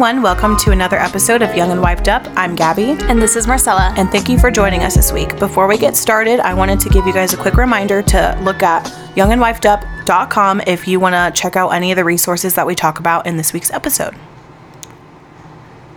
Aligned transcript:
everyone. 0.00 0.22
Welcome 0.22 0.56
to 0.60 0.70
another 0.70 0.96
episode 0.98 1.42
of 1.42 1.54
Young 1.54 1.70
and 1.72 1.80
Wifed 1.82 2.08
Up. 2.08 2.26
I'm 2.34 2.54
Gabby. 2.54 2.92
And 3.02 3.20
this 3.20 3.36
is 3.36 3.46
Marcella. 3.46 3.92
And 3.98 4.08
thank 4.10 4.30
you 4.30 4.38
for 4.38 4.50
joining 4.50 4.82
us 4.82 4.94
this 4.94 5.12
week. 5.12 5.38
Before 5.38 5.66
we 5.66 5.76
get 5.76 5.94
started, 5.94 6.40
I 6.40 6.54
wanted 6.54 6.80
to 6.80 6.88
give 6.88 7.06
you 7.06 7.12
guys 7.12 7.34
a 7.34 7.36
quick 7.36 7.58
reminder 7.58 8.00
to 8.00 8.38
look 8.42 8.62
at 8.62 8.84
youngandwifedup.com 9.14 10.62
if 10.66 10.88
you 10.88 11.00
want 11.00 11.14
to 11.16 11.38
check 11.38 11.54
out 11.54 11.68
any 11.70 11.92
of 11.92 11.96
the 11.96 12.04
resources 12.06 12.54
that 12.54 12.66
we 12.66 12.74
talk 12.74 12.98
about 12.98 13.26
in 13.26 13.36
this 13.36 13.52
week's 13.52 13.70
episode. 13.72 14.14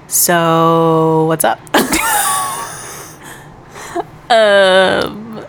So, 0.08 1.24
what's 1.30 1.46
up? 1.46 1.62
um, 4.30 5.46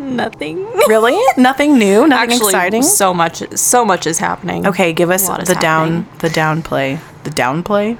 Nothing. 0.00 0.64
really? 0.88 1.16
Nothing 1.36 1.78
new? 1.78 2.08
Nothing 2.08 2.32
Actually, 2.32 2.48
exciting? 2.50 2.82
so 2.82 3.14
much, 3.14 3.48
so 3.56 3.84
much 3.84 4.08
is 4.08 4.18
happening. 4.18 4.66
Okay, 4.66 4.92
give 4.92 5.10
us 5.10 5.28
A 5.28 5.30
lot 5.30 5.42
is 5.42 5.48
the 5.48 5.54
down 5.54 6.02
happening. 6.02 6.18
the 6.18 6.30
down 6.30 6.62
play. 6.62 6.98
The 7.24 7.30
downplay. 7.30 7.98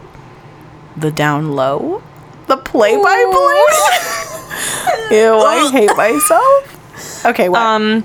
The 0.96 1.10
down 1.10 1.52
low? 1.52 2.02
The 2.46 2.56
play 2.56 2.96
by 2.96 3.24
play? 5.10 5.18
Ew, 5.18 5.34
I 5.38 5.70
hate 5.72 5.96
myself. 5.96 7.24
Okay, 7.26 7.48
what? 7.48 7.60
Um, 7.60 8.04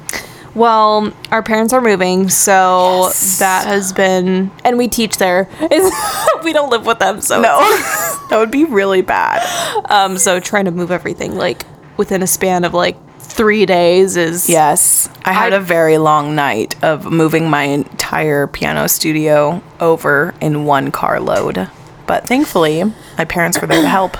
well, 0.56 1.12
our 1.32 1.42
parents 1.42 1.74
are 1.74 1.82
moving, 1.82 2.30
so 2.30 3.06
Yes. 3.06 3.40
that 3.40 3.66
has 3.66 3.92
been, 3.94 4.52
and 4.64 4.78
we 4.78 4.88
teach 4.88 5.18
there. 5.18 5.50
we 6.44 6.54
don't 6.54 6.70
live 6.70 6.86
with 6.86 7.00
them, 7.00 7.22
so 7.22 7.42
no. 7.42 7.60
that 8.30 8.38
would 8.38 8.52
be 8.52 8.66
really 8.66 9.02
bad. 9.02 9.42
Um, 9.90 10.18
so 10.18 10.40
trying 10.40 10.66
to 10.66 10.72
move 10.72 10.92
everything 10.92 11.36
like 11.36 11.64
within 11.98 12.22
a 12.22 12.28
span 12.28 12.64
of 12.66 12.74
like 12.74 12.98
three 13.34 13.66
days 13.66 14.16
is 14.18 14.48
Yes. 14.50 15.10
I 15.26 15.34
had 15.34 15.54
I- 15.54 15.58
a 15.58 15.60
very 15.60 15.98
long 15.98 16.36
night 16.36 16.76
of 16.84 17.06
moving 17.12 17.50
my 17.50 17.64
entire 17.64 18.48
piano 18.48 18.88
studio 18.88 19.62
over 19.80 20.34
in 20.42 20.66
one 20.66 20.92
car 20.92 21.20
load 21.20 21.68
But 22.06 22.28
thankfully, 22.28 22.84
my 23.18 23.26
parents 23.26 23.60
were 23.62 23.68
there 23.68 23.82
to 23.82 23.88
help. 23.88 24.18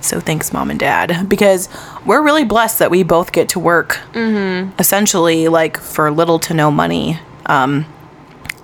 So 0.00 0.20
thanks, 0.20 0.52
mom 0.52 0.70
and 0.70 0.78
dad, 0.80 1.28
because 1.28 1.68
we're 2.04 2.22
really 2.22 2.44
blessed 2.44 2.78
that 2.78 2.90
we 2.90 3.02
both 3.02 3.30
get 3.32 3.48
to 3.50 3.58
work 3.58 3.98
essentially 4.78 5.48
like 5.48 5.76
for 5.78 6.10
little 6.10 6.38
to 6.40 6.54
no 6.54 6.70
money 6.70 7.18
um, 7.46 7.84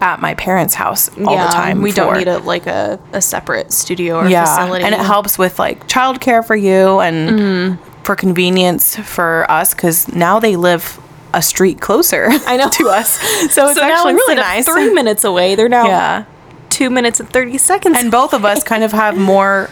at 0.00 0.20
my 0.20 0.34
parents' 0.34 0.74
house 0.74 1.08
all 1.26 1.36
the 1.36 1.52
time. 1.52 1.82
We 1.82 1.92
don't 1.92 2.16
need 2.16 2.28
a 2.28 2.38
like 2.38 2.66
a, 2.66 2.98
a 3.12 3.20
separate 3.20 3.72
studio 3.72 4.16
or 4.18 4.28
yeah, 4.28 4.44
facility, 4.44 4.84
and 4.84 4.94
it 4.94 5.00
helps 5.00 5.36
with 5.38 5.58
like 5.58 5.86
childcare 5.88 6.44
for 6.44 6.56
you 6.56 7.00
and 7.00 7.30
Mm-hmm. 7.30 7.91
For 8.02 8.16
convenience 8.16 8.96
for 8.96 9.48
us 9.50 9.74
because 9.74 10.08
now 10.08 10.38
they 10.40 10.56
live 10.56 11.00
a 11.34 11.40
street 11.42 11.80
closer. 11.80 12.26
I 12.46 12.56
know. 12.56 12.68
to 12.70 12.88
us, 12.88 13.18
so 13.52 13.66
it's 13.68 13.76
So 13.76 13.82
actually 13.82 14.14
really 14.14 14.34
nice. 14.36 14.66
Three 14.66 14.92
minutes 14.92 15.24
away, 15.24 15.54
they're 15.54 15.68
now 15.68 15.86
yeah, 15.86 16.24
two 16.70 16.90
minutes 16.90 17.20
and 17.20 17.28
thirty 17.30 17.58
seconds. 17.58 17.96
and 17.98 18.10
both 18.10 18.34
of 18.34 18.44
us 18.44 18.62
kind 18.64 18.84
of 18.84 18.92
have 18.92 19.16
more 19.16 19.70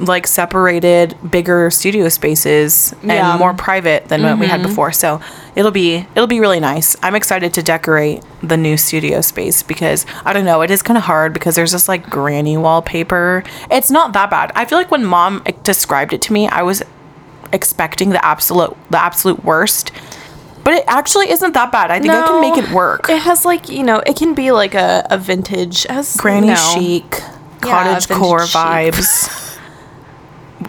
like 0.00 0.28
separated 0.28 1.16
bigger 1.28 1.70
studio 1.72 2.08
spaces 2.08 2.92
and 3.02 3.10
Yeah. 3.10 3.30
Mm-hmm. 3.30 3.38
more 3.40 3.52
private 3.54 4.06
than 4.08 4.22
what 4.22 4.38
we 4.38 4.46
had 4.46 4.62
before 4.62 4.92
so 4.92 5.20
it'll 5.56 5.72
be 5.72 6.06
it'll 6.14 6.28
be 6.28 6.38
really 6.38 6.60
nice 6.60 6.94
i'm 7.02 7.16
excited 7.16 7.52
to 7.54 7.64
decorate 7.64 8.22
the 8.40 8.56
new 8.56 8.76
studio 8.76 9.20
space 9.20 9.64
because 9.64 10.06
i 10.24 10.32
don't 10.32 10.44
know 10.44 10.62
it 10.62 10.70
is 10.70 10.82
kind 10.82 10.96
of 10.96 11.02
hard 11.02 11.32
because 11.32 11.56
there's 11.56 11.72
this 11.72 11.88
like 11.88 12.08
granny 12.08 12.56
wallpaper 12.56 13.42
it's 13.72 13.90
not 13.90 14.12
that 14.12 14.30
bad 14.30 14.52
i 14.54 14.64
feel 14.64 14.78
like 14.78 14.92
when 14.92 15.04
mom 15.04 15.42
described 15.64 16.12
it 16.12 16.22
to 16.22 16.32
me 16.32 16.46
i 16.46 16.62
was 16.62 16.80
expecting 17.52 18.10
the 18.10 18.24
absolute 18.24 18.76
the 18.90 18.98
absolute 18.98 19.44
worst 19.44 19.90
but 20.64 20.74
it 20.74 20.84
actually 20.86 21.30
isn't 21.30 21.54
that 21.54 21.72
bad 21.72 21.90
i 21.90 21.98
think 21.98 22.12
i 22.12 22.26
can 22.26 22.40
make 22.40 22.62
it 22.62 22.70
work 22.72 23.08
It 23.08 23.22
has 23.22 23.44
like 23.44 23.68
you 23.68 23.82
know, 23.82 23.98
it 24.06 24.16
can 24.16 24.34
be 24.34 24.52
like 24.52 24.74
a, 24.74 25.06
a 25.10 25.18
vintage 25.18 25.84
has 25.84 26.16
granny 26.16 26.48
no. 26.48 26.74
chic 26.74 27.10
cottage 27.60 28.06
vintage 28.06 28.18
core 28.18 28.46
chic. 28.46 28.54
vibes 28.54 29.58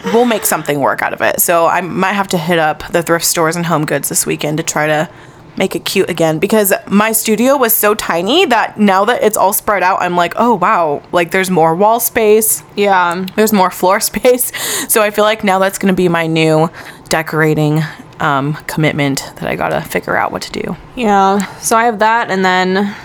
we'll 0.14 0.26
make 0.26 0.46
something 0.46 0.80
work 0.80 1.02
out 1.02 1.14
of 1.14 1.22
it 1.22 1.42
so 1.42 1.68
i 1.68 1.82
might 1.82 2.14
have 2.14 2.28
to 2.30 2.38
hit 2.38 2.60
up 2.60 2.84
the 2.92 3.02
thrift 3.04 3.26
stores 3.26 3.56
and 3.56 3.66
home 3.66 3.86
goods 3.86 4.10
this 4.10 4.26
weekend 4.26 4.58
to 4.58 4.64
try 4.64 4.88
to 4.88 5.10
make 5.58 5.76
it 5.76 5.86
cute 5.86 6.10
again 6.10 6.40
because 6.40 6.74
my 6.88 7.12
studio 7.12 7.58
was 7.58 7.74
so 7.74 7.94
tiny 7.94 8.46
that 8.46 8.80
now 8.80 9.06
that 9.06 9.22
it's 9.24 9.36
all 9.36 9.52
spread 9.52 9.84
out 9.84 10.02
i'm 10.02 10.16
like 10.16 10.34
oh 10.38 10.56
wow 10.56 11.02
like 11.12 11.32
there's 11.32 11.50
more 11.50 11.76
wall 11.76 12.00
space. 12.00 12.64
Yeah, 12.76 13.26
there's 13.36 13.54
more 13.54 13.72
floor 13.80 14.00
space. 14.00 14.52
So 14.92 15.02
i 15.02 15.10
feel 15.12 15.24
like 15.26 15.44
now 15.44 15.60
that's 15.60 15.78
going 15.78 15.94
to 15.94 15.98
be 15.98 16.08
my 16.08 16.28
new 16.28 16.70
decorating 17.10 17.82
um, 18.20 18.54
commitment 18.68 19.20
that 19.36 19.46
i 19.46 19.56
gotta 19.56 19.82
figure 19.82 20.16
out 20.16 20.32
what 20.32 20.42
to 20.44 20.52
do. 20.52 20.76
Yeah. 20.96 21.46
So 21.58 21.78
I 21.78 21.86
have 21.86 22.00
that, 22.00 22.30
and 22.30 22.44
then, 22.44 22.96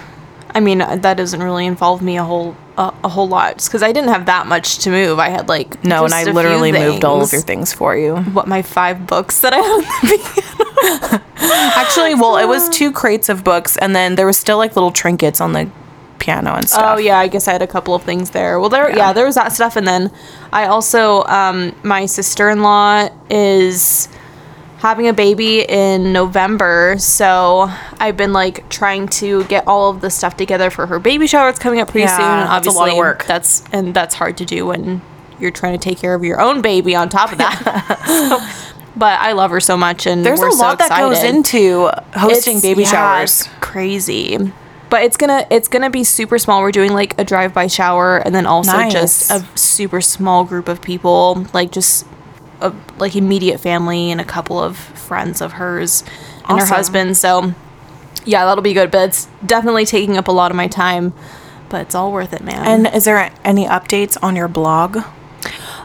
I 0.50 0.60
mean, 0.60 0.78
that 0.78 1.16
doesn't 1.16 1.42
really 1.42 1.66
involve 1.66 2.02
me 2.02 2.16
a 2.18 2.24
whole 2.24 2.56
a, 2.76 2.92
a 3.04 3.08
whole 3.08 3.28
lot, 3.28 3.62
because 3.64 3.82
I 3.82 3.92
didn't 3.92 4.10
have 4.10 4.26
that 4.26 4.46
much 4.46 4.78
to 4.78 4.90
move. 4.90 5.18
I 5.18 5.28
had 5.28 5.48
like 5.48 5.82
no 5.84 6.04
and 6.04 6.12
i 6.14 6.22
a 6.22 6.32
literally 6.32 6.72
moved 6.72 7.04
all 7.04 7.22
of 7.22 7.32
your 7.32 7.42
things 7.42 7.72
for 7.72 7.96
you 7.96 8.16
What 8.16 8.46
my 8.48 8.62
five 8.62 9.06
books 9.06 9.40
that 9.40 9.52
I 9.52 9.58
have. 9.58 11.22
Actually, 11.76 12.14
well, 12.14 12.36
it 12.36 12.46
was 12.46 12.68
two 12.68 12.90
crates 12.92 13.28
of 13.28 13.44
books, 13.44 13.76
and 13.76 13.94
then 13.94 14.14
there 14.16 14.26
was 14.26 14.38
still 14.38 14.58
like 14.58 14.76
little 14.76 14.92
trinkets 14.92 15.40
on 15.40 15.52
the 15.52 15.70
piano 16.18 16.54
and 16.54 16.68
stuff. 16.68 16.96
Oh 16.96 16.98
yeah, 16.98 17.18
I 17.18 17.28
guess 17.28 17.48
I 17.48 17.52
had 17.52 17.62
a 17.62 17.66
couple 17.66 17.94
of 17.94 18.02
things 18.02 18.30
there. 18.30 18.58
Well, 18.58 18.70
there, 18.70 18.88
Yeah. 18.90 18.96
yeah, 18.96 19.12
there 19.12 19.26
was 19.26 19.34
that 19.34 19.52
stuff, 19.52 19.76
and 19.76 19.86
then 19.86 20.10
I 20.52 20.66
also, 20.66 21.24
um, 21.24 21.74
my 21.82 22.06
sister 22.06 22.48
in 22.50 22.62
law 22.62 23.08
is 23.30 24.08
having 24.78 25.08
a 25.08 25.12
baby 25.12 25.60
in 25.62 26.12
November, 26.12 26.96
so 26.98 27.70
I've 27.98 28.16
been 28.16 28.32
like 28.32 28.68
trying 28.68 29.08
to 29.08 29.44
get 29.44 29.66
all 29.66 29.90
of 29.90 30.00
the 30.00 30.10
stuff 30.10 30.36
together 30.36 30.70
for 30.70 30.86
her 30.86 30.98
baby 30.98 31.26
shower. 31.26 31.48
It's 31.48 31.58
coming 31.58 31.80
up 31.80 31.88
pretty 31.88 32.06
Yeah, 32.06 32.16
soon, 32.16 32.26
and 32.26 32.48
that's 32.50 32.66
a 32.66 32.70
lot 32.78 32.90
of 32.90 32.96
work. 32.96 33.24
That's 33.26 33.64
and 33.72 33.94
that's 33.94 34.14
hard 34.14 34.36
to 34.38 34.44
do 34.44 34.66
when 34.66 35.00
you're 35.40 35.50
trying 35.50 35.78
to 35.78 35.82
take 35.82 35.98
care 35.98 36.14
of 36.14 36.22
your 36.24 36.40
own 36.40 36.62
baby 36.62 36.94
on 36.94 37.08
top 37.08 37.32
of 37.32 37.38
that. 37.38 38.00
So, 38.94 39.00
but 39.00 39.18
I 39.20 39.32
love 39.32 39.50
her 39.50 39.58
so 39.60 39.76
much, 39.76 40.06
and 40.06 40.24
There's 40.24 40.40
a 40.40 40.52
so 40.52 40.56
lot 40.58 40.78
that 40.78 40.96
goes 40.96 41.20
into 41.24 41.90
hosting 42.14 42.58
It's- 42.58 42.62
baby 42.62 42.82
yeah, 42.82 42.90
showers. 42.90 43.48
crazy. 43.60 44.38
But 44.90 45.02
it's 45.02 45.16
gonna 45.16 45.44
it's 45.50 45.66
gonna 45.66 45.90
be 45.90 46.04
super 46.04 46.38
small. 46.38 46.60
We're 46.62 46.70
doing 46.70 46.92
like 46.92 47.18
a 47.18 47.24
drive 47.24 47.52
by 47.52 47.66
shower 47.66 48.18
and 48.18 48.32
then 48.32 48.46
also 48.46 48.70
Nice. 48.72 48.92
just 48.92 49.30
a 49.32 49.44
super 49.56 50.00
small 50.00 50.44
group 50.44 50.68
of 50.68 50.80
people, 50.80 51.44
like 51.52 51.72
just 51.72 52.06
a 52.64 52.74
like 52.98 53.14
immediate 53.14 53.60
family 53.60 54.10
and 54.10 54.20
a 54.20 54.24
couple 54.24 54.58
of 54.58 54.76
friends 54.76 55.40
of 55.40 55.52
hers 55.52 56.02
and 56.48 56.58
her 56.58 56.66
husband. 56.66 57.16
So 57.16 57.54
yeah, 58.24 58.44
that'll 58.44 58.62
be 58.62 58.72
good. 58.72 58.90
But 58.90 59.10
it's 59.10 59.28
definitely 59.44 59.84
taking 59.84 60.16
up 60.16 60.28
a 60.28 60.32
lot 60.32 60.50
of 60.50 60.56
my 60.56 60.66
time. 60.66 61.12
But 61.68 61.82
it's 61.82 61.94
all 61.94 62.12
worth 62.12 62.32
it, 62.32 62.42
man. 62.42 62.66
And 62.66 62.94
is 62.94 63.04
there 63.04 63.32
any 63.44 63.66
updates 63.66 64.16
on 64.22 64.36
your 64.36 64.48
blog? 64.48 64.98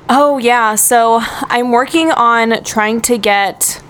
Oh, 0.10 0.38
yeah. 0.38 0.76
So 0.76 1.20
I'm 1.22 1.72
working 1.72 2.12
on 2.12 2.64
trying 2.64 3.02
to 3.02 3.18
get 3.18 3.82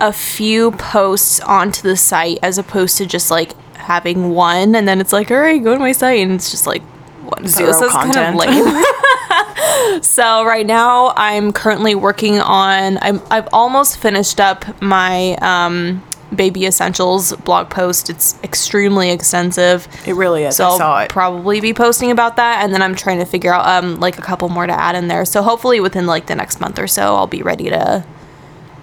a 0.00 0.12
few 0.12 0.70
posts 0.72 1.40
onto 1.40 1.82
the 1.82 1.96
site 1.96 2.38
as 2.42 2.58
opposed 2.58 2.98
to 2.98 3.06
just 3.06 3.30
like 3.30 3.54
having 3.74 4.30
one 4.30 4.74
and 4.74 4.86
then 4.86 5.00
it's 5.00 5.12
like, 5.12 5.30
all 5.30 5.38
right, 5.38 5.62
go 5.62 5.74
to 5.74 5.78
my 5.80 5.92
site. 5.92 6.20
And 6.20 6.32
it's 6.32 6.50
just 6.50 6.66
like 6.66 6.82
one 7.28 7.46
Zero. 7.46 7.72
That's 7.72 7.92
content. 7.92 8.38
Kind 8.40 8.60
of 8.60 8.66
lame. 8.66 10.02
so 10.02 10.44
right 10.44 10.66
now 10.66 11.12
I'm 11.16 11.52
currently 11.52 11.94
working 11.94 12.40
on, 12.40 12.98
I'm, 13.02 13.20
I've 13.30 13.48
almost 13.52 13.98
finished 13.98 14.40
up 14.40 14.80
my 14.80 15.36
um, 15.36 16.02
baby 16.34 16.66
essentials 16.66 17.32
blog 17.36 17.70
post. 17.70 18.10
It's 18.10 18.38
extremely 18.42 19.10
extensive. 19.10 19.88
It 20.06 20.14
really 20.14 20.44
is. 20.44 20.56
So 20.56 20.64
I 20.64 20.68
I'll 20.68 20.78
saw 20.78 21.00
it. 21.02 21.10
probably 21.10 21.60
be 21.60 21.74
posting 21.74 22.10
about 22.10 22.36
that, 22.36 22.62
and 22.62 22.72
then 22.72 22.82
I'm 22.82 22.94
trying 22.94 23.18
to 23.18 23.24
figure 23.24 23.52
out 23.52 23.66
um 23.66 23.98
like 24.00 24.18
a 24.18 24.22
couple 24.22 24.48
more 24.48 24.66
to 24.66 24.72
add 24.72 24.94
in 24.94 25.08
there. 25.08 25.24
So 25.24 25.42
hopefully 25.42 25.80
within 25.80 26.06
like 26.06 26.26
the 26.26 26.34
next 26.34 26.60
month 26.60 26.78
or 26.78 26.86
so, 26.86 27.14
I'll 27.16 27.26
be 27.26 27.42
ready 27.42 27.70
to 27.70 28.04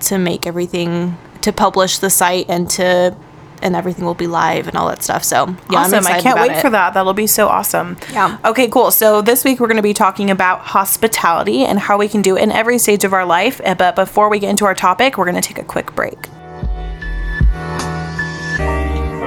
to 0.02 0.18
make 0.18 0.46
everything 0.46 1.18
to 1.42 1.54
publish 1.54 2.00
the 2.00 2.10
site 2.10 2.48
and 2.50 2.70
to 2.72 3.16
and 3.66 3.76
everything 3.76 4.06
will 4.06 4.14
be 4.14 4.28
live 4.28 4.68
and 4.68 4.78
all 4.78 4.88
that 4.88 5.02
stuff. 5.02 5.24
So 5.24 5.48
yeah, 5.72 5.80
I'm 5.80 5.94
awesome. 5.94 6.06
I 6.06 6.22
can't 6.22 6.40
wait 6.40 6.52
it. 6.52 6.62
for 6.62 6.70
that. 6.70 6.94
That'll 6.94 7.14
be 7.16 7.26
so 7.26 7.48
awesome. 7.48 7.98
Yeah. 8.12 8.38
Okay, 8.46 8.68
cool. 8.70 8.92
So 8.92 9.24
this 9.24 9.44
week 9.44 9.60
we're 9.60 9.68
going 9.68 9.78
to 9.78 9.84
be 9.84 9.94
talking 9.94 10.30
about 10.30 10.60
hospitality 10.62 11.66
and 11.66 11.80
how 11.80 11.98
we 11.98 12.08
can 12.08 12.22
do 12.22 12.38
it 12.38 12.44
in 12.44 12.52
every 12.52 12.78
stage 12.78 13.04
of 13.04 13.12
our 13.12 13.26
life. 13.26 13.60
Uh, 13.66 13.74
But 13.74 13.96
before 13.96 14.30
we 14.30 14.38
get 14.40 14.52
into 14.52 14.66
our 14.66 14.76
topic, 14.76 15.18
we're 15.18 15.26
going 15.26 15.42
to 15.42 15.48
take 15.48 15.58
a 15.58 15.64
quick 15.64 15.96
break. 15.96 16.30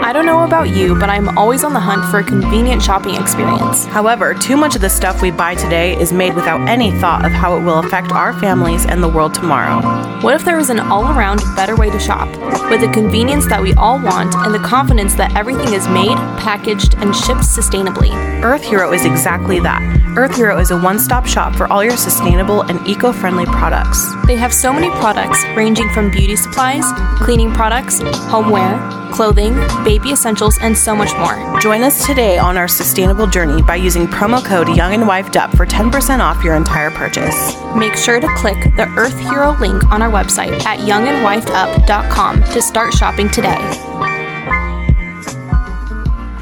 I 0.09 0.13
don't 0.15 0.25
know 0.25 0.43
about 0.43 0.71
you, 0.71 0.99
but 0.99 1.11
I'm 1.11 1.37
always 1.37 1.65
on 1.65 1.75
the 1.75 1.81
hunt 1.81 2.03
for 2.11 2.21
a 2.21 2.25
convenient 2.25 2.83
shopping 2.83 3.15
experience. 3.15 3.85
However, 3.85 4.33
too 4.33 4.57
much 4.57 4.75
of 4.75 4.81
the 4.81 4.89
stuff 4.89 5.21
we 5.21 5.31
buy 5.31 5.55
today 5.55 6.01
is 6.01 6.15
made 6.15 6.35
without 6.35 6.67
any 6.67 6.93
thought 6.93 7.27
of 7.27 7.33
how 7.33 7.59
it 7.59 7.61
will 7.61 7.81
affect 7.81 8.11
our 8.13 8.33
families 8.41 8.87
and 8.87 9.03
the 9.03 9.09
world 9.09 9.35
tomorrow. 9.35 9.83
What 10.23 10.35
if 10.35 10.47
there 10.47 10.57
was 10.57 10.71
an 10.71 10.81
all 10.81 11.05
around 11.05 11.43
better 11.55 11.77
way 11.77 11.91
to 11.91 12.01
shop? 12.01 12.27
With 12.71 12.81
the 12.81 12.91
convenience 12.91 13.47
that 13.49 13.61
we 13.61 13.75
all 13.75 14.01
want 14.03 14.35
and 14.35 14.55
the 14.55 14.61
confidence 14.61 15.15
that 15.17 15.37
everything 15.37 15.75
is 15.75 15.87
made, 15.89 16.17
packaged, 16.39 16.95
and 16.95 17.15
shipped 17.15 17.41
sustainably. 17.41 18.11
Earth 18.43 18.65
Hero 18.65 18.95
is 18.95 19.05
exactly 19.05 19.61
that. 19.61 19.83
Earth 20.19 20.35
Hero 20.35 20.59
is 20.59 20.73
a 20.73 20.77
one 20.77 20.99
stop 20.99 21.27
shop 21.27 21.55
for 21.55 21.73
all 21.73 21.85
your 21.85 21.97
sustainable 21.97 22.63
and 22.63 22.85
eco 22.89 23.13
friendly 23.13 23.47
products. 23.47 24.05
They 24.27 24.35
have 24.35 24.53
so 24.53 24.73
many 24.73 24.91
products 24.99 25.45
ranging 25.55 25.89
from 25.91 26.11
beauty 26.11 26.35
supplies, 26.35 26.83
cleaning 27.19 27.53
products, 27.53 28.01
homeware, 28.03 28.77
clothing, 29.13 29.55
baby 29.85 30.11
essentials, 30.11 30.59
and 30.61 30.77
so 30.77 30.97
much 30.97 31.17
more. 31.19 31.61
Join 31.61 31.85
us 31.85 32.05
today 32.05 32.37
on 32.37 32.57
our 32.57 32.67
sustainable 32.67 33.29
journey 33.29 33.63
by 33.63 33.77
using 33.77 34.09
promo 34.09 34.45
code 34.45 34.67
Young 34.77 34.93
and 34.93 35.05
Wifed 35.05 35.37
Up 35.37 35.57
for 35.57 35.65
10% 35.65 36.19
off 36.19 36.43
your 36.43 36.57
entire 36.57 36.91
purchase. 36.91 37.55
Make 37.77 37.95
sure 37.95 38.19
to 38.19 38.27
click 38.35 38.75
the 38.75 38.93
Earth 38.97 39.17
Hero 39.21 39.57
link 39.61 39.85
on 39.93 40.03
our 40.03 40.11
website 40.11 40.65
at 40.65 40.81
youngandwifedup.com 40.81 42.43
to 42.43 42.61
start 42.61 42.93
shopping 42.93 43.29
today. 43.29 43.57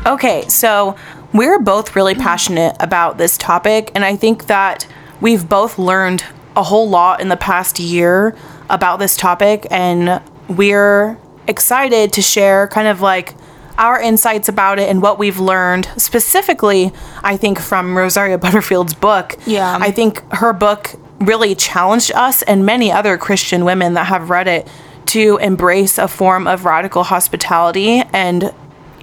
Okay, 0.07 0.49
so 0.49 0.95
we're 1.37 1.59
both 1.59 1.95
really 1.97 2.15
passionate 2.15 2.77
about 2.81 3.19
this 3.19 3.37
topic, 3.37 3.91
and 3.95 4.05
I 4.05 4.17
think 4.17 4.47
that 4.47 4.87
we've 5.21 5.49
both 5.49 5.79
learned 5.79 6.25
a 6.57 6.63
whole 6.63 6.89
lot 6.89 7.21
in 7.21 7.29
the 7.29 7.37
past 7.37 7.79
year 7.79 8.37
about 8.71 8.99
this 8.99 9.17
topic, 9.17 9.67
and 9.71 10.23
we're 10.49 11.19
excited 11.49 12.13
to 12.15 12.23
share 12.23 12.67
kind 12.69 12.89
of 12.89 13.01
like 13.01 13.35
our 13.79 14.01
insights 14.01 14.49
about 14.49 14.79
it 14.79 14.89
and 14.89 15.03
what 15.03 15.19
we've 15.19 15.39
learned 15.39 15.87
specifically 15.97 16.91
i 17.23 17.37
think 17.37 17.61
from 17.61 17.97
rosaria 17.97 18.37
butterfield's 18.47 18.95
book 18.95 19.37
Yeah. 19.47 19.77
i 19.81 19.91
think 19.93 20.23
her 20.33 20.53
book 20.53 20.95
really 21.21 21.55
challenged 21.55 22.11
us 22.13 22.43
and 22.43 22.65
many 22.67 22.91
other 22.91 23.17
christian 23.19 23.65
women 23.65 23.95
that 23.95 24.07
have 24.07 24.31
read 24.31 24.49
it 24.49 24.67
to 25.07 25.37
embrace 25.37 25.99
a 25.99 26.09
form 26.09 26.47
of 26.49 26.65
radical 26.65 27.05
hospitality 27.05 28.03
and 28.13 28.53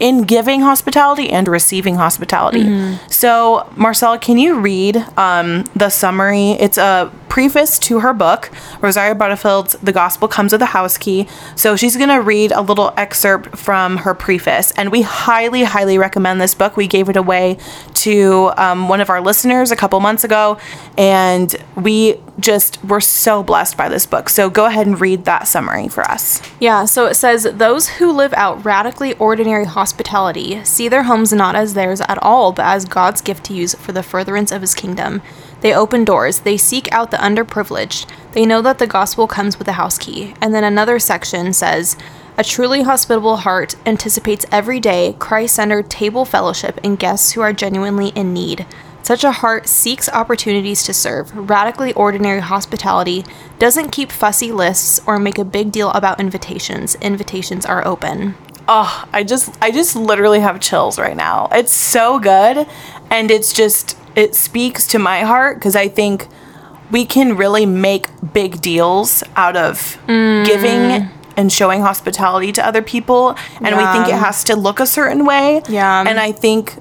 in 0.03 0.23
giving 0.23 0.59
hospitality 0.59 1.29
and 1.29 1.47
receiving 1.47 1.95
hospitality. 1.95 2.97
So, 3.07 3.65
Marcel, 3.77 4.19
can 4.19 4.37
you 4.37 4.59
read 4.59 4.97
um, 5.17 5.63
the 5.77 5.89
summary? 5.89 6.51
It's 6.51 6.77
a 6.77 7.09
preface 7.29 7.79
to 7.79 8.01
her 8.01 8.11
book, 8.11 8.51
Rosaria 8.81 9.15
Butterfield's 9.15 9.73
The 9.81 9.93
Gospel 9.93 10.27
Comes 10.27 10.51
with 10.51 10.61
a 10.61 10.65
House 10.65 10.97
Key. 10.97 11.29
So, 11.55 11.77
she's 11.77 11.95
going 11.95 12.09
to 12.09 12.19
read 12.19 12.51
a 12.51 12.59
little 12.59 12.93
excerpt 12.97 13.57
from 13.57 13.95
her 13.99 14.13
preface. 14.13 14.71
And 14.71 14.91
we 14.91 15.03
highly, 15.03 15.63
highly 15.63 15.97
recommend 15.97 16.41
this 16.41 16.53
book. 16.53 16.75
We 16.75 16.87
gave 16.87 17.07
it 17.07 17.15
away 17.15 17.57
to 17.93 18.51
um, 18.57 18.89
one 18.89 18.99
of 18.99 19.09
our 19.09 19.21
listeners 19.21 19.71
a 19.71 19.77
couple 19.77 19.97
months 20.01 20.25
ago, 20.25 20.57
and 20.97 21.55
we 21.77 22.19
just 22.39 22.83
were 22.83 23.01
so 23.01 23.43
blessed 23.43 23.77
by 23.77 23.89
this 23.89 24.05
book. 24.05 24.29
So, 24.29 24.49
go 24.49 24.65
ahead 24.65 24.87
and 24.87 24.99
read 24.99 25.25
that 25.25 25.47
summary 25.47 25.87
for 25.87 26.03
us. 26.03 26.41
Yeah, 26.59 26.85
so 26.85 27.05
it 27.05 27.15
says 27.15 27.43
those 27.43 27.87
who 27.89 28.11
live 28.11 28.33
out 28.33 28.63
radically 28.65 29.13
ordinary 29.15 29.65
hospitality 29.65 30.63
see 30.63 30.87
their 30.87 31.03
homes 31.03 31.31
not 31.31 31.55
as 31.55 31.73
theirs 31.73 32.01
at 32.01 32.21
all, 32.21 32.51
but 32.51 32.65
as 32.65 32.85
God's 32.85 33.21
gift 33.21 33.45
to 33.45 33.53
use 33.53 33.75
for 33.75 33.91
the 33.91 34.03
furtherance 34.03 34.51
of 34.51 34.61
his 34.61 34.75
kingdom. 34.75 35.21
They 35.61 35.73
open 35.73 36.03
doors, 36.03 36.41
they 36.41 36.57
seek 36.57 36.91
out 36.91 37.11
the 37.11 37.17
underprivileged, 37.17 38.07
they 38.33 38.45
know 38.45 38.61
that 38.61 38.79
the 38.79 38.87
gospel 38.87 39.27
comes 39.27 39.57
with 39.57 39.67
a 39.69 39.73
house 39.73 39.97
key. 39.97 40.33
And 40.41 40.53
then 40.53 40.63
another 40.65 40.99
section 40.99 41.53
says, 41.53 41.95
a 42.35 42.43
truly 42.43 42.81
hospitable 42.81 43.37
heart 43.37 43.75
anticipates 43.85 44.45
every 44.51 44.79
day 44.79 45.15
Christ 45.19 45.55
centered 45.55 45.89
table 45.91 46.25
fellowship 46.25 46.79
and 46.83 46.97
guests 46.97 47.33
who 47.33 47.41
are 47.41 47.53
genuinely 47.53 48.09
in 48.09 48.33
need. 48.33 48.65
Such 49.03 49.23
a 49.23 49.31
heart 49.31 49.67
seeks 49.67 50.07
opportunities 50.09 50.81
to 50.83 50.93
serve. 50.93 51.31
Radically 51.49 51.93
ordinary 51.93 52.39
hospitality 52.39 53.25
doesn't 53.59 53.91
keep 53.91 54.11
fussy 54.11 54.51
lists 54.51 54.99
or 55.05 55.19
make 55.19 55.37
a 55.37 55.45
big 55.45 55.71
deal 55.71 55.91
about 55.91 56.19
invitations. 56.19 56.95
Invitations 56.95 57.65
are 57.65 57.85
open. 57.85 58.35
oh 58.69 59.05
i 59.11 59.21
just 59.25 59.57
i 59.61 59.69
just 59.69 59.93
literally 59.93 60.39
have 60.39 60.57
chills 60.61 60.97
right 60.97 61.17
now 61.17 61.49
it's 61.51 61.73
so 61.73 62.17
good 62.17 62.65
and 63.09 63.29
it's 63.29 63.51
just 63.51 63.97
it 64.15 64.33
speaks 64.33 64.87
to 64.87 64.97
my 64.97 65.19
heart 65.31 65.57
because 65.57 65.75
i 65.75 65.89
think 65.89 66.29
we 66.89 67.03
can 67.03 67.35
really 67.35 67.65
make 67.65 68.07
big 68.33 68.61
deals 68.61 69.21
out 69.35 69.57
of 69.57 69.97
giving 70.07 70.79
mm. 70.95 71.09
and 71.35 71.51
showing 71.51 71.81
hospitality 71.81 72.53
to 72.53 72.65
other 72.65 72.81
people 72.81 73.35
and 73.59 73.75
we 73.75 73.83
think 73.91 74.07
it 74.07 74.15
has 74.27 74.45
to 74.45 74.55
look 74.55 74.79
a 74.79 74.87
certain 74.87 75.25
way 75.25 75.61
Yeah. 75.67 76.05
and 76.07 76.17
i 76.17 76.31
think 76.31 76.77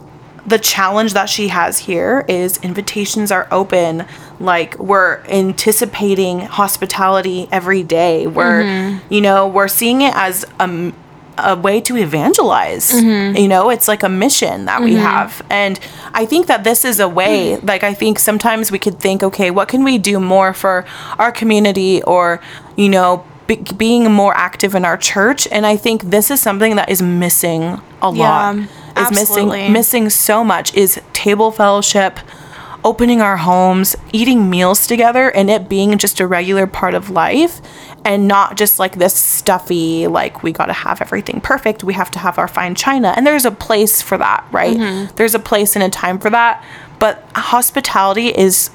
the 0.46 0.58
challenge 0.58 1.14
that 1.14 1.28
she 1.28 1.48
has 1.48 1.78
here 1.78 2.24
is 2.28 2.58
invitations 2.58 3.30
are 3.30 3.46
open. 3.50 4.04
Like 4.40 4.78
we're 4.78 5.22
anticipating 5.26 6.40
hospitality 6.40 7.48
every 7.52 7.82
day. 7.82 8.26
We're 8.26 8.62
mm-hmm. 8.64 9.12
you 9.12 9.20
know 9.20 9.46
we're 9.46 9.68
seeing 9.68 10.02
it 10.02 10.14
as 10.16 10.44
a, 10.58 10.92
a 11.38 11.56
way 11.56 11.80
to 11.82 11.96
evangelize. 11.96 12.90
Mm-hmm. 12.90 13.36
You 13.36 13.48
know 13.48 13.70
it's 13.70 13.86
like 13.86 14.02
a 14.02 14.08
mission 14.08 14.64
that 14.64 14.82
we 14.82 14.92
mm-hmm. 14.92 15.02
have. 15.02 15.42
And 15.48 15.78
i 16.14 16.26
think 16.26 16.46
that 16.46 16.64
this 16.64 16.84
is 16.84 17.00
a 17.00 17.08
way 17.08 17.56
mm. 17.56 17.66
like 17.66 17.82
i 17.82 17.94
think 17.94 18.18
sometimes 18.18 18.70
we 18.70 18.78
could 18.78 19.00
think 19.00 19.22
okay 19.22 19.50
what 19.50 19.66
can 19.66 19.82
we 19.82 19.96
do 19.96 20.20
more 20.20 20.52
for 20.52 20.84
our 21.18 21.32
community 21.32 22.02
or 22.02 22.38
you 22.76 22.90
know 22.90 23.24
be- 23.46 23.62
being 23.76 24.10
more 24.12 24.34
active 24.36 24.74
in 24.74 24.84
our 24.84 24.96
church? 24.96 25.48
And 25.50 25.66
i 25.66 25.76
think 25.76 26.02
this 26.02 26.30
is 26.30 26.40
something 26.40 26.76
that 26.76 26.88
is 26.88 27.02
missing 27.02 27.80
a 28.00 28.10
lot. 28.10 28.56
Yeah, 28.56 28.66
is 28.96 29.18
absolutely. 29.18 29.58
missing 29.60 29.72
missing 29.72 30.10
so 30.10 30.42
much 30.44 30.74
is 30.74 31.00
table 31.12 31.50
fellowship 31.50 32.18
opening 32.84 33.20
our 33.20 33.36
homes 33.36 33.94
eating 34.12 34.50
meals 34.50 34.86
together 34.88 35.30
and 35.30 35.48
it 35.48 35.68
being 35.68 35.96
just 35.98 36.18
a 36.18 36.26
regular 36.26 36.66
part 36.66 36.94
of 36.94 37.10
life 37.10 37.60
and 38.04 38.26
not 38.26 38.56
just 38.56 38.80
like 38.80 38.96
this 38.98 39.14
stuffy 39.14 40.06
like 40.08 40.42
we 40.42 40.50
got 40.52 40.66
to 40.66 40.72
have 40.72 41.00
everything 41.00 41.40
perfect 41.40 41.84
we 41.84 41.94
have 41.94 42.10
to 42.10 42.18
have 42.18 42.38
our 42.38 42.48
fine 42.48 42.74
china 42.74 43.14
and 43.16 43.24
there's 43.26 43.44
a 43.44 43.52
place 43.52 44.02
for 44.02 44.18
that 44.18 44.44
right 44.50 44.76
Mm-hmm. 44.76 45.14
there's 45.16 45.34
a 45.34 45.38
place 45.38 45.76
and 45.76 45.82
a 45.84 45.88
time 45.88 46.18
for 46.18 46.30
that 46.30 46.64
but 46.98 47.24
hospitality 47.36 48.28
is 48.28 48.70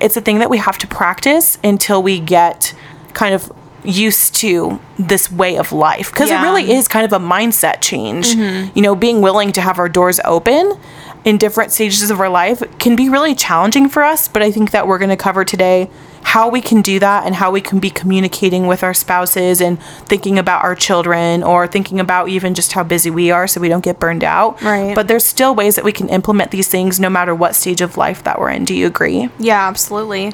it's 0.00 0.16
a 0.16 0.20
thing 0.22 0.38
that 0.38 0.48
we 0.48 0.56
have 0.56 0.78
to 0.78 0.86
practice 0.86 1.58
until 1.62 2.02
we 2.02 2.18
get 2.18 2.74
kind 3.12 3.34
of 3.34 3.52
used 3.84 4.34
to 4.36 4.78
this 4.98 5.30
way 5.32 5.56
of 5.56 5.72
life 5.72 6.10
because 6.12 6.28
Yeah. 6.30 6.40
it 6.40 6.44
really 6.44 6.70
is 6.72 6.86
kind 6.88 7.04
of 7.06 7.12
a 7.12 7.18
mindset 7.24 7.80
change 7.80 8.34
you 8.34 8.82
know 8.82 8.94
being 8.94 9.20
willing 9.22 9.52
to 9.52 9.60
have 9.60 9.78
our 9.78 9.88
doors 9.88 10.20
open 10.24 10.78
in 11.24 11.38
different 11.38 11.72
stages 11.72 12.10
of 12.10 12.20
our 12.20 12.28
life 12.28 12.62
can 12.78 12.96
be 12.96 13.08
really 13.08 13.34
challenging 13.34 13.88
for 13.88 14.02
us 14.02 14.28
but 14.28 14.42
i 14.42 14.50
think 14.50 14.70
that 14.72 14.86
we're 14.86 14.98
going 14.98 15.08
to 15.10 15.16
cover 15.16 15.44
today 15.44 15.88
how 16.22 16.48
we 16.50 16.60
can 16.60 16.82
do 16.82 16.98
that 16.98 17.24
and 17.26 17.34
how 17.36 17.50
we 17.50 17.60
can 17.62 17.78
be 17.78 17.88
communicating 17.88 18.66
with 18.66 18.82
our 18.84 18.92
spouses 18.92 19.60
and 19.62 19.82
thinking 20.04 20.38
about 20.38 20.62
our 20.62 20.74
children 20.74 21.42
or 21.42 21.66
thinking 21.66 21.98
about 21.98 22.28
even 22.28 22.52
just 22.54 22.72
how 22.72 22.82
busy 22.84 23.08
we 23.10 23.30
are 23.30 23.46
so 23.48 23.58
we 23.60 23.68
don't 23.68 23.82
get 23.82 23.98
burned 23.98 24.22
out 24.22 24.60
Right. 24.62 24.94
but 24.94 25.08
there's 25.08 25.24
still 25.24 25.54
ways 25.54 25.76
that 25.76 25.84
we 25.84 25.92
can 25.92 26.10
implement 26.10 26.50
these 26.50 26.68
things 26.68 27.00
no 27.00 27.08
matter 27.08 27.34
what 27.34 27.54
stage 27.54 27.80
of 27.80 27.96
life 27.96 28.22
that 28.24 28.38
we're 28.38 28.50
in 28.50 28.64
do 28.66 28.74
you 28.74 28.86
agree 28.86 29.30
Yeah, 29.38 29.66
absolutely. 29.66 30.32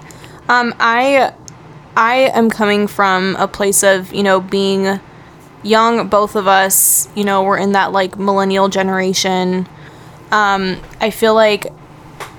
Um, 0.48 0.74
I 0.80 1.32
I 1.96 2.30
am 2.34 2.50
coming 2.50 2.86
from 2.86 3.36
a 3.36 3.48
place 3.48 3.82
of 3.82 4.12
you 4.12 4.22
know 4.22 4.40
being 4.40 5.00
young. 5.62 6.08
Both 6.08 6.36
of 6.36 6.46
us, 6.46 7.08
you 7.14 7.24
know, 7.24 7.42
we're 7.42 7.58
in 7.58 7.72
that 7.72 7.92
like 7.92 8.18
millennial 8.18 8.68
generation. 8.68 9.66
Um, 10.30 10.80
I 11.00 11.10
feel 11.10 11.34
like 11.34 11.72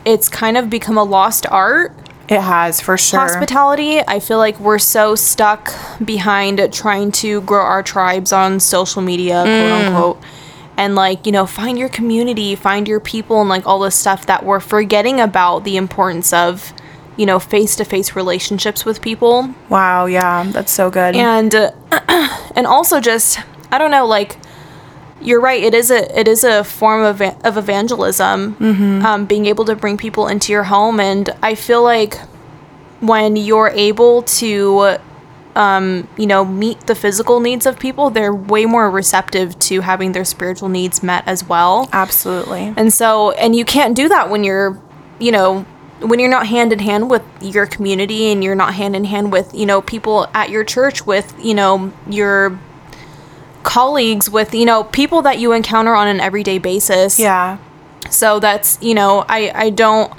it's 0.05 0.29
kind 0.29 0.57
of 0.57 0.69
become 0.69 0.97
a 0.97 1.03
lost 1.03 1.45
art. 1.47 1.93
it 2.29 2.39
has 2.39 2.79
for 2.81 2.97
sure 2.97 3.19
Hospitality. 3.19 3.99
I 3.99 4.19
feel 4.19 4.37
like 4.37 4.59
we're 4.59 4.79
so 4.79 5.15
stuck 5.15 5.73
behind 6.03 6.61
trying 6.73 7.11
to 7.13 7.41
grow 7.41 7.61
our 7.63 7.83
tribes 7.83 8.31
on 8.31 8.59
social 8.59 9.01
media, 9.01 9.43
quote 9.43 9.71
unquote. 9.71 10.23
And 10.77 10.93
like, 10.93 11.25
you 11.25 11.31
know, 11.31 11.47
find 11.47 11.77
your 11.77 11.89
community, 11.89 12.55
find 12.55 12.87
your 12.87 12.99
people, 12.99 13.41
and 13.41 13.49
like 13.49 13.65
all 13.65 13.79
this 13.79 13.95
stuff 13.95 14.27
that 14.27 14.45
we're 14.45 14.59
forgetting 14.59 15.19
about 15.19 15.63
the 15.63 15.75
importance 15.75 16.31
of, 16.33 16.71
you 17.17 17.25
know, 17.25 17.39
face 17.39 17.75
to 17.75 17.83
face 17.83 18.15
relationships 18.15 18.85
with 18.85 19.01
people. 19.01 19.53
wow 19.69 20.05
yeah 20.05 20.43
that's 20.51 20.71
so 20.71 20.89
good 20.89 21.15
And, 21.15 21.53
uh, 21.53 21.71
and 22.55 22.65
also 22.67 22.99
just, 23.01 23.39
I 23.71 23.77
don't 23.77 23.91
know, 23.91 24.05
like, 24.05 24.37
you're 25.19 25.41
right. 25.41 25.61
It 25.63 25.73
is 25.73 25.89
a 25.89 26.19
it 26.19 26.27
is 26.27 26.43
a 26.43 26.63
form 26.63 27.01
of 27.03 27.21
of 27.43 27.57
evangelism, 27.57 28.55
um, 29.03 29.25
being 29.25 29.47
able 29.47 29.65
to 29.65 29.75
bring 29.75 29.97
people 29.97 30.27
into 30.27 30.51
your 30.53 30.63
home, 30.63 30.99
and 30.99 31.27
I 31.41 31.55
feel 31.55 31.81
like 31.81 32.19
when 32.99 33.35
you're 33.35 33.69
able 33.69 34.21
to, 34.23 34.97
um, 35.55 36.07
you 36.17 36.27
know, 36.27 36.45
meet 36.45 36.85
the 36.85 36.93
physical 36.93 37.39
needs 37.39 37.65
of 37.65 37.79
people, 37.79 38.11
they're 38.11 38.33
way 38.33 38.65
more 38.67 38.91
receptive 38.91 39.57
to 39.59 39.81
having 39.81 40.11
their 40.11 40.23
spiritual 40.25 40.69
needs 40.69 41.01
met 41.01 41.23
as 41.27 41.43
well. 41.43 41.89
absolutely 41.93 42.71
And 42.77 42.93
so, 42.93 43.31
and 43.31 43.55
you 43.55 43.65
can't 43.65 43.95
do 43.95 44.07
that 44.09 44.29
when 44.29 44.43
you're, 44.43 44.79
you 45.19 45.31
know, 45.31 45.65
when 46.01 46.19
you're 46.19 46.29
not 46.29 46.47
hand 46.47 46.71
in 46.71 46.79
hand 46.79 47.09
with 47.09 47.23
your 47.41 47.65
community 47.65 48.31
and 48.31 48.43
you're 48.43 48.55
not 48.55 48.75
hand 48.75 48.95
in 48.95 49.05
hand 49.05 49.31
with, 49.31 49.53
you 49.53 49.65
know, 49.65 49.81
people 49.81 50.27
at 50.33 50.49
your 50.49 50.63
church, 50.63 51.05
with, 51.05 51.33
you 51.43 51.53
know, 51.53 51.91
your 52.07 52.59
colleagues, 53.63 54.29
with, 54.29 54.53
you 54.53 54.65
know, 54.65 54.83
people 54.83 55.21
that 55.23 55.39
you 55.39 55.51
encounter 55.53 55.93
on 55.93 56.07
an 56.07 56.19
everyday 56.19 56.57
basis. 56.57 57.19
yeah 57.19 57.57
So 58.09 58.39
that's, 58.39 58.77
you 58.81 58.93
know, 58.93 59.25
I, 59.27 59.51
I 59.53 59.69
don't, 59.71 60.13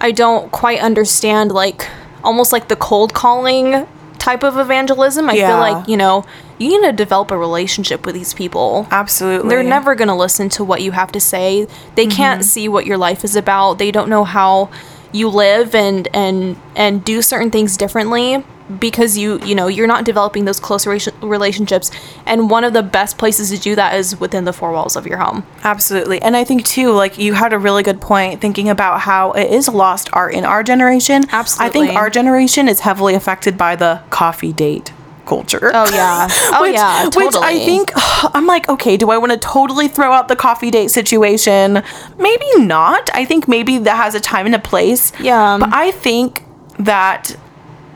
I 0.00 0.10
don't 0.10 0.50
quite 0.50 0.80
understand, 0.80 1.52
like, 1.52 1.88
almost 2.22 2.52
like 2.52 2.68
the 2.68 2.76
cold 2.76 3.14
calling 3.14 3.86
type 4.18 4.42
of 4.42 4.58
evangelism. 4.58 5.28
I 5.28 5.34
Yeah. 5.34 5.48
feel 5.48 5.58
like, 5.58 5.88
you 5.88 5.96
know, 5.96 6.24
you 6.58 6.68
need 6.68 6.86
to 6.86 6.92
develop 6.92 7.30
a 7.30 7.36
relationship 7.36 8.06
with 8.06 8.14
these 8.14 8.32
people. 8.32 8.86
absolutely 8.90 9.48
They're 9.50 9.62
never 9.62 9.94
going 9.94 10.08
to 10.08 10.14
listen 10.14 10.48
to 10.50 10.64
what 10.64 10.82
you 10.82 10.92
have 10.92 11.12
to 11.12 11.20
say. 11.20 11.66
They 11.94 12.06
mm-hmm. 12.06 12.16
can't 12.16 12.44
see 12.44 12.68
what 12.68 12.86
your 12.86 12.96
life 12.96 13.24
is 13.24 13.36
about. 13.36 13.78
They 13.78 13.90
don't 13.90 14.08
know 14.08 14.24
how, 14.24 14.70
you 15.14 15.28
live 15.28 15.74
and 15.74 16.08
and 16.12 16.60
and 16.74 17.04
do 17.04 17.22
certain 17.22 17.50
things 17.50 17.76
differently 17.76 18.44
because 18.80 19.16
you 19.16 19.38
you 19.40 19.54
know 19.54 19.68
you're 19.68 19.86
not 19.86 20.04
developing 20.04 20.44
those 20.44 20.58
close 20.58 20.86
relationships 21.22 21.90
and 22.26 22.50
one 22.50 22.64
of 22.64 22.72
the 22.72 22.82
best 22.82 23.18
places 23.18 23.50
to 23.50 23.58
do 23.58 23.76
that 23.76 23.94
is 23.94 24.18
within 24.18 24.44
the 24.44 24.52
four 24.52 24.72
walls 24.72 24.96
of 24.96 25.06
your 25.06 25.18
home 25.18 25.46
Absolutely. 25.62 26.20
And 26.20 26.36
I 26.36 26.44
think 26.44 26.64
too, 26.64 26.92
like 26.92 27.18
you 27.18 27.32
had 27.34 27.52
a 27.52 27.58
really 27.58 27.82
good 27.82 28.00
point 28.00 28.40
thinking 28.40 28.68
about 28.68 29.00
how 29.00 29.32
it 29.32 29.50
is 29.50 29.68
lost 29.68 30.08
art 30.12 30.34
in 30.34 30.44
our 30.44 30.62
generation. 30.62 31.24
absolutely 31.30 31.82
I 31.82 31.86
think 31.86 31.98
our 31.98 32.10
generation 32.10 32.68
is 32.68 32.80
heavily 32.80 33.14
affected 33.14 33.56
by 33.56 33.76
the 33.76 34.02
coffee 34.10 34.52
date 34.52 34.92
culture. 35.26 35.70
Oh, 35.74 35.86
yeah. 35.92 36.28
Oh, 36.56 36.64
yeah, 36.64 37.04
Totally. 37.04 37.26
Which 37.26 37.34
I 37.36 37.58
think 37.64 37.90
I'm 38.34 38.46
like, 38.46 38.68
okay, 38.68 38.96
do 38.96 39.10
I 39.10 39.18
want 39.18 39.32
to 39.32 39.38
totally 39.38 39.88
throw 39.88 40.12
out 40.12 40.28
the 40.28 40.36
coffee 40.36 40.70
date 40.70 40.90
situation? 40.90 41.82
Maybe 42.18 42.46
not. 42.58 43.10
I 43.14 43.24
think 43.24 43.48
maybe 43.48 43.78
that 43.78 43.96
has 43.96 44.14
a 44.14 44.20
time 44.20 44.46
and 44.46 44.54
a 44.54 44.58
place. 44.58 45.12
Yeah. 45.20 45.56
But 45.58 45.72
I 45.72 45.90
think 45.90 46.42
that 46.78 47.36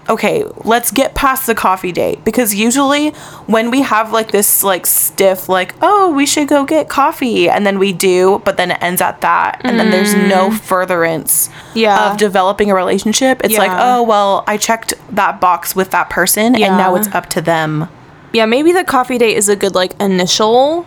okay, 0.09 0.45
let's 0.65 0.91
get 0.91 1.15
past 1.15 1.47
the 1.47 1.55
coffee 1.55 1.93
date 1.93 2.25
because 2.25 2.55
usually 2.55 3.11
when 3.47 3.71
we 3.71 3.83
have 3.83 4.13
like 4.13 4.31
this 4.31 4.63
like 4.65 4.87
stiff 4.87 5.49
like, 5.49 5.75
oh, 5.83 6.13
we 6.13 6.25
should 6.27 6.49
go 6.49 6.65
get 6.65 6.89
coffee 6.89 7.49
and 7.51 7.67
then 7.67 7.79
we 7.79 7.93
do, 7.93 8.41
but 8.45 8.57
then 8.57 8.71
it 8.71 8.79
ends 8.83 9.01
at 9.01 9.21
that 9.21 9.61
and 9.65 9.79
then 9.79 9.91
there's 9.91 10.15
no 10.15 10.51
furtherance 10.51 11.49
Mm. 11.49 11.53
Yeah. 11.83 12.11
of 12.11 12.17
developing 12.19 12.71
a 12.71 12.75
relationship. 12.75 13.43
It's 13.45 13.57
like, 13.59 13.71
oh, 13.73 14.03
well, 14.03 14.45
I 14.47 14.57
checked 14.57 14.95
that 15.15 15.41
box 15.41 15.77
with 15.77 15.91
that 15.91 16.11
person 16.11 16.55
and 16.55 16.77
now 16.77 16.95
it's 16.97 17.09
up 17.09 17.27
to 17.31 17.41
them. 17.41 17.89
yeah 18.33 18.47
maybe 18.47 18.73
the 18.73 18.85
coffee 18.85 19.17
date 19.19 19.37
is 19.37 19.49
a 19.49 19.57
good 19.57 19.75
like 19.75 19.93
initial 20.01 20.87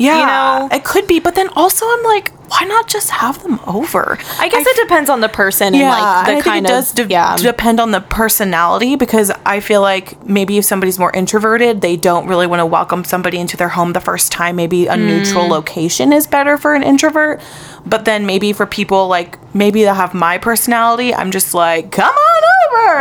Yeah, 0.00 0.68
know? 0.68 0.76
it 0.76 0.84
could 0.84 1.06
be, 1.06 1.20
but 1.20 1.34
then 1.34 1.48
also 1.56 1.86
I'm 1.86 2.02
like, 2.04 2.32
why 2.50 2.64
not 2.66 2.88
just 2.88 3.10
have 3.10 3.40
them 3.44 3.60
over? 3.66 4.18
i 4.40 4.48
guess 4.48 4.66
it 4.66 4.76
depends 4.82 5.08
on 5.08 5.20
the 5.20 5.28
person 5.28 5.72
yeah, 5.72 5.80
and 5.82 5.90
like 5.90 6.26
the 6.26 6.30
and 6.32 6.38
I 6.38 6.42
kind 6.42 6.66
think 6.66 6.66
it 6.66 6.68
does 6.68 6.90
of 6.98 7.06
de- 7.08 7.12
yeah 7.14 7.36
depend 7.36 7.78
on 7.78 7.92
the 7.92 8.00
personality 8.00 8.96
because 8.96 9.30
I 9.46 9.60
feel 9.60 9.82
like 9.82 10.20
maybe 10.26 10.58
if 10.58 10.64
somebody's 10.64 10.98
more 10.98 11.12
introverted, 11.12 11.80
they 11.80 11.96
don't 11.96 12.26
really 12.26 12.48
want 12.48 12.58
to 12.60 12.66
welcome 12.66 13.04
somebody 13.04 13.38
into 13.38 13.56
their 13.56 13.68
home 13.68 13.92
the 13.92 14.00
first 14.00 14.32
time. 14.32 14.56
Maybe 14.56 14.86
a 14.88 14.96
neutral 14.96 15.44
Mm. 15.44 15.50
location 15.50 16.12
is 16.12 16.26
better 16.26 16.56
for 16.56 16.74
an 16.74 16.82
introvert. 16.82 17.40
But 17.86 18.04
then 18.04 18.26
maybe 18.26 18.52
for 18.52 18.66
people 18.66 19.06
like 19.08 19.38
maybe 19.54 19.84
that 19.84 19.94
have 19.94 20.12
my 20.14 20.38
personality, 20.38 21.14
I'm 21.14 21.30
just 21.30 21.54
like, 21.54 21.92
come 21.92 22.14
on 22.14 22.29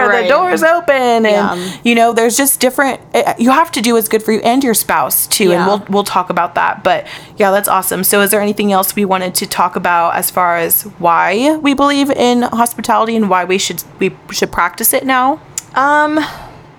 over. 0.01 0.21
The 0.21 0.27
door's 0.27 0.63
open, 0.63 1.25
and 1.25 1.25
Yeah. 1.25 1.71
you 1.83 1.95
know, 1.95 2.13
there's 2.13 2.35
just 2.37 2.59
different. 2.59 2.99
eh, 3.13 3.33
You 3.37 3.51
have 3.51 3.71
to 3.71 3.81
do 3.81 3.93
what's 3.95 4.07
good 4.07 4.23
for 4.23 4.31
you 4.31 4.39
and 4.41 4.63
your 4.63 4.73
spouse 4.73 5.27
too, 5.27 5.51
and 5.51 5.65
we'll 5.65 5.83
we'll 5.89 6.03
talk 6.03 6.29
about 6.29 6.55
that. 6.55 6.83
But 6.83 7.05
yeah, 7.37 7.51
that's 7.51 7.67
awesome. 7.67 8.03
So, 8.03 8.21
is 8.21 8.31
there 8.31 8.41
anything 8.41 8.71
else 8.71 8.95
we 8.95 9.05
wanted 9.05 9.35
to 9.35 9.45
talk 9.47 9.75
about 9.75 10.15
as 10.15 10.29
far 10.31 10.57
as 10.57 10.83
why 10.99 11.57
we 11.61 11.73
believe 11.73 12.09
in 12.11 12.43
hospitality 12.43 13.15
and 13.15 13.29
why 13.29 13.43
we 13.45 13.57
should 13.57 13.83
we 13.99 14.15
should 14.31 14.51
practice 14.51 14.93
it 14.93 15.05
now? 15.05 15.39
Um, 15.75 16.19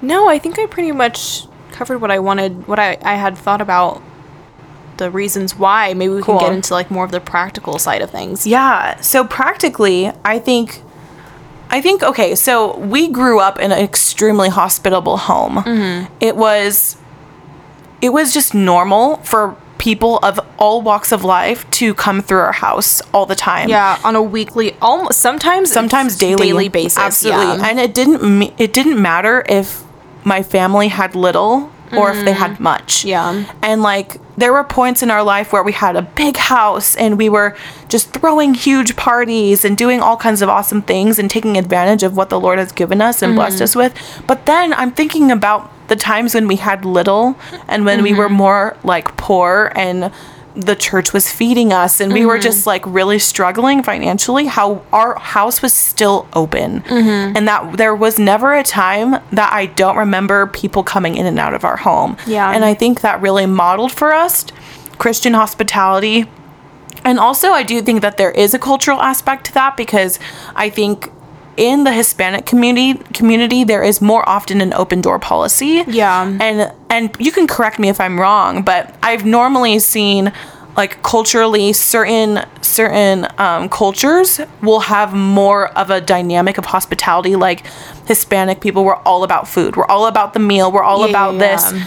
no, 0.03 0.29
I 0.29 0.39
think 0.39 0.59
I 0.59 0.67
pretty 0.67 0.93
much 0.93 1.47
covered 1.73 2.01
what 2.01 2.11
I 2.11 2.19
wanted, 2.19 2.67
what 2.67 2.79
I, 2.79 2.99
I 3.03 3.15
had 3.15 3.39
thought 3.39 3.61
about 3.61 4.03
the 4.97 5.11
reasons 5.11 5.57
why. 5.57 5.95
Maybe 5.95 6.13
we 6.15 6.23
Cool. 6.23 6.39
can 6.39 6.49
get 6.49 6.55
into 6.57 6.75
like 6.75 6.91
more 6.91 7.05
of 7.05 7.11
the 7.11 7.21
practical 7.21 7.79
side 7.79 8.03
of 8.03 8.11
things. 8.11 8.47
Yeah. 8.47 9.01
So 9.01 9.25
practically, 9.25 10.11
I 10.25 10.39
think. 10.39 10.83
I 11.71 11.81
think 11.81 12.03
okay, 12.03 12.35
so 12.35 12.77
we 12.79 13.09
grew 13.09 13.41
up 13.41 13.59
in 13.59 13.73
an 13.73 13.79
extremely 13.79 14.49
hospitable 14.49 15.17
home. 15.17 15.57
Mm-hmm. 15.57 16.13
It 16.21 16.37
was 16.37 16.97
it 18.03 18.11
was 18.11 18.33
just 18.35 18.55
normal 18.55 19.17
for 19.19 19.57
people 19.79 20.19
of 20.23 20.39
all 20.59 20.83
walks 20.83 21.11
of 21.11 21.25
life 21.25 21.69
to 21.71 21.95
come 21.95 22.21
through 22.21 22.41
our 22.41 22.53
house 22.53 23.01
all 23.15 23.25
the 23.25 23.35
time. 23.35 23.69
Yeah, 23.69 23.99
on 24.05 24.17
a 24.17 24.23
weekly, 24.23 24.77
almost 24.83 25.21
sometimes 25.21 25.73
sometimes 25.73 26.17
daily 26.17 26.49
daily 26.49 26.69
basis. 26.69 26.99
absolutely 26.99 27.63
yeah. 27.63 27.69
and 27.69 27.81
it 27.81 27.95
didn't 27.95 28.43
it 28.59 28.73
didn't 28.73 29.01
matter 29.01 29.45
if 29.49 29.83
my 30.25 30.43
family 30.43 30.89
had 30.89 31.15
little 31.15 31.73
or 31.93 32.11
if 32.11 32.25
they 32.25 32.33
mm-hmm. 32.33 32.41
had 32.41 32.61
much. 32.61 33.05
Yeah. 33.05 33.45
and 33.63 33.83
like 33.83 34.17
there 34.41 34.53
were 34.53 34.65
points 34.65 35.03
in 35.03 35.11
our 35.11 35.23
life 35.23 35.53
where 35.53 35.63
we 35.63 35.73
had 35.73 35.97
a 35.97 36.03
big 36.03 36.37
house 36.37 36.97
and 36.97 37.17
we 37.19 37.29
were 37.29 37.57
just 37.89 38.13
throwing 38.13 38.55
huge 38.55 38.97
parties 38.97 39.65
and 39.65 39.77
doing 39.77 40.01
all 40.01 40.17
kinds 40.17 40.43
of 40.43 40.49
awesome 40.49 40.83
things 40.83 41.19
and 41.19 41.31
taking 41.31 41.57
advantage 41.57 42.03
of 42.03 42.17
what 42.17 42.29
the 42.31 42.41
lord 42.41 42.59
has 42.59 42.73
given 42.73 43.01
us 43.01 43.23
and 43.23 43.31
Mm-hmm. 43.31 43.39
blessed 43.39 43.63
us 43.63 43.77
with 43.77 43.93
but 44.27 44.47
then 44.47 44.73
i'm 44.75 44.91
thinking 44.93 45.31
about 45.31 45.71
the 45.89 45.97
times 45.97 46.35
when 46.35 46.47
we 46.49 46.57
had 46.57 46.85
little 46.85 47.37
and 47.69 47.85
when 47.85 48.03
we 48.03 48.15
were 48.15 48.27
Mm-hmm. 48.29 48.35
more 48.47 48.77
like 48.85 49.17
poor 49.17 49.73
and 49.77 50.11
the 50.57 50.75
church 50.75 51.13
was 51.13 51.31
feeding 51.31 51.73
us 51.73 52.01
and 52.01 52.13
we 52.13 52.27
were 52.27 52.35
Mm-hmm. 52.35 52.43
just 52.43 52.67
like 52.67 52.85
really 52.87 53.19
struggling 53.19 53.83
financially 53.83 54.47
how 54.47 54.83
our 54.93 55.19
house 55.19 55.63
was 55.63 55.73
still 55.73 56.27
open 56.33 56.81
Mm-hmm. 56.83 57.37
and 57.37 57.47
that 57.49 57.77
there 57.77 57.95
was 57.95 58.19
never 58.19 58.53
a 58.55 58.63
time 58.65 59.13
that 59.33 59.53
i 59.53 59.67
don't 59.67 59.97
remember 59.97 60.47
people 60.49 60.83
coming 60.83 61.17
in 61.17 61.27
and 61.27 61.39
out 61.39 61.55
of 61.55 61.65
our 61.65 61.77
home 61.77 62.17
Yeah. 62.27 62.51
and 62.51 62.65
i 62.65 62.75
think 62.75 63.01
that 63.03 63.21
really 63.23 63.47
modeled 63.47 63.93
for 63.93 64.13
us 64.13 64.45
christian 64.99 65.35
hospitality 65.35 66.27
and 67.05 67.19
also 67.19 67.51
i 67.53 67.63
do 67.63 67.81
think 67.81 68.03
that 68.03 68.17
there 68.17 68.31
is 68.33 68.53
a 68.55 68.59
cultural 68.59 69.01
aspect 69.01 69.47
to 69.47 69.55
that 69.55 69.77
because 69.77 70.19
i 70.57 70.69
think 70.69 71.11
in 71.61 71.85
the 71.85 71.93
hispanic 71.93 72.47
community 72.47 72.95
community 73.13 73.65
there 73.65 73.83
is 73.83 74.01
more 74.01 74.27
often 74.27 74.61
an 74.63 74.73
open 74.73 75.01
door 75.03 75.19
policy 75.19 75.85
Yeah. 75.87 76.27
and 76.41 76.73
and 76.89 77.15
you 77.21 77.31
can 77.31 77.47
correct 77.47 77.79
me 77.79 77.89
if 77.91 78.01
I'm 78.01 78.19
wrong, 78.19 78.63
but 78.63 78.83
I've 79.03 79.25
normally 79.27 79.79
seen 79.79 80.33
like 80.77 81.03
culturally 81.03 81.73
certain 81.75 82.31
certain 82.63 83.27
um, 83.39 83.69
cultures 83.69 84.41
will 84.63 84.81
have 84.81 85.13
more 85.13 85.69
of 85.77 85.91
a 85.91 86.01
dynamic 86.01 86.57
of 86.59 86.65
hospitality 86.65 87.37
like 87.37 87.63
hispanic 88.11 88.57
people 88.61 88.81
we're 88.89 89.03
all 89.11 89.23
about 89.29 89.45
food. 89.55 89.71
We're 89.77 89.91
all 89.95 90.07
about 90.15 90.31
the 90.37 90.41
meal. 90.51 90.67
We're 90.75 90.83
all 90.91 91.03
Yeah, 91.05 91.11
about 91.13 91.33
yeah, 91.35 91.47
this. 91.47 91.63
Yeah. 91.73 91.85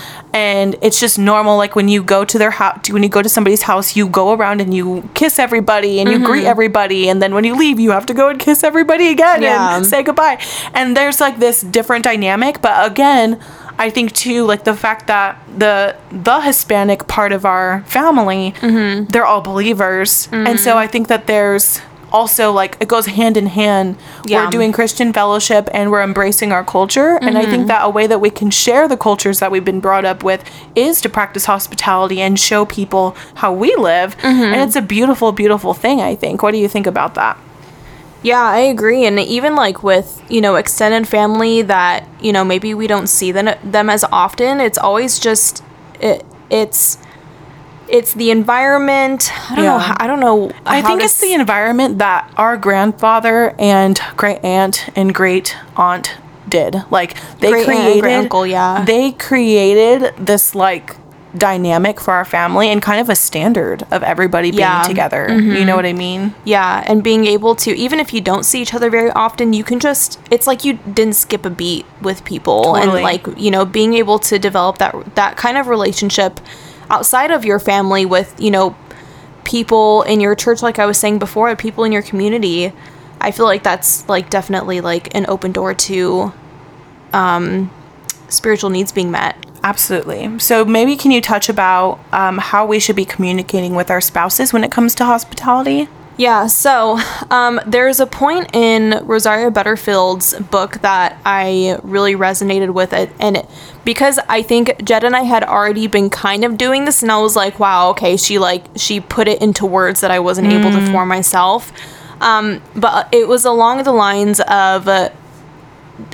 and 0.52 0.70
it's 0.86 1.00
just 1.06 1.16
normal 1.32 1.56
like 1.64 1.74
when 1.80 1.88
you 1.94 2.00
go 2.16 2.20
to 2.32 2.38
their 2.44 2.54
house 2.60 2.90
when 2.96 3.04
you 3.06 3.10
go 3.18 3.22
to 3.28 3.32
somebody's 3.38 3.64
house 3.72 3.88
you 4.00 4.04
go 4.22 4.26
around 4.36 4.58
and 4.64 4.72
you 4.78 4.86
kiss 5.22 5.34
everybody 5.48 5.94
and 6.00 6.06
you 6.12 6.18
Mm-hmm. 6.18 6.32
greet 6.32 6.46
everybody. 6.56 7.02
And 7.10 7.18
then 7.22 7.32
when 7.36 7.44
you 7.50 7.56
leave 7.64 7.78
you 7.86 7.92
have 7.98 8.06
to 8.12 8.16
go 8.22 8.26
and 8.32 8.40
kiss 8.48 8.60
everybody 8.72 9.08
again 9.16 9.44
and 9.44 9.86
say 9.94 10.02
goodbye. 10.10 10.38
And 10.74 10.96
there's 10.98 11.20
like 11.26 11.38
this 11.46 11.58
different 11.78 12.04
dynamic. 12.12 12.54
But 12.68 12.76
again 12.92 13.28
i 13.86 13.90
think 13.96 14.08
too 14.26 14.40
like 14.52 14.64
the 14.72 14.76
fact 14.86 15.02
that 15.14 15.30
the 15.64 15.96
the 16.30 16.38
hispanic 16.50 17.00
part 17.18 17.32
of 17.38 17.42
our 17.54 17.68
family 17.98 18.44
Mm-hmm. 18.62 18.96
they're 19.12 19.26
all 19.32 19.42
believers. 19.54 20.10
And 20.32 20.58
so 20.66 20.72
i 20.86 20.88
think 20.94 21.06
that 21.14 21.24
there's 21.34 21.66
also 22.14 22.52
like 22.52 22.78
it 22.80 22.88
goes 22.88 23.08
hand 23.08 23.36
in 23.36 23.48
hand 23.48 23.98
Yeah. 24.26 24.46
we're 24.46 24.52
doing 24.52 24.72
christian 24.72 25.12
fellowship 25.12 25.68
and 25.74 25.90
we're 25.92 26.04
embracing 26.04 26.52
our 26.52 26.64
culture 26.64 27.18
and 27.22 27.38
i 27.38 27.42
Mm-hmm. 27.42 27.52
think 27.52 27.68
that 27.68 27.82
a 27.84 27.90
way 27.90 28.06
that 28.08 28.22
we 28.22 28.30
can 28.30 28.52
share 28.52 28.88
the 28.88 28.96
cultures 28.98 29.40
that 29.40 29.52
we've 29.52 29.66
been 29.66 29.80
brought 29.82 30.06
up 30.06 30.24
with 30.24 30.42
is 30.76 31.02
to 31.02 31.10
practice 31.10 31.46
hospitality 31.46 32.22
and 32.22 32.40
show 32.40 32.66
people 32.66 33.18
how 33.36 33.52
we 33.52 33.76
live 33.76 34.16
Mm-hmm. 34.20 34.54
and 34.54 34.62
it's 34.62 34.76
a 34.78 34.82
beautiful 34.82 35.32
beautiful 35.32 35.74
thing 35.74 36.00
i 36.02 36.16
think 36.16 36.42
what 36.44 36.52
do 36.52 36.58
you 36.60 36.68
think 36.70 36.88
about 36.88 37.16
that 37.16 37.36
Yeah, 38.24 38.40
I 38.42 38.60
agree. 38.72 39.04
And 39.06 39.20
even 39.20 39.54
like 39.58 39.84
with, 39.84 40.08
you 40.30 40.40
know, 40.40 40.56
extended 40.56 41.06
family 41.10 41.62
that, 41.64 42.08
you 42.22 42.32
know, 42.32 42.46
maybe 42.46 42.74
we 42.74 42.88
don't 42.88 43.08
see 43.08 43.34
them, 43.34 43.50
them 43.70 43.90
as 43.90 44.06
often, 44.14 44.62
it's 44.62 44.78
always 44.78 45.20
just, 45.20 45.62
it, 46.00 46.24
it's, 46.50 46.98
it's 47.88 48.14
the 48.14 48.32
environment. 48.32 49.32
I 49.52 49.56
don't 49.56 49.66
know. 49.66 49.74
Yeah. 49.76 49.80
how- 49.80 49.96
I 50.00 50.08
don't 50.08 50.20
know. 50.20 50.52
I 50.66 50.82
think 50.82 51.02
it's 51.02 51.20
the 51.20 51.34
environment 51.34 52.00
that 52.00 52.30
our 52.38 52.58
grandfather 52.58 53.56
and 53.60 54.00
great 54.16 54.44
aunt 54.44 54.90
and 54.96 55.14
great 55.14 55.56
aunt 55.78 56.16
did. 56.48 56.84
Like 56.92 57.16
they 57.40 57.50
Great 57.52 57.68
aunt 57.70 57.78
created, 57.80 58.02
great 58.02 58.16
uncle, 58.16 58.46
yeah. 58.48 58.84
They 58.86 59.12
created 59.14 60.14
this 60.18 60.54
like 60.56 60.96
dynamic 61.36 62.00
for 62.00 62.14
our 62.14 62.26
family 62.26 62.68
and 62.70 62.80
kind 62.80 63.02
of 63.02 63.10
a 63.10 63.16
standard 63.16 63.82
of 63.90 64.04
everybody 64.04 64.52
being 64.52 64.60
Yeah. 64.60 64.82
Mm-hmm. 64.82 64.90
together. 64.90 65.28
You 65.40 65.66
know 65.66 65.76
what 65.76 65.86
I 65.86 65.94
mean? 65.94 66.36
Yeah, 66.46 66.84
and 66.86 67.02
being 67.04 67.26
able 67.26 67.56
to, 67.56 67.76
even 67.76 68.00
if 68.00 68.14
you 68.14 68.22
don't 68.22 68.44
see 68.44 68.62
each 68.62 68.74
other 68.76 68.92
very 68.92 69.10
often, 69.12 69.52
you 69.52 69.64
can 69.64 69.80
just, 69.80 70.20
it's 70.30 70.46
like 70.46 70.64
you 70.64 70.74
didn't 70.74 71.14
skip 71.16 71.44
a 71.44 71.50
beat 71.50 71.88
with 72.04 72.24
people. 72.24 72.76
Totally. 72.76 72.82
And 72.82 73.04
like, 73.04 73.26
you 73.36 73.50
know, 73.50 73.66
being 73.66 73.96
able 73.96 74.20
to 74.20 74.38
develop 74.38 74.78
that, 74.78 75.16
that 75.16 75.36
kind 75.36 75.58
of 75.58 75.68
relationship 75.68 76.40
outside 76.90 77.32
of 77.32 77.46
your 77.46 77.60
family 77.60 78.06
with, 78.06 78.36
you 78.40 78.52
know, 78.52 78.76
people 79.44 80.04
in 80.04 80.20
your 80.20 80.36
church, 80.36 80.62
like 80.62 80.80
I 80.80 80.86
was 80.86 80.98
saying 80.98 81.20
before, 81.20 81.56
people 81.56 81.84
in 81.84 81.92
your 81.92 82.02
community, 82.02 82.74
I 83.20 83.32
feel 83.32 83.46
like 83.46 83.64
that's 83.64 84.08
like 84.10 84.30
definitely 84.30 84.82
like 84.82 85.14
an 85.16 85.26
open 85.28 85.52
door 85.52 85.74
to 85.74 86.34
um, 87.14 87.72
spiritual 88.30 88.70
needs 88.70 88.92
being 88.92 89.12
met. 89.12 89.38
Absolutely. 89.64 90.40
So 90.40 90.66
maybe 90.66 90.98
can 90.98 91.12
you 91.12 91.22
touch 91.22 91.48
about 91.48 92.00
um, 92.12 92.38
how 92.38 92.66
we 92.66 92.80
should 92.80 92.98
be 92.98 93.06
communicating 93.06 93.76
with 93.76 93.90
our 93.90 94.02
spouses 94.02 94.52
when 94.52 94.64
it 94.64 94.72
comes 94.72 94.94
to 94.96 95.06
hospitality? 95.06 95.88
Yeah, 96.16 96.46
so 96.46 97.00
um, 97.32 97.60
there's 97.66 98.00
a 98.00 98.06
point 98.06 98.56
in 98.56 99.02
Rosaria 99.04 99.50
Butterfield's 99.50 100.40
book 100.40 100.74
that 100.82 101.20
I 101.26 101.80
really 101.82 102.14
resonated 102.14 102.72
with 102.72 102.94
it, 102.94 103.10
and 103.20 103.38
it, 103.38 103.50
because 103.84 104.20
I 104.30 104.44
think 104.44 104.84
Jed 104.84 105.04
and 105.04 105.16
I 105.16 105.24
had 105.24 105.44
already 105.44 105.88
been 105.88 106.12
kind 106.12 106.44
of 106.44 106.56
doing 106.56 106.86
this, 106.86 107.02
and 107.02 107.12
I 107.12 107.20
was 107.20 107.36
like, 107.36 107.60
wow, 107.60 107.90
okay, 107.92 108.16
she 108.16 108.38
like 108.38 108.64
she 108.76 109.00
put 109.00 109.28
it 109.28 109.42
into 109.42 109.66
words 109.66 110.02
that 110.02 110.12
I 110.12 110.20
wasn't 110.20 110.50
able 110.50 110.72
to 110.72 110.92
form 110.92 111.10
myself. 111.10 111.72
Um, 112.22 112.62
but 112.76 113.10
it 113.12 113.28
was 113.28 113.44
along 113.44 113.84
the 113.84 113.92
lines 113.92 114.40
of 114.42 114.88
uh, 114.88 115.10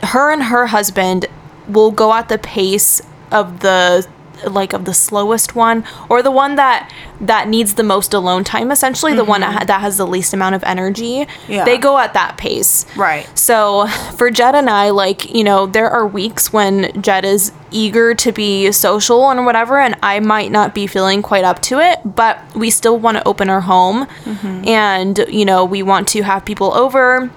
her 0.03 0.31
and 0.31 0.43
her 0.43 0.67
husband 0.67 1.25
will 1.67 1.91
go 1.91 2.13
at 2.13 2.29
the 2.29 2.37
pace 2.37 3.01
of 3.31 3.59
the 3.59 4.07
like 4.45 4.73
of 4.73 4.85
the 4.85 4.93
slowest 4.93 5.55
one 5.55 5.83
or 6.09 6.21
the 6.21 6.31
one 6.31 6.55
that 6.55 6.91
that 7.21 7.47
needs 7.47 7.75
the 7.75 7.83
most 7.83 8.13
alone 8.13 8.43
time 8.43 8.71
essentially 8.71 9.13
the 9.13 9.23
one 9.23 9.41
that, 9.41 9.55
mm-hmm. 9.55 9.65
that 9.65 9.81
has 9.81 9.97
the 9.97 10.07
least 10.07 10.33
amount 10.33 10.55
of 10.55 10.63
energy 10.63 11.27
Yeah. 11.47 11.65
they 11.65 11.77
go 11.77 11.97
at 11.97 12.13
that 12.13 12.37
pace 12.37 12.85
Right. 12.95 13.27
so 13.37 13.87
for 14.17 14.29
Jed 14.31 14.55
and 14.55 14.69
I, 14.69 14.89
like, 14.89 15.33
you 15.33 15.43
know, 15.43 15.65
there 15.65 15.89
are 15.89 16.05
weeks 16.05 16.53
when 16.53 17.01
Jed 17.01 17.25
is 17.25 17.51
eager 17.71 18.13
to 18.15 18.31
be 18.31 18.71
social 18.71 19.29
and 19.29 19.45
whatever, 19.45 19.79
and 19.79 19.95
I 20.01 20.19
might 20.19 20.51
not 20.51 20.73
be 20.73 20.87
feeling 20.87 21.21
quite 21.21 21.43
up 21.43 21.61
to 21.63 21.79
it, 21.79 21.99
but 22.05 22.39
we 22.55 22.69
still 22.69 22.97
want 22.97 23.17
to 23.17 23.27
open 23.27 23.49
our 23.49 23.61
home 23.61 24.05
mm-hmm. 24.05 24.67
and, 24.67 25.17
you 25.29 25.45
know, 25.45 25.65
we 25.65 25.83
want 25.83 26.07
to 26.09 26.21
have 26.23 26.45
people 26.45 26.73
over. 26.73 27.29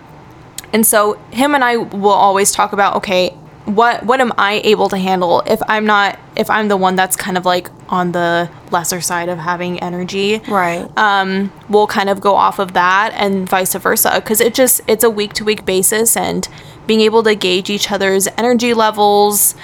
And 0.73 0.87
so 0.87 1.15
him 1.31 1.55
and 1.55 1.63
I 1.63 1.77
will 1.77 2.11
always 2.11 2.53
talk 2.53 2.73
about, 2.73 2.97
okay, 2.97 3.37
what 3.65 4.05
what 4.05 4.21
am 4.21 4.33
I 4.39 4.61
able 4.65 4.89
to 4.89 4.99
handle 4.99 5.43
if 5.47 5.61
I'm 5.69 5.87
not 5.87 6.19
if 6.37 6.51
I'm 6.51 6.69
the 6.69 6.77
one 6.77 6.97
that's 6.97 7.15
kind 7.15 7.37
of 7.39 7.45
like 7.45 7.69
on 7.89 8.13
the 8.13 8.51
lesser 8.71 9.01
side 9.01 9.29
of 9.29 9.39
having 9.39 9.79
energy 9.81 10.39
Right. 10.49 10.89
um, 10.99 11.53
we'll 11.69 11.87
kind 11.87 12.09
of 12.09 12.21
go 12.21 12.35
off 12.35 12.59
of 12.59 12.73
that 12.73 13.13
and 13.15 13.49
vice 13.49 13.75
versa 13.75 14.13
because 14.17 14.41
it 14.41 14.55
just 14.55 14.81
it's 14.89 15.05
a 15.05 15.11
week 15.11 15.33
to 15.35 15.45
week 15.45 15.65
basis 15.65 16.17
and 16.17 16.49
being 16.87 17.01
able 17.01 17.23
to 17.23 17.35
gauge 17.37 17.71
each 17.71 17.93
other's 17.93 18.27
energy 18.37 18.75
levels 18.75 19.55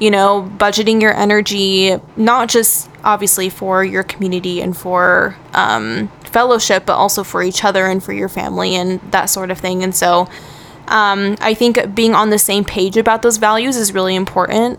you 0.00 0.10
know 0.10 0.50
budgeting 0.58 1.00
your 1.00 1.14
energy 1.14 1.94
not 2.16 2.48
just 2.48 2.90
obviously 3.04 3.48
for 3.48 3.84
your 3.84 4.02
community 4.02 4.60
and 4.60 4.76
for 4.76 5.36
um, 5.52 6.08
fellowship 6.24 6.84
but 6.86 6.94
also 6.94 7.22
for 7.22 7.42
each 7.44 7.62
other 7.64 7.86
and 7.86 8.02
for 8.02 8.12
your 8.12 8.28
family 8.28 8.74
and 8.74 9.00
that 9.12 9.26
sort 9.26 9.52
of 9.52 9.58
thing 9.58 9.84
and 9.84 9.94
so 9.94 10.28
um, 10.88 11.36
i 11.40 11.54
think 11.54 11.94
being 11.94 12.14
on 12.14 12.30
the 12.30 12.38
same 12.38 12.64
page 12.64 12.96
about 12.96 13.22
those 13.22 13.36
values 13.36 13.76
is 13.76 13.92
really 13.92 14.14
important 14.14 14.78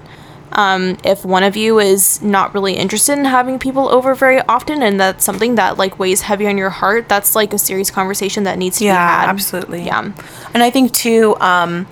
um, 0.52 0.96
if 1.04 1.26
one 1.26 1.44
of 1.44 1.58
you 1.58 1.80
is 1.80 2.22
not 2.22 2.54
really 2.54 2.74
interested 2.74 3.14
in 3.18 3.26
having 3.26 3.60
people 3.60 3.90
over 3.90 4.16
very 4.16 4.40
often 4.42 4.82
and 4.82 5.00
that's 5.00 5.26
something 5.26 5.56
that 5.56 5.78
like 5.78 6.00
weighs 6.00 6.22
heavy 6.22 6.48
on 6.48 6.58
your 6.58 6.70
heart 6.70 7.10
that's 7.10 7.36
like 7.36 7.52
a 7.54 7.58
serious 7.58 7.92
conversation 7.92 8.44
that 8.44 8.58
needs 8.58 8.78
to 8.78 8.86
yeah, 8.86 8.94
be 8.94 9.22
had 9.22 9.30
absolutely. 9.30 9.84
yeah 9.84 10.12
And 10.54 10.64
I 10.64 10.70
think 10.70 10.94
too, 10.94 11.36
um, 11.42 11.86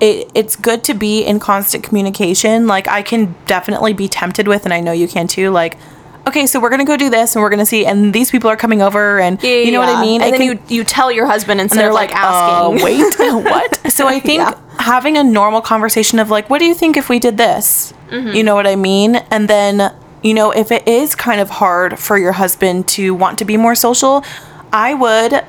it, 0.00 0.30
it's 0.34 0.54
good 0.54 0.84
to 0.84 0.94
be 0.94 1.24
in 1.24 1.40
constant 1.40 1.82
communication. 1.82 2.66
Like 2.66 2.86
I 2.88 3.02
can 3.02 3.34
definitely 3.46 3.92
be 3.92 4.08
tempted 4.08 4.46
with, 4.46 4.64
and 4.64 4.72
I 4.72 4.80
know 4.80 4.92
you 4.92 5.08
can 5.08 5.26
too. 5.26 5.50
Like, 5.50 5.76
okay, 6.26 6.46
so 6.46 6.60
we're 6.60 6.70
gonna 6.70 6.84
go 6.84 6.96
do 6.96 7.10
this, 7.10 7.34
and 7.34 7.42
we're 7.42 7.50
gonna 7.50 7.66
see, 7.66 7.86
and 7.86 8.12
these 8.12 8.30
people 8.30 8.48
are 8.50 8.56
coming 8.56 8.82
over, 8.82 9.20
and 9.20 9.42
you 9.42 9.70
know 9.72 9.80
what 9.80 9.88
I 9.88 10.00
mean. 10.00 10.22
and 10.22 10.34
I 10.34 10.38
then 10.38 10.46
you 10.46 10.58
you 10.68 10.84
tell 10.84 11.10
your 11.12 11.26
husband 11.26 11.60
and 11.60 11.70
instead 11.70 11.86
of 11.86 11.92
like, 11.94 12.12
asking 12.14 12.80
uh, 12.80 12.84
wait, 12.84 13.14
what? 13.44 13.92
So 13.92 14.06
I 14.06 14.20
think 14.20 14.40
Yeah. 14.40 14.54
having 14.78 15.16
a 15.16 15.24
normal 15.24 15.60
conversation 15.60 16.18
of 16.18 16.30
like, 16.30 16.48
what 16.50 16.58
do 16.58 16.64
you 16.64 16.74
think 16.74 16.96
if 16.96 17.08
we 17.08 17.18
did 17.18 17.36
this? 17.36 17.92
Mm-hmm. 18.10 18.32
You 18.36 18.42
know 18.42 18.54
what 18.54 18.66
I 18.66 18.76
mean? 18.76 19.16
And 19.30 19.48
then, 19.48 19.92
you 20.22 20.34
know, 20.34 20.50
if 20.50 20.70
it 20.72 20.86
is 20.88 21.14
kind 21.14 21.40
of 21.40 21.50
hard 21.50 21.98
for 21.98 22.18
your 22.18 22.32
husband 22.32 22.88
to 22.88 23.14
want 23.14 23.38
to 23.38 23.44
be 23.44 23.56
more 23.56 23.74
social, 23.74 24.24
I 24.72 24.94
would 24.94 25.44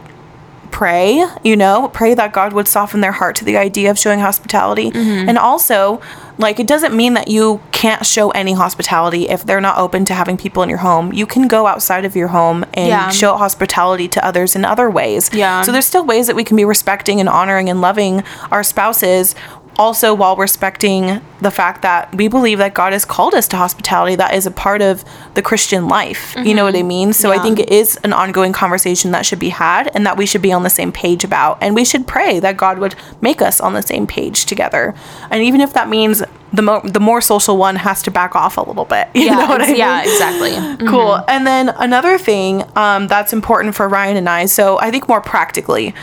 pray, 0.75 1.25
you 1.41 1.55
know, 1.55 1.88
pray 1.94 2.13
that 2.13 2.34
God 2.34 2.51
would 2.51 2.67
soften 2.67 3.00
their 3.00 3.13
heart 3.13 3.38
to 3.38 3.46
the 3.46 3.55
idea 3.55 3.89
of 3.89 3.98
showing 3.98 4.20
hospitality. 4.20 4.91
Mm-hmm. 4.91 5.29
And 5.29 5.38
also, 5.38 6.01
like, 6.38 6.60
it 6.60 6.67
doesn't 6.67 6.94
mean 6.94 7.13
that 7.13 7.29
you 7.29 7.62
can't 7.72 8.05
show 8.05 8.29
any 8.32 8.51
hospitality 8.51 9.29
if 9.29 9.46
they're 9.46 9.62
not 9.62 9.77
open 9.77 10.03
to 10.03 10.13
having 10.13 10.36
people 10.36 10.63
in 10.63 10.67
your 10.67 10.79
home. 10.79 11.14
You 11.14 11.25
can 11.25 11.48
go 11.48 11.66
outside 11.66 12.03
of 12.03 12.14
your 12.14 12.27
home 12.27 12.66
and 12.74 12.90
Yeah. 12.90 13.07
show 13.09 13.38
hospitality 13.38 14.09
to 14.09 14.25
others 14.25 14.53
in 14.53 14.66
other 14.66 14.90
ways. 14.90 15.29
Yeah. 15.31 15.61
So 15.61 15.72
there's 15.72 15.85
still 15.85 16.03
ways 16.03 16.27
that 16.27 16.35
we 16.35 16.44
can 16.44 16.57
be 16.57 16.66
respecting 16.66 17.22
and 17.22 17.29
honoring 17.29 17.70
and 17.70 17.79
loving 17.79 18.22
our 18.51 18.61
spouses. 18.61 19.33
Also, 19.77 20.14
while 20.14 20.35
respecting 20.35 21.22
the 21.42 21.51
fact 21.51 21.81
that 21.81 22.14
we 22.16 22.27
believe 22.27 22.59
that 22.59 22.74
God 22.74 22.94
has 22.94 23.03
called 23.03 23.33
us 23.33 23.48
to 23.50 23.57
hospitality, 23.57 24.16
that 24.16 24.33
is 24.33 24.46
a 24.46 24.51
part 24.51 24.81
of 24.81 25.03
the 25.33 25.42
Christian 25.42 25.88
life. 25.88 26.33
You 26.42 26.53
know 26.53 26.64
what 26.64 26.75
I 26.75 26.81
mean? 26.83 27.11
So 27.14 27.31
I 27.31 27.40
think 27.40 27.59
it 27.59 27.70
is 27.70 27.98
an 28.03 28.14
ongoing 28.14 28.53
conversation 28.53 29.11
that 29.11 29.25
should 29.25 29.40
be 29.40 29.50
had 29.50 29.92
and 29.94 30.05
that 30.05 30.16
we 30.18 30.25
should 30.25 30.42
be 30.42 30.53
on 30.53 30.64
the 30.64 30.70
same 30.70 30.92
page 30.92 31.24
about. 31.24 31.57
And 31.61 31.75
we 31.75 31.83
should 31.83 32.07
pray 32.07 32.40
that 32.40 32.55
God 32.55 32.79
would 32.79 32.96
make 33.22 33.42
us 33.42 33.59
on 33.59 33.74
the 33.74 33.81
same 33.81 34.07
page 34.07 34.46
together. 34.46 34.96
And 35.29 35.44
even 35.44 35.59
if 35.59 35.74
that 35.74 35.90
means 35.90 36.24
the, 36.53 36.61
mo- 36.61 36.81
the 36.85 37.01
more 37.01 37.20
social 37.20 37.57
one 37.57 37.75
has 37.75 38.01
to 38.03 38.11
back 38.11 38.33
off 38.35 38.55
a 38.57 38.61
little 38.61 38.85
bit. 38.85 39.09
You 39.16 39.25
yeah 39.25 39.35
know 39.35 39.48
what 39.48 39.61
I 39.61 39.68
mean? 39.68 39.75
yeah 39.77 40.03
exactly 40.03 40.88
Cool. 40.90 41.22
And 41.27 41.46
then 41.46 41.70
another 41.70 42.18
thing 42.18 42.64
um, 42.77 43.07
that's 43.07 43.33
important 43.33 43.75
for 43.75 43.90
Ryan 43.90 44.16
and 44.18 44.29
I, 44.29 44.46
so 44.46 44.79
I 44.79 44.90
think 44.92 45.07
more 45.09 45.20
practically, 45.22 45.94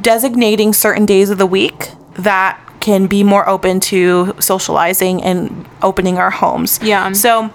designating 0.00 0.72
certain 0.72 1.06
days 1.06 1.30
of 1.30 1.38
the 1.38 1.46
week 1.46 1.90
that 2.14 2.60
can 2.82 3.06
be 3.06 3.22
more 3.22 3.48
open 3.48 3.78
to 3.78 4.34
socializing 4.40 5.22
and 5.22 5.64
opening 5.80 6.18
our 6.18 6.30
homes. 6.30 6.80
Yeah. 6.82 7.12
So 7.12 7.50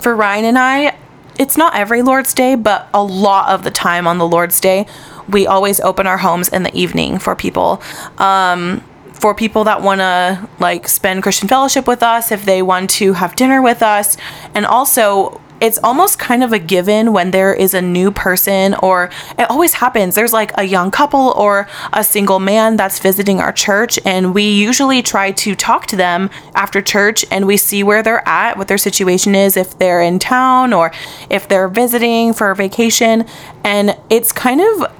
for 0.00 0.14
Ryan 0.14 0.44
and 0.46 0.58
I, 0.58 0.96
it's 1.38 1.56
not 1.56 1.74
every 1.74 2.00
Lord's 2.00 2.32
Day, 2.32 2.54
but 2.54 2.88
a 2.94 3.02
lot 3.02 3.50
of 3.50 3.64
the 3.64 3.70
time 3.70 4.06
on 4.06 4.18
the 4.18 4.26
Lord's 4.26 4.60
Day, 4.60 4.86
we 5.28 5.46
always 5.46 5.80
open 5.80 6.06
our 6.06 6.18
homes 6.18 6.48
in 6.48 6.62
the 6.62 6.74
evening 6.74 7.18
for 7.18 7.34
people. 7.34 7.82
Um, 8.18 8.84
for 9.12 9.34
people 9.34 9.64
that 9.64 9.82
want 9.82 10.00
to 10.00 10.48
like 10.58 10.88
spend 10.88 11.22
Christian 11.22 11.48
fellowship 11.48 11.86
with 11.86 12.02
us, 12.02 12.32
if 12.32 12.44
they 12.44 12.62
want 12.62 12.90
to 12.90 13.14
have 13.14 13.36
dinner 13.36 13.60
with 13.62 13.82
us, 13.82 14.16
and 14.54 14.64
also 14.64 15.40
it's 15.62 15.78
almost 15.84 16.18
kind 16.18 16.42
of 16.42 16.52
a 16.52 16.58
given 16.58 17.12
when 17.12 17.30
there 17.30 17.54
is 17.54 17.72
a 17.72 17.80
new 17.80 18.10
person 18.10 18.74
or 18.82 19.10
it 19.38 19.48
always 19.48 19.74
happens. 19.74 20.16
There's 20.16 20.32
like 20.32 20.50
a 20.58 20.64
young 20.64 20.90
couple 20.90 21.32
or 21.36 21.68
a 21.92 22.02
single 22.02 22.40
man 22.40 22.76
that's 22.76 22.98
visiting 22.98 23.38
our 23.40 23.52
church 23.52 23.96
and 24.04 24.34
we 24.34 24.42
usually 24.42 25.02
try 25.02 25.30
to 25.30 25.54
talk 25.54 25.86
to 25.86 25.96
them 25.96 26.30
after 26.56 26.82
church 26.82 27.24
and 27.30 27.46
we 27.46 27.56
see 27.56 27.84
where 27.84 28.02
they're 28.02 28.26
at 28.28 28.58
what 28.58 28.66
their 28.66 28.76
situation 28.76 29.36
is 29.36 29.56
if 29.56 29.78
they're 29.78 30.02
in 30.02 30.18
town 30.18 30.72
or 30.72 30.90
if 31.30 31.46
they're 31.46 31.68
visiting 31.68 32.32
for 32.34 32.50
a 32.50 32.56
vacation. 32.56 33.24
And 33.62 33.96
it's 34.10 34.32
kind 34.32 34.60
of 34.60 34.92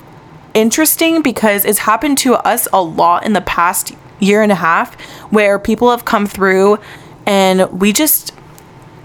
interesting 0.54 1.22
because 1.22 1.64
it's 1.64 1.80
happened 1.80 2.18
to 2.18 2.34
us 2.34 2.68
a 2.72 2.80
lot 2.80 3.26
in 3.26 3.32
the 3.32 3.40
past 3.40 3.96
year 4.20 4.42
and 4.42 4.52
a 4.52 4.56
half 4.56 4.94
where 5.32 5.58
people 5.58 5.90
have 5.90 6.04
come 6.04 6.24
through 6.24 6.78
and 7.26 7.68
we 7.80 7.92
just 7.92 8.32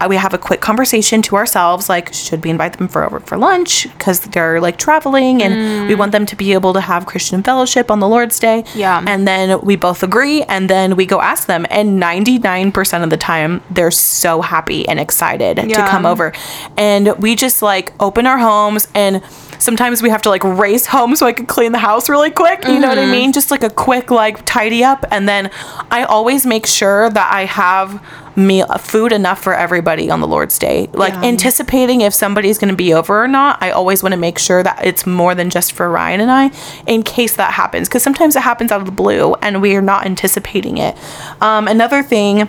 Uh, 0.00 0.06
we 0.08 0.16
have 0.16 0.34
a 0.34 0.38
quick 0.38 0.60
conversation 0.60 1.22
to 1.22 1.36
ourselves 1.36 1.88
like 1.88 2.12
should 2.12 2.42
we 2.44 2.50
invite 2.50 2.78
them 2.78 2.88
for 2.88 3.04
over 3.04 3.20
for 3.20 3.36
lunch? 3.36 3.84
Because 3.92 4.20
they're 4.20 4.60
like 4.60 4.76
traveling 4.78 5.42
and 5.42 5.88
we 5.88 5.94
mm. 5.94 5.98
want 5.98 6.12
them 6.12 6.26
to 6.26 6.36
be 6.36 6.52
able 6.52 6.72
to 6.72 6.80
have 6.80 7.06
christian 7.06 7.42
fellowship 7.42 7.90
on 7.90 8.00
the 8.00 8.08
lord's 8.08 8.38
day. 8.38 8.64
Yeah. 8.74 9.04
and 9.06 9.26
then 9.26 9.60
we 9.60 9.76
both 9.76 10.02
agree 10.02 10.42
and 10.44 10.68
then 10.70 10.96
we 10.96 11.06
go 11.06 11.20
ask 11.20 11.46
them. 11.46 11.66
And 11.70 12.00
99% 12.02 13.02
of 13.02 13.10
the 13.10 13.16
time 13.16 13.62
they're 13.70 13.90
so 13.90 14.42
happy 14.42 14.88
and 14.88 15.00
excited 15.00 15.56
to 15.56 15.74
come 15.74 16.06
over. 16.06 16.32
And 16.76 17.16
we 17.18 17.34
just 17.36 17.62
like 17.62 17.92
open 18.00 18.26
our 18.26 18.38
homes 18.38 18.88
and 18.94 19.22
sometimes 19.58 20.02
we 20.02 20.10
have 20.10 20.22
to 20.22 20.28
like 20.28 20.44
race 20.44 20.86
home 20.86 21.16
so 21.16 21.26
I 21.26 21.32
can 21.32 21.46
clean 21.46 21.72
the 21.72 21.78
house 21.78 22.08
really 22.08 22.30
quick. 22.30 22.64
You 22.64 22.78
know 22.78 22.88
what 22.88 22.98
I 22.98 23.02
Mm-hmm. 23.02 23.10
mean? 23.12 23.32
Just 23.32 23.50
like 23.50 23.62
a 23.62 23.70
quick 23.70 24.10
like 24.10 24.44
tidy 24.44 24.82
up 24.84 25.04
and 25.10 25.28
then 25.28 25.50
I 25.90 26.04
always 26.04 26.44
make 26.46 26.66
sure 26.66 27.10
that 27.10 27.32
I 27.32 27.44
have 27.44 28.02
meal 28.36 28.66
food 28.78 29.10
enough 29.12 29.42
for 29.42 29.52
everybody 29.52 30.10
on 30.10 30.20
the 30.20 30.26
Lord's 30.28 30.58
Day. 30.58 30.88
Like 30.92 31.12
Yeah. 31.14 31.24
anticipating 31.24 32.02
if 32.02 32.14
somebody's 32.14 32.56
going 32.58 32.70
to 32.70 32.76
be 32.76 32.94
over 32.94 33.22
or 33.24 33.26
not, 33.28 33.58
I 33.60 33.70
always 33.70 34.02
want 34.02 34.12
to 34.12 34.16
make 34.18 34.38
sure 34.38 34.62
that 34.62 34.84
it's 34.84 35.06
more 35.06 35.34
than 35.34 35.50
just 35.50 35.72
for 35.72 35.88
Ryan 35.90 36.20
and 36.20 36.30
I 36.30 36.50
in 36.86 37.02
case 37.02 37.34
that 37.36 37.52
happens 37.54 37.88
cuz 37.88 38.02
sometimes 38.02 38.36
it 38.36 38.42
happens 38.42 38.70
out 38.70 38.80
of 38.80 38.86
the 38.86 38.92
blue 38.92 39.34
and 39.42 39.60
we 39.60 39.74
are 39.74 39.82
not 39.82 40.06
anticipating 40.06 40.78
it. 40.78 40.96
Um, 41.40 41.66
another 41.66 42.02
thing 42.02 42.48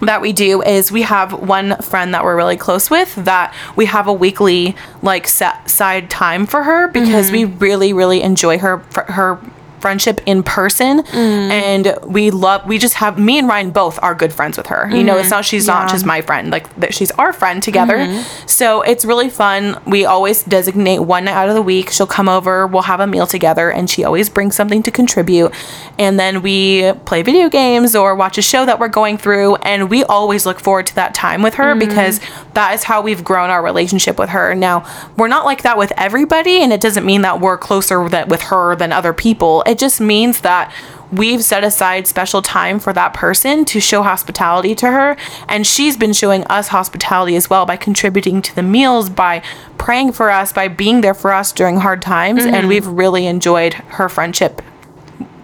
that 0.00 0.20
we 0.20 0.32
do 0.32 0.62
is 0.62 0.92
we 0.92 1.02
have 1.02 1.32
one 1.32 1.76
friend 1.78 2.14
that 2.14 2.24
we're 2.24 2.36
really 2.36 2.56
close 2.56 2.90
with 2.90 3.14
that 3.16 3.54
we 3.76 3.86
have 3.86 4.06
a 4.06 4.12
weekly 4.12 4.76
like 5.02 5.26
set 5.26 5.68
side 5.68 6.08
time 6.08 6.46
for 6.46 6.62
her 6.62 6.88
because 6.88 7.30
mm-hmm. 7.30 7.50
we 7.50 7.56
really 7.56 7.92
really 7.92 8.22
enjoy 8.22 8.58
her 8.58 8.78
her 9.08 9.40
friendship 9.80 10.20
in 10.26 10.42
person 10.42 11.02
mm. 11.02 11.50
and 11.50 11.94
we 12.04 12.30
love 12.30 12.66
we 12.66 12.78
just 12.78 12.94
have 12.94 13.18
me 13.18 13.38
and 13.38 13.48
Ryan 13.48 13.70
both 13.70 13.98
are 14.02 14.14
good 14.14 14.32
friends 14.32 14.56
with 14.56 14.66
her. 14.66 14.88
You 14.90 15.04
know, 15.04 15.16
it's 15.16 15.26
mm-hmm. 15.26 15.36
not 15.36 15.44
she's 15.44 15.66
not 15.66 15.90
just 15.90 16.04
my 16.04 16.20
friend. 16.20 16.50
Like 16.50 16.72
that 16.76 16.94
she's 16.94 17.10
our 17.12 17.32
friend 17.32 17.62
together. 17.62 17.96
Mm-hmm. 17.96 18.46
So 18.46 18.82
it's 18.82 19.04
really 19.04 19.30
fun. 19.30 19.80
We 19.86 20.04
always 20.04 20.42
designate 20.42 21.00
one 21.00 21.24
night 21.24 21.34
out 21.34 21.48
of 21.48 21.54
the 21.54 21.62
week. 21.62 21.90
She'll 21.90 22.06
come 22.06 22.28
over, 22.28 22.66
we'll 22.66 22.82
have 22.82 23.00
a 23.00 23.06
meal 23.06 23.26
together 23.26 23.70
and 23.70 23.88
she 23.88 24.04
always 24.04 24.28
brings 24.28 24.56
something 24.56 24.82
to 24.82 24.90
contribute. 24.90 25.52
And 25.98 26.18
then 26.18 26.42
we 26.42 26.92
play 27.04 27.22
video 27.22 27.48
games 27.48 27.94
or 27.94 28.14
watch 28.14 28.38
a 28.38 28.42
show 28.42 28.66
that 28.66 28.78
we're 28.78 28.88
going 28.88 29.18
through 29.18 29.56
and 29.56 29.90
we 29.90 30.04
always 30.04 30.46
look 30.46 30.60
forward 30.60 30.86
to 30.88 30.94
that 30.96 31.14
time 31.14 31.42
with 31.42 31.54
her 31.54 31.74
mm-hmm. 31.74 31.88
because 31.88 32.20
that 32.54 32.74
is 32.74 32.84
how 32.84 33.00
we've 33.00 33.24
grown 33.24 33.50
our 33.50 33.62
relationship 33.62 34.18
with 34.18 34.30
her. 34.30 34.54
Now, 34.54 34.86
we're 35.16 35.28
not 35.28 35.44
like 35.44 35.62
that 35.62 35.78
with 35.78 35.92
everybody 35.96 36.62
and 36.62 36.72
it 36.72 36.80
doesn't 36.80 37.04
mean 37.04 37.22
that 37.22 37.40
we're 37.40 37.58
closer 37.58 38.08
that 38.08 38.28
with 38.28 38.42
her 38.42 38.76
than 38.76 38.92
other 38.92 39.12
people. 39.12 39.62
It 39.68 39.78
just 39.78 40.00
means 40.00 40.40
that 40.40 40.72
we've 41.12 41.44
set 41.44 41.62
aside 41.62 42.06
special 42.06 42.42
time 42.42 42.78
for 42.78 42.92
that 42.94 43.14
person 43.14 43.64
to 43.66 43.80
show 43.80 44.02
hospitality 44.02 44.74
to 44.76 44.86
her. 44.90 45.16
And 45.46 45.66
she's 45.66 45.96
been 45.96 46.12
showing 46.12 46.44
us 46.44 46.68
hospitality 46.68 47.36
as 47.36 47.50
well 47.50 47.66
by 47.66 47.76
contributing 47.76 48.42
to 48.42 48.54
the 48.54 48.62
meals, 48.62 49.10
by 49.10 49.42
praying 49.76 50.12
for 50.12 50.30
us, 50.30 50.52
by 50.52 50.68
being 50.68 51.02
there 51.02 51.14
for 51.14 51.32
us 51.32 51.52
during 51.52 51.78
hard 51.78 52.02
times. 52.02 52.44
And 52.44 52.66
we've 52.66 52.86
really 52.86 53.26
enjoyed 53.26 53.74
her 53.74 54.08
friendship 54.08 54.62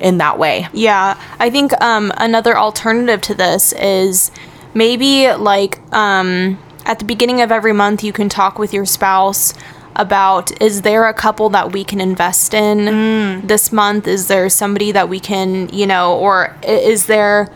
in 0.00 0.18
that 0.18 0.38
way. 0.38 0.68
Yeah, 0.72 1.20
I 1.38 1.50
think 1.50 1.78
um, 1.80 2.12
another 2.16 2.56
alternative 2.56 3.20
to 3.22 3.34
this 3.34 3.72
is 3.74 4.30
maybe 4.74 5.32
like 5.32 5.80
um, 5.92 6.58
at 6.84 6.98
the 6.98 7.04
beginning 7.04 7.40
of 7.40 7.52
every 7.52 7.72
month, 7.72 8.02
you 8.04 8.12
can 8.12 8.28
talk 8.28 8.58
with 8.58 8.72
your 8.72 8.86
spouse 8.86 9.54
about 9.96 10.60
is 10.60 10.82
there 10.82 11.06
a 11.08 11.14
couple 11.14 11.48
that 11.50 11.72
we 11.72 11.84
can 11.84 12.00
invest 12.00 12.54
in 12.54 12.78
mm. 12.78 13.48
this 13.48 13.72
month? 13.72 14.06
Is 14.06 14.28
there 14.28 14.48
somebody 14.48 14.92
that 14.92 15.08
we 15.08 15.20
can, 15.20 15.68
you 15.68 15.86
know, 15.86 16.16
or 16.18 16.56
is 16.62 17.06
there 17.06 17.50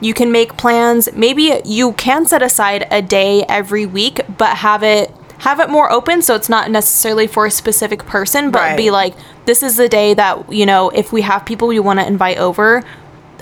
you 0.00 0.12
can 0.12 0.30
make 0.30 0.56
plans 0.56 1.08
maybe 1.14 1.60
you 1.64 1.92
can 1.94 2.26
set 2.26 2.42
aside 2.42 2.86
a 2.90 3.00
day 3.00 3.44
every 3.48 3.86
week 3.86 4.20
but 4.36 4.58
have 4.58 4.82
it 4.82 5.10
have 5.38 5.60
it 5.60 5.70
more 5.70 5.90
open 5.90 6.20
so 6.20 6.34
it's 6.34 6.48
not 6.48 6.70
necessarily 6.70 7.26
for 7.26 7.46
a 7.46 7.50
specific 7.50 8.04
person 8.06 8.50
but 8.50 8.60
Right. 8.60 8.76
be 8.76 8.90
like 8.90 9.14
this 9.46 9.62
is 9.62 9.76
the 9.76 9.88
day 9.88 10.12
that 10.14 10.52
you 10.52 10.66
know 10.66 10.90
if 10.90 11.12
we 11.12 11.22
have 11.22 11.46
people 11.46 11.68
we 11.68 11.78
want 11.80 12.00
to 12.00 12.06
invite 12.06 12.38
over 12.38 12.82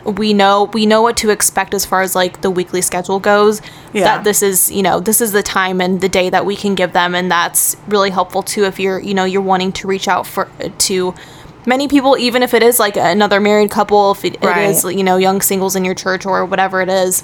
we 0.05 0.33
know 0.33 0.65
we 0.73 0.87
know 0.87 1.01
what 1.03 1.17
to 1.19 1.31
expect 1.31 1.75
as 1.75 1.85
far 1.85 2.03
as 2.03 2.15
like 2.15 2.41
the 2.43 2.51
weekly 2.51 2.83
schedule 2.83 3.21
goes 3.21 3.61
Yeah. 3.93 4.05
that 4.05 4.25
this 4.25 4.43
is 4.43 4.71
you 4.71 4.83
know 4.83 5.01
this 5.01 5.21
is 5.21 5.33
the 5.33 5.43
time 5.43 5.81
and 5.81 6.01
the 6.01 6.09
day 6.09 6.29
that 6.31 6.45
we 6.45 6.57
can 6.57 6.75
give 6.75 6.93
them 6.93 7.15
and 7.15 7.31
that's 7.31 7.77
really 7.89 8.11
helpful 8.11 8.43
too 8.43 8.65
if 8.65 8.79
you're 8.81 8.99
you 8.99 9.15
know 9.15 9.25
you're 9.25 9.43
wanting 9.43 9.73
to 9.73 9.87
reach 9.87 10.09
out 10.09 10.27
for 10.27 10.49
to 10.79 11.15
many 11.67 11.87
people 11.87 12.17
even 12.19 12.43
if 12.43 12.55
it 12.55 12.63
is 12.63 12.81
like 12.81 12.97
another 12.97 13.39
married 13.41 13.71
couple 13.71 14.13
if 14.13 14.25
it, 14.25 14.43
Right. 14.43 14.65
it 14.65 14.71
is 14.71 14.85
you 14.85 15.05
know 15.05 15.17
young 15.19 15.41
singles 15.41 15.77
in 15.77 15.85
your 15.85 15.95
church 15.95 16.27
or 16.27 16.45
whatever 16.45 16.81
it 16.81 16.89
is 16.89 17.23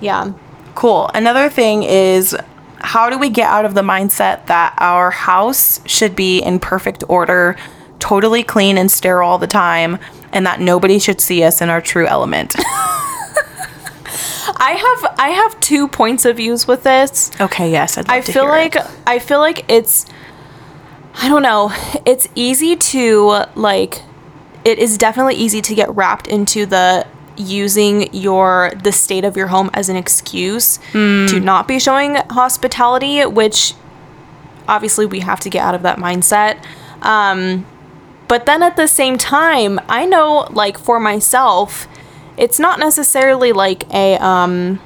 yeah 0.00 0.32
Cool. 0.74 1.10
Another 1.12 1.50
thing 1.50 1.82
is 1.82 2.34
how 2.78 3.10
do 3.10 3.18
we 3.18 3.28
get 3.28 3.46
out 3.46 3.66
of 3.66 3.74
the 3.74 3.82
mindset 3.82 4.46
that 4.46 4.74
our 4.78 5.10
house 5.10 5.80
should 5.86 6.16
be 6.16 6.38
in 6.40 6.58
perfect 6.60 7.04
order, 7.10 7.56
totally 7.98 8.42
clean 8.42 8.78
and 8.78 8.90
sterile 8.90 9.28
all 9.28 9.36
the 9.38 9.46
time, 9.46 9.98
and 10.32 10.46
that 10.46 10.60
nobody 10.60 10.98
should 10.98 11.20
see 11.20 11.42
us 11.44 11.60
in 11.60 11.68
our 11.70 11.80
true 11.80 12.06
element? 12.06 12.54
i 14.56 14.72
have 14.72 15.14
i 15.18 15.28
have 15.30 15.58
two 15.60 15.88
points 15.88 16.24
of 16.24 16.36
views 16.36 16.66
with 16.68 16.82
this 16.82 17.30
okay, 17.40 17.70
yes, 17.70 17.96
I 17.98 18.20
feel 18.20 18.46
like 18.46 18.76
it. 18.76 18.86
I 19.06 19.18
feel 19.18 19.38
like 19.38 19.64
it's 19.70 20.06
I 21.14 21.28
don't 21.28 21.42
know. 21.42 21.70
It's 22.06 22.26
easy 22.34 22.74
to 22.76 23.44
like 23.54 24.02
it 24.64 24.78
is 24.78 24.96
definitely 24.96 25.34
easy 25.34 25.60
to 25.60 25.74
get 25.74 25.94
wrapped 25.94 26.26
into 26.26 26.64
the 26.66 27.06
using 27.36 28.12
your 28.14 28.72
the 28.82 28.92
state 28.92 29.24
of 29.24 29.36
your 29.36 29.48
home 29.48 29.70
as 29.74 29.88
an 29.88 29.96
excuse 29.96 30.76
Hmm. 30.92 31.26
to 31.26 31.40
not 31.40 31.66
be 31.68 31.78
showing 31.78 32.14
hospitality, 32.30 33.24
which 33.26 33.74
obviously 34.68 35.06
we 35.06 35.20
have 35.20 35.40
to 35.40 35.50
get 35.50 35.62
out 35.64 35.74
of 35.74 35.82
that 35.82 35.98
mindset. 35.98 36.62
Um 37.02 37.66
but 38.32 38.46
then 38.46 38.62
at 38.62 38.76
the 38.76 38.88
same 38.88 39.18
time, 39.18 39.78
I 39.90 40.06
know 40.06 40.48
like 40.52 40.78
for 40.78 40.98
myself, 40.98 41.86
it's 42.38 42.58
not 42.58 42.78
necessarily 42.78 43.52
like 43.52 43.84
a 43.92 44.16
um 44.24 44.80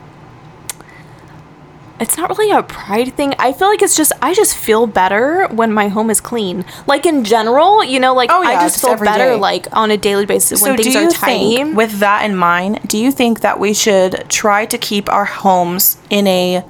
it's 2.00 2.16
not 2.16 2.28
really 2.28 2.50
a 2.50 2.64
pride 2.64 3.14
thing. 3.14 3.34
I 3.38 3.52
feel 3.52 3.68
like 3.68 3.82
it's 3.82 3.96
just 3.96 4.10
I 4.20 4.34
just 4.34 4.56
feel 4.56 4.88
better 4.88 5.46
when 5.46 5.72
my 5.72 5.86
home 5.86 6.10
is 6.10 6.20
clean. 6.20 6.64
Like 6.88 7.06
in 7.06 7.22
general, 7.22 7.84
you 7.84 8.00
know, 8.00 8.16
like 8.16 8.30
Oh, 8.32 8.42
yeah, 8.42 8.48
I 8.48 8.54
just 8.54 8.82
just 8.82 8.84
feel 8.84 8.98
better 8.98 9.34
day. 9.34 9.36
like 9.36 9.68
on 9.72 9.92
a 9.92 9.96
daily 9.96 10.26
basis 10.26 10.60
when 10.60 10.76
things 10.76 10.96
are 10.96 11.08
tidy. 11.08 11.54
think, 11.58 11.76
with 11.76 12.00
that 12.00 12.24
in 12.24 12.34
mind, 12.34 12.80
do 12.88 12.98
you 12.98 13.12
think 13.12 13.42
that 13.42 13.60
we 13.60 13.72
should 13.72 14.28
try 14.28 14.66
to 14.66 14.76
keep 14.76 15.08
our 15.08 15.24
homes 15.24 15.98
in 16.10 16.26
a 16.26 16.64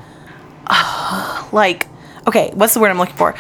like 1.53 1.87
okay, 2.27 2.51
what's 2.53 2.75
the 2.75 2.81
word 2.81 2.91
I'm 2.91 2.99
looking 2.99 3.17
for? 3.17 3.35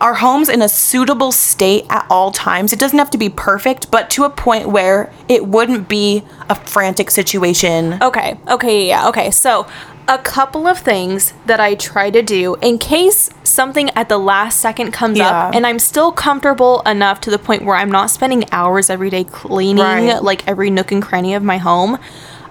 Our 0.00 0.14
homes 0.14 0.48
in 0.48 0.60
a 0.60 0.68
suitable 0.68 1.32
state 1.32 1.86
at 1.88 2.06
all 2.10 2.30
times. 2.32 2.72
It 2.72 2.78
doesn't 2.78 2.98
have 2.98 3.10
to 3.10 3.18
be 3.18 3.28
perfect, 3.28 3.90
but 3.90 4.10
to 4.10 4.24
a 4.24 4.30
point 4.30 4.68
where 4.68 5.12
it 5.28 5.46
wouldn't 5.46 5.88
be 5.88 6.24
a 6.50 6.54
frantic 6.54 7.10
situation. 7.10 7.98
Okay. 8.02 8.36
Okay. 8.48 8.88
Yeah. 8.88 9.08
Okay. 9.08 9.30
So, 9.30 9.66
a 10.06 10.18
couple 10.18 10.66
of 10.66 10.78
things 10.78 11.32
that 11.46 11.60
I 11.60 11.74
try 11.76 12.10
to 12.10 12.20
do 12.20 12.56
in 12.56 12.76
case 12.76 13.30
something 13.42 13.88
at 13.96 14.10
the 14.10 14.18
last 14.18 14.60
second 14.60 14.90
comes 14.92 15.16
Yeah. 15.16 15.46
up 15.48 15.54
and 15.54 15.66
I'm 15.66 15.78
still 15.78 16.12
comfortable 16.12 16.82
enough 16.82 17.22
to 17.22 17.30
the 17.30 17.38
point 17.38 17.64
where 17.64 17.74
I'm 17.76 17.90
not 17.90 18.10
spending 18.10 18.44
hours 18.52 18.90
every 18.90 19.08
day 19.08 19.24
cleaning 19.24 19.82
Right. 19.82 20.22
like 20.22 20.46
every 20.46 20.68
nook 20.68 20.92
and 20.92 21.02
cranny 21.02 21.32
of 21.32 21.42
my 21.42 21.56
home. 21.56 21.96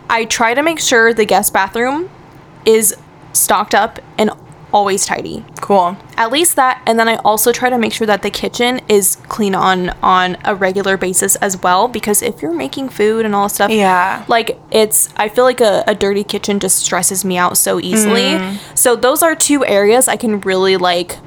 I 0.09 0.25
try 0.25 0.55
to 0.55 0.63
make 0.63 0.79
sure 0.79 1.13
the 1.13 1.25
guest 1.25 1.53
bathroom 1.53 2.09
is 2.65 2.95
stocked 3.33 3.75
up 3.75 3.99
and 4.17 4.31
always 4.73 5.05
tidy 5.05 5.45
Cool. 5.61 5.95
at 6.17 6.31
least 6.31 6.55
that 6.55 6.81
and 6.87 6.97
then 6.99 7.07
i 7.07 7.15
also 7.17 7.51
try 7.51 7.69
to 7.69 7.77
make 7.77 7.93
sure 7.93 8.07
that 8.07 8.21
the 8.23 8.29
kitchen 8.31 8.81
is 8.89 9.15
clean 9.29 9.55
on 9.55 9.89
on 10.01 10.35
a 10.43 10.55
regular 10.55 10.97
basis 10.97 11.35
as 11.37 11.61
well 11.61 11.87
because 11.87 12.21
if 12.21 12.41
you're 12.41 12.53
making 12.53 12.89
food 12.89 13.25
and 13.25 13.33
all 13.35 13.47
stuff 13.49 13.69
Yeah. 13.71 14.25
like 14.27 14.57
it's 14.71 15.09
i 15.15 15.29
feel 15.29 15.43
like 15.45 15.61
a, 15.61 15.83
a 15.87 15.93
dirty 15.95 16.23
kitchen 16.23 16.59
just 16.59 16.77
stresses 16.79 17.23
me 17.23 17.37
out 17.37 17.57
so 17.57 17.79
easily 17.79 18.33
Mm. 18.33 18.57
so 18.75 18.95
those 18.95 19.21
are 19.23 19.35
two 19.35 19.63
areas 19.65 20.07
i 20.07 20.17
can 20.17 20.39
really 20.41 20.75
like 20.77 21.17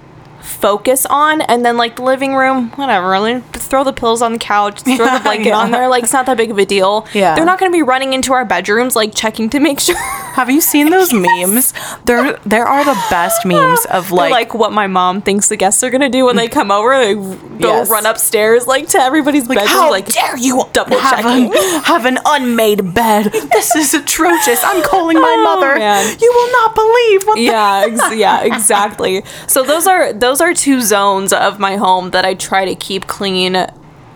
focus 0.46 1.04
on 1.06 1.40
and 1.42 1.64
then 1.64 1.76
like 1.76 1.96
the 1.96 2.02
living 2.02 2.34
room 2.34 2.70
whatever 2.72 3.18
like, 3.18 3.42
throw 3.56 3.82
the 3.84 3.92
pillows 3.92 4.22
on 4.22 4.32
the 4.32 4.38
couch 4.38 4.80
throw 4.82 4.96
the 4.96 5.20
blanket 5.24 5.50
on 5.52 5.70
there 5.72 5.88
like 5.88 6.04
it's 6.04 6.12
not 6.12 6.24
that 6.26 6.36
big 6.36 6.50
of 6.50 6.58
a 6.58 6.64
deal 6.64 7.06
Yeah. 7.12 7.34
they're 7.34 7.44
not 7.44 7.58
going 7.58 7.70
to 7.70 7.76
be 7.76 7.82
running 7.82 8.12
into 8.14 8.32
our 8.32 8.44
bedrooms 8.44 8.94
like 8.96 9.14
checking 9.14 9.50
to 9.50 9.60
make 9.60 9.80
sure 9.86 9.96
Have 10.36 10.50
you 10.50 10.60
seen 10.60 10.90
those 10.90 11.12
memes? 11.26 11.72
There 12.04 12.38
there 12.44 12.66
are 12.66 12.84
the 12.84 12.94
best 13.10 13.44
memes 13.46 13.84
of 13.86 14.12
like, 14.12 14.30
like, 14.30 14.48
like 14.48 14.54
what 14.54 14.72
my 14.72 14.86
mom 14.86 15.22
thinks 15.22 15.48
the 15.48 15.56
guests 15.56 15.82
are 15.82 15.90
gonna 15.90 16.10
do 16.10 16.26
when 16.26 16.36
they 16.36 16.46
come 16.48 16.70
over. 16.70 16.96
They 16.98 17.14
go 17.14 17.46
Yes. 17.58 17.88
run 17.90 18.04
upstairs 18.06 18.66
like 18.66 18.86
to 18.88 18.98
everybody's 18.98 19.48
bedroom. 19.48 19.66
how 19.66 19.90
like 19.90 20.06
dare 20.12 20.36
you 20.36 20.62
double 20.74 20.98
have 20.98 21.22
checking. 21.24 21.46
an, 21.56 21.82
have 21.84 22.04
an 22.04 22.18
unmade 22.26 22.92
bed? 22.94 23.32
This 23.32 23.74
is 23.74 23.94
atrocious. 23.94 24.60
I'm 24.62 24.82
calling 24.82 25.18
my 25.18 25.34
Oh, 25.38 25.44
mother. 25.44 25.76
man. 25.78 26.16
You 26.20 26.30
will 26.32 26.52
not 26.52 26.74
believe 26.74 27.26
what 27.26 27.34
the 27.36 27.42
yeah, 27.42 27.84
ex- 27.88 28.14
yeah, 28.16 28.42
exactly. 28.42 29.24
So 29.46 29.62
those 29.62 29.86
are 29.86 30.12
those 30.12 30.35
are 30.40 30.54
two 30.54 30.80
zones 30.80 31.32
of 31.32 31.58
my 31.58 31.76
home 31.76 32.10
that 32.10 32.24
I 32.24 32.34
try 32.34 32.64
to 32.64 32.74
keep 32.74 33.06
clean 33.06 33.56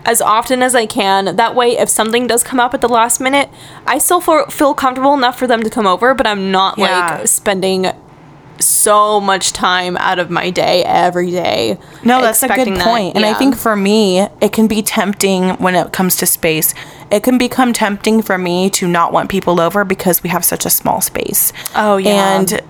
as 0.03 0.21
often 0.21 0.63
as 0.63 0.73
I 0.73 0.85
can. 0.85 1.35
That 1.35 1.55
way, 1.55 1.77
if 1.77 1.87
something 1.89 2.27
does 2.27 2.43
come 2.43 2.59
up 2.59 2.73
at 2.73 2.81
the 2.81 2.89
last 2.89 3.19
minute, 3.19 3.49
I 3.85 3.97
still 3.99 4.19
feel, 4.21 4.45
feel 4.47 4.73
comfortable 4.73 5.13
enough 5.13 5.37
for 5.37 5.47
them 5.47 5.61
to 5.63 5.69
come 5.69 5.85
over, 5.85 6.13
but 6.13 6.25
I'm 6.25 6.51
not 6.51 6.77
Yeah. 6.77 7.17
like 7.19 7.27
spending 7.27 7.91
so 8.59 9.19
much 9.19 9.53
time 9.53 9.97
out 9.97 10.19
of 10.19 10.29
my 10.29 10.49
day 10.51 10.83
every 10.83 11.31
day. 11.31 11.77
No, 12.03 12.21
that's 12.21 12.43
a 12.43 12.47
good 12.47 12.67
that. 12.67 12.83
point. 12.83 13.15
And 13.15 13.25
I 13.25 13.33
think 13.33 13.55
for 13.55 13.75
me, 13.75 14.19
it 14.39 14.53
can 14.53 14.67
be 14.67 14.81
tempting 14.83 15.49
when 15.55 15.75
it 15.75 15.91
comes 15.91 16.15
to 16.17 16.25
space. 16.25 16.73
It 17.09 17.23
can 17.23 17.37
become 17.37 17.73
tempting 17.73 18.21
for 18.21 18.37
me 18.37 18.69
to 18.71 18.87
not 18.87 19.11
want 19.13 19.29
people 19.29 19.59
over 19.59 19.83
because 19.83 20.21
we 20.23 20.29
have 20.29 20.45
such 20.45 20.65
a 20.65 20.69
small 20.69 21.01
space. 21.01 21.51
Oh, 21.75 21.97
yeah. 21.97 22.37
And 22.39 22.61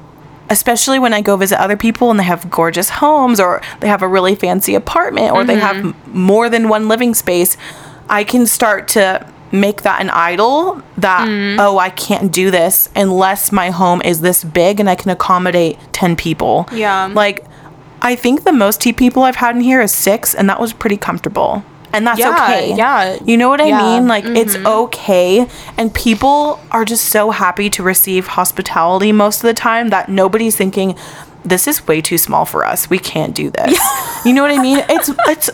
especially 0.51 0.99
when 0.99 1.13
I 1.13 1.21
go 1.21 1.35
visit 1.37 1.57
other 1.59 1.77
people 1.77 2.11
and 2.11 2.19
they 2.19 2.23
have 2.25 2.49
gorgeous 2.51 2.89
homes 2.89 3.39
or 3.39 3.61
they 3.79 3.87
have 3.87 4.01
a 4.03 4.07
really 4.07 4.35
fancy 4.35 4.75
apartment 4.75 5.31
or 5.33 5.43
they 5.43 5.55
have 5.67 5.77
Mm-hmm. 5.77 6.17
more 6.33 6.49
than 6.49 6.69
one 6.69 6.87
living 6.87 7.13
space, 7.15 7.57
I 8.09 8.23
can 8.23 8.45
start 8.45 8.87
to 8.89 9.25
make 9.51 9.81
that 9.81 9.99
an 10.01 10.09
idol 10.09 10.81
that 10.97 11.27
Mm-hmm. 11.27 11.59
oh 11.59 11.77
I 11.77 11.89
can't 11.89 12.31
do 12.31 12.51
this 12.51 12.89
unless 12.95 13.51
my 13.51 13.69
home 13.71 14.01
is 14.03 14.21
this 14.21 14.43
big 14.43 14.79
and 14.79 14.89
I 14.89 14.95
can 14.95 15.09
accommodate 15.11 15.77
10 15.93 16.15
people. 16.15 16.67
Yeah. 16.71 17.09
Like 17.13 17.45
I 18.01 18.15
think 18.15 18.43
the 18.43 18.53
most 18.53 18.81
tea 18.81 18.93
people 18.93 19.23
I've 19.23 19.35
had 19.45 19.55
in 19.55 19.61
here 19.61 19.81
is 19.81 19.93
6 19.93 20.35
and 20.35 20.49
that 20.49 20.59
was 20.59 20.73
pretty 20.73 20.97
comfortable. 20.97 21.63
And 21.93 22.07
that's 22.07 22.19
Yeah, 22.19 22.29
okay. 22.45 22.75
yeah. 22.75 23.17
You 23.25 23.37
know 23.37 23.49
what 23.49 23.59
I 23.61 23.65
Yeah, 23.67 23.79
Mm-hmm. 23.79 23.93
mean? 23.99 24.07
Like 24.07 24.25
it's 24.25 24.55
okay 24.55 25.47
and 25.77 25.93
people 25.93 26.59
are 26.71 26.85
just 26.85 27.05
so 27.05 27.31
happy 27.31 27.69
to 27.71 27.83
receive 27.83 28.27
hospitality 28.27 29.11
most 29.11 29.37
of 29.37 29.47
the 29.47 29.53
time 29.53 29.89
that 29.89 30.09
nobody's 30.09 30.55
thinking 30.55 30.95
this 31.43 31.67
is 31.67 31.87
way 31.87 32.01
too 32.01 32.17
small 32.17 32.45
for 32.45 32.63
us. 32.65 32.89
We 32.89 32.99
can't 32.99 33.33
do 33.35 33.49
this. 33.49 33.73
Yeah. 33.73 34.07
You 34.25 34.33
know 34.33 34.43
what 34.43 34.51
I 34.51 34.61
mean? 34.61 34.77
It's 34.87 35.09
it's 35.27 35.49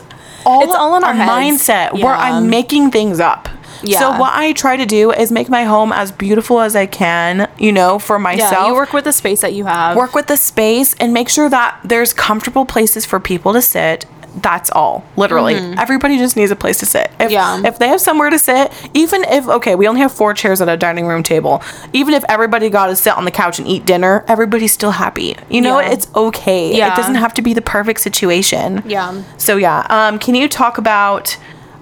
all, 0.45 0.61
It's 0.63 0.73
all 0.75 0.97
in 0.97 1.03
our 1.05 1.13
heads. 1.13 1.31
mindset 1.31 1.93
where 2.03 2.13
I'm 2.13 2.49
making 2.49 2.91
things 2.91 3.19
up. 3.21 3.47
Yeah. 3.83 3.99
So 3.99 4.19
what 4.19 4.33
I 4.33 4.51
try 4.53 4.75
to 4.75 4.85
do 4.85 5.11
is 5.11 5.31
make 5.31 5.47
my 5.49 5.63
home 5.63 5.93
as 5.93 6.11
beautiful 6.11 6.59
as 6.59 6.75
I 6.75 6.85
can, 6.87 7.47
you 7.57 7.71
know, 7.71 7.97
for 7.99 8.17
myself 8.19 8.51
Yeah, 8.51 8.67
you 8.67 8.73
work 8.73 8.91
with 8.91 9.05
the 9.05 9.13
space 9.13 9.39
that 9.41 9.53
you 9.53 9.65
have. 9.65 9.95
work 9.95 10.13
with 10.15 10.27
the 10.27 10.35
space 10.35 10.95
and 10.99 11.13
make 11.13 11.29
sure 11.29 11.47
that 11.49 11.79
there's 11.85 12.11
comfortable 12.11 12.65
places 12.65 13.05
for 13.05 13.19
people 13.21 13.53
to 13.53 13.61
sit 13.61 14.05
that's 14.41 14.69
all 14.71 15.03
literally 15.15 15.55
everybody 15.77 16.17
just 16.17 16.35
needs 16.37 16.51
a 16.51 16.55
place 16.55 16.77
to 16.79 16.85
sit 16.85 17.11
if, 17.19 17.27
Mm-hmm. 17.27 17.31
Yeah. 17.31 17.61
if 17.67 17.79
they 17.79 17.87
have 17.89 17.99
somewhere 18.01 18.29
to 18.29 18.37
sit 18.39 18.71
even 18.93 19.23
if 19.25 19.47
okay 19.47 19.75
we 19.75 19.87
only 19.87 20.01
have 20.01 20.11
four 20.11 20.33
chairs 20.33 20.61
at 20.61 20.69
a 20.69 20.77
dining 20.77 21.05
room 21.07 21.23
table 21.23 21.61
even 21.93 22.13
if 22.13 22.23
everybody 22.29 22.69
got 22.69 22.87
to 22.87 22.95
sit 22.95 23.17
on 23.17 23.25
the 23.25 23.31
couch 23.31 23.59
and 23.59 23.67
eat 23.67 23.85
dinner 23.85 24.23
everybody's 24.27 24.71
still 24.73 24.91
happy 24.91 25.35
you 25.49 25.61
know 25.61 25.79
Yeah. 25.79 25.91
it's 25.91 26.07
okay 26.15 26.75
Yeah. 26.75 26.93
it 26.93 26.95
doesn't 26.95 27.15
have 27.15 27.33
to 27.35 27.41
be 27.41 27.53
the 27.53 27.61
perfect 27.61 27.99
situation 28.01 28.83
Yeah. 28.85 29.23
so 29.37 29.57
yeah 29.57 29.85
um 29.89 30.19
can 30.19 30.35
you 30.35 30.47
talk 30.47 30.77
about 30.77 31.37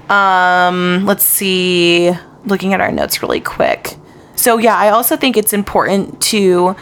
um 0.10 1.06
let's 1.06 1.24
see 1.24 2.12
looking 2.46 2.74
at 2.74 2.82
our 2.82 2.92
notes 2.92 3.22
really 3.24 3.42
quick. 3.42 3.96
So 4.36 4.58
yeah, 4.58 4.76
I 4.78 4.90
also 4.90 5.16
think 5.18 5.36
it's 5.38 5.54
important 5.54 6.22
to 6.34 6.76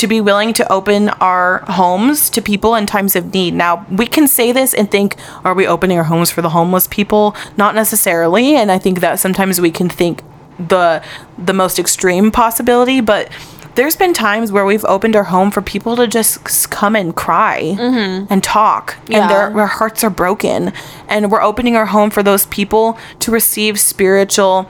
to 0.00 0.06
be 0.06 0.20
willing 0.20 0.54
to 0.54 0.72
open 0.72 1.10
our 1.20 1.58
homes 1.68 2.30
to 2.30 2.40
people 2.40 2.74
in 2.74 2.86
times 2.86 3.14
of 3.14 3.34
need. 3.34 3.52
Now, 3.52 3.84
we 3.90 4.06
can 4.06 4.26
say 4.26 4.50
this 4.50 4.72
and 4.72 4.90
think, 4.90 5.14
are 5.44 5.52
we 5.52 5.66
opening 5.66 5.98
our 5.98 6.04
homes 6.04 6.30
for 6.30 6.40
the 6.40 6.48
homeless 6.48 6.86
people? 6.88 7.36
Not 7.58 7.74
necessarily, 7.74 8.56
and 8.56 8.72
I 8.72 8.78
think 8.78 9.00
that 9.00 9.20
sometimes 9.20 9.60
we 9.60 9.70
can 9.70 9.90
think 9.90 10.22
the 10.58 11.02
the 11.36 11.52
most 11.52 11.78
extreme 11.78 12.30
possibility, 12.30 13.02
but 13.02 13.30
there's 13.74 13.96
been 13.96 14.12
times 14.12 14.50
where 14.50 14.64
we've 14.64 14.84
opened 14.86 15.16
our 15.16 15.24
home 15.24 15.50
for 15.50 15.62
people 15.62 15.96
to 15.96 16.06
just 16.06 16.70
come 16.70 16.96
and 16.96 17.14
cry 17.14 17.76
mm-hmm. 17.78 18.26
and 18.32 18.42
talk 18.42 18.96
Yeah. 19.06 19.22
and 19.22 19.30
their, 19.30 19.50
their 19.54 19.66
hearts 19.66 20.02
are 20.02 20.10
broken 20.10 20.72
and 21.08 21.30
we're 21.30 21.40
opening 21.42 21.76
our 21.76 21.86
home 21.86 22.10
for 22.10 22.22
those 22.22 22.46
people 22.46 22.98
to 23.20 23.30
receive 23.30 23.78
spiritual 23.78 24.68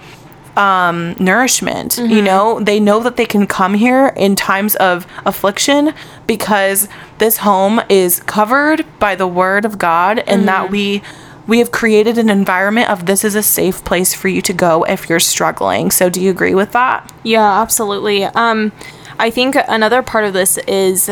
um, 0.60 1.14
nourishment. 1.18 1.96
You 1.96 2.20
know, 2.20 2.60
they 2.60 2.78
know 2.78 3.00
that 3.00 3.16
they 3.16 3.24
can 3.24 3.46
come 3.46 3.72
here 3.72 4.12
in 4.14 4.36
times 4.36 4.76
of 4.76 5.06
affliction 5.24 5.94
because 6.26 6.86
this 7.16 7.38
home 7.38 7.80
is 7.88 8.20
covered 8.20 8.84
by 8.98 9.16
the 9.16 9.26
word 9.26 9.64
of 9.64 9.78
God 9.78 10.18
and 10.18 10.46
that 10.46 10.70
we 10.70 11.02
we 11.46 11.58
have 11.58 11.72
created 11.72 12.18
an 12.18 12.28
environment 12.28 12.90
of 12.90 13.06
this 13.06 13.24
is 13.24 13.34
a 13.34 13.42
safe 13.42 13.82
place 13.84 14.12
for 14.14 14.28
you 14.28 14.42
to 14.42 14.52
go 14.52 14.84
if 14.84 15.08
you're 15.08 15.18
struggling. 15.18 15.90
So 15.90 16.10
do 16.10 16.20
you 16.20 16.30
agree 16.30 16.54
with 16.54 16.72
that? 16.72 17.10
Yeah, 17.24 17.60
absolutely. 17.60 18.24
Um, 18.24 18.70
I 19.18 19.30
think 19.30 19.56
another 19.66 20.02
part 20.02 20.24
of 20.24 20.34
this 20.34 20.58
is 20.68 21.10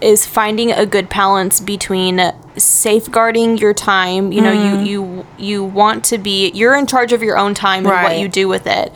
is 0.00 0.24
finding 0.24 0.70
a 0.70 0.86
good 0.86 1.08
balance 1.08 1.58
between 1.58 2.32
safeguarding 2.56 3.58
your 3.58 3.74
time. 3.74 4.32
You 4.32 4.40
know, 4.40 4.52
you 4.52 4.58
mm-hmm. 4.58 4.86
you 4.86 5.26
you 5.38 5.64
want 5.64 6.04
to 6.06 6.18
be 6.18 6.50
you're 6.50 6.74
in 6.74 6.86
charge 6.86 7.12
of 7.12 7.22
your 7.22 7.36
own 7.36 7.54
time 7.54 7.86
and 7.86 7.94
what 7.94 8.18
you 8.18 8.28
do 8.28 8.48
with 8.48 8.66
it. 8.66 8.92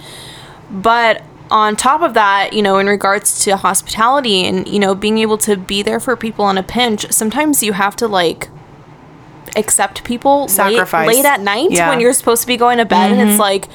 But 0.70 1.22
on 1.50 1.76
top 1.76 2.02
of 2.02 2.14
that, 2.14 2.52
you 2.52 2.62
know, 2.62 2.78
in 2.78 2.86
regards 2.86 3.42
to 3.44 3.56
hospitality 3.56 4.44
and 4.44 4.66
you 4.68 4.78
know 4.78 4.94
being 4.94 5.18
able 5.18 5.38
to 5.38 5.56
be 5.56 5.82
there 5.82 6.00
for 6.00 6.16
people 6.16 6.48
in 6.50 6.58
a 6.58 6.62
pinch, 6.62 7.10
sometimes 7.10 7.62
you 7.62 7.72
have 7.72 7.96
to 7.96 8.06
like 8.06 8.48
accept 9.56 10.04
people 10.04 10.42
late- 10.42 10.50
Sacrifice. 10.50 11.08
late, 11.08 11.24
at 11.24 11.40
night 11.40 11.70
Yeah. 11.70 11.88
when 11.88 12.00
you're 12.00 12.12
supposed 12.12 12.42
to 12.42 12.46
be 12.46 12.56
going 12.56 12.78
to 12.78 12.84
bed 12.84 13.12
and 13.12 13.20
it's 13.20 13.32
mm-hmm. 13.32 13.40
like 13.40 13.68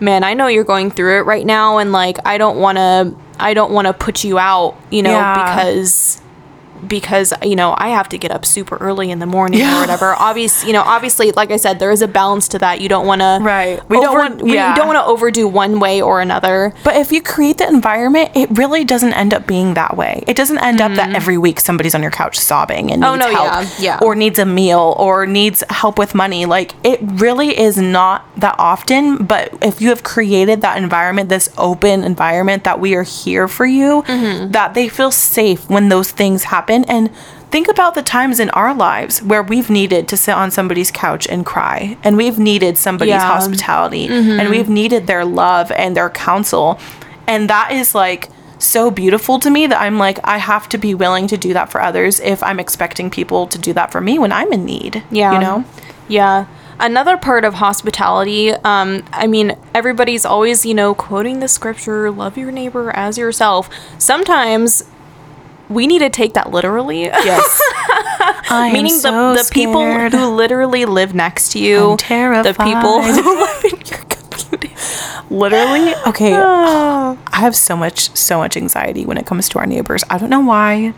man 0.00 0.24
i 0.24 0.34
know 0.34 0.48
you're 0.48 0.64
going 0.64 0.90
through 0.90 1.18
it 1.18 1.22
right 1.22 1.46
now 1.46 1.78
and 1.78 1.92
like 1.92 2.18
i 2.26 2.36
don't 2.36 2.58
want 2.58 2.76
to 2.76 3.16
i 3.38 3.54
don't 3.54 3.72
want 3.72 3.86
to 3.86 3.92
put 3.92 4.24
you 4.24 4.38
out 4.38 4.76
you 4.90 5.02
know 5.02 5.12
Yeah. 5.12 5.54
because 5.54 6.20
because 6.88 7.32
you 7.42 7.56
know 7.56 7.74
I 7.78 7.88
have 7.88 8.08
to 8.10 8.18
get 8.18 8.30
up 8.30 8.44
super 8.44 8.76
early 8.76 9.10
in 9.10 9.18
the 9.18 9.26
morning 9.26 9.60
Yeah. 9.60 9.76
or 9.78 9.80
whatever. 9.80 10.14
Obviously, 10.18 10.68
you 10.68 10.72
know, 10.72 10.82
obviously, 10.82 11.32
like 11.32 11.50
I 11.50 11.56
said, 11.56 11.78
there 11.78 11.90
is 11.90 12.02
a 12.02 12.08
balance 12.08 12.48
to 12.48 12.58
that. 12.58 12.80
You 12.80 12.88
don't 12.88 13.06
want 13.06 13.20
to 13.20 13.38
Right. 13.42 13.80
We 13.88 13.96
don't 13.96 14.08
Over- 14.08 14.18
want 14.18 14.42
we 14.42 14.52
don't 14.54 14.86
want 14.86 14.96
to 14.98 15.04
overdo 15.04 15.46
one 15.48 15.80
way 15.80 16.00
or 16.00 16.20
another. 16.20 16.72
But 16.84 16.96
if 16.96 17.12
you 17.12 17.20
create 17.22 17.58
the 17.58 17.68
environment, 17.68 18.30
it 18.34 18.48
really 18.52 18.84
doesn't 18.84 19.12
end 19.14 19.32
up 19.34 19.46
being 19.46 19.74
that 19.74 19.96
way. 19.96 20.24
It 20.26 20.36
doesn't 20.36 20.58
end 20.58 20.80
up 20.80 20.92
that 20.94 21.14
every 21.14 21.38
week 21.38 21.60
somebody's 21.60 21.94
on 21.94 22.02
your 22.02 22.10
couch 22.10 22.38
sobbing 22.38 22.90
and 22.90 23.00
needs 23.00 23.10
Oh, 23.10 23.14
no, 23.16 23.28
help 23.30 23.46
yeah, 23.46 23.68
yeah. 23.78 23.98
or 24.02 24.14
needs 24.14 24.38
a 24.38 24.46
meal 24.46 24.94
or 24.98 25.26
needs 25.26 25.62
help 25.70 25.98
with 25.98 26.14
money. 26.14 26.46
Like 26.46 26.72
it 26.82 26.98
really 27.02 27.58
is 27.58 27.76
not 27.78 28.26
that 28.36 28.54
often, 28.58 29.24
but 29.24 29.50
if 29.62 29.80
you 29.80 29.88
have 29.90 30.02
created 30.02 30.60
that 30.62 30.76
environment, 30.76 31.28
this 31.28 31.48
open 31.58 32.02
environment 32.04 32.64
that 32.64 32.80
we 32.80 32.94
are 32.94 33.02
here 33.04 33.46
for 33.48 33.66
you, 33.66 34.02
Mm-hmm. 34.04 34.50
that 34.52 34.74
they 34.74 34.88
feel 34.88 35.10
safe 35.10 35.68
when 35.70 35.88
those 35.88 36.10
things 36.10 36.44
happen 36.44 36.73
and 36.88 37.10
Think 37.50 37.68
about 37.68 37.94
the 37.94 38.02
times 38.02 38.40
in 38.40 38.50
our 38.50 38.74
lives 38.74 39.22
where 39.22 39.40
we've 39.40 39.70
needed 39.70 40.08
to 40.08 40.16
sit 40.16 40.34
on 40.34 40.50
somebody's 40.50 40.90
couch 40.90 41.24
and 41.28 41.46
cry, 41.46 41.96
and 42.02 42.16
we've 42.16 42.36
needed 42.36 42.76
somebody's 42.76 43.12
Yeah. 43.12 43.20
hospitality, 43.20 44.08
and 44.08 44.50
we've 44.50 44.68
needed 44.68 45.06
their 45.06 45.24
love 45.24 45.70
and 45.70 45.96
their 45.96 46.10
counsel. 46.10 46.80
And 47.28 47.48
that 47.48 47.70
is 47.70 47.94
like 47.94 48.28
so 48.58 48.90
beautiful 48.90 49.38
to 49.38 49.50
me 49.50 49.68
that 49.68 49.80
I'm 49.80 49.98
like, 49.98 50.18
I 50.24 50.38
have 50.38 50.68
to 50.70 50.78
be 50.78 50.96
willing 50.96 51.28
to 51.28 51.36
do 51.36 51.52
that 51.52 51.70
for 51.70 51.80
others 51.80 52.18
if 52.18 52.42
I'm 52.42 52.58
expecting 52.58 53.08
people 53.08 53.46
to 53.46 53.56
do 53.56 53.72
that 53.74 53.92
for 53.92 54.00
me 54.00 54.18
when 54.18 54.32
I'm 54.32 54.52
in 54.52 54.64
need. 54.64 55.04
Yeah. 55.12 55.34
You 55.34 55.38
know? 55.38 55.64
Yeah. 56.08 56.46
Another 56.80 57.16
part 57.16 57.44
of 57.44 57.54
hospitality, 57.54 58.50
um, 58.64 59.04
I 59.12 59.28
mean, 59.28 59.56
everybody's 59.76 60.24
always, 60.24 60.66
you 60.66 60.74
know, 60.74 60.92
quoting 60.92 61.38
the 61.38 61.46
scripture, 61.46 62.10
love 62.10 62.36
your 62.36 62.50
neighbor 62.50 62.90
as 62.96 63.16
yourself. 63.16 63.70
Sometimes 63.96 64.82
we 65.74 65.86
need 65.86 65.98
to 66.00 66.10
take 66.10 66.34
that 66.34 66.50
literally. 66.50 67.02
Yes. 67.02 67.60
Meaning 68.50 68.92
so 68.92 69.34
the, 69.34 69.42
the 69.42 69.50
people 69.52 69.84
who 70.10 70.34
literally 70.34 70.84
live 70.84 71.14
next 71.14 71.52
to 71.52 71.58
you, 71.58 71.96
the 71.96 72.56
people 72.58 73.02
who 73.02 73.40
live 73.44 73.64
in 73.64 73.80
your 73.86 73.98
community. 73.98 74.74
literally? 75.30 75.94
Okay. 76.06 76.32
Ah. 76.34 77.16
I 77.32 77.36
have 77.38 77.56
so 77.56 77.76
much 77.76 78.14
so 78.16 78.38
much 78.38 78.56
anxiety 78.56 79.04
when 79.04 79.18
it 79.18 79.26
comes 79.26 79.48
to 79.50 79.58
our 79.58 79.66
neighbors. 79.66 80.04
I 80.10 80.18
don't 80.18 80.30
know 80.30 80.40
why 80.40 80.94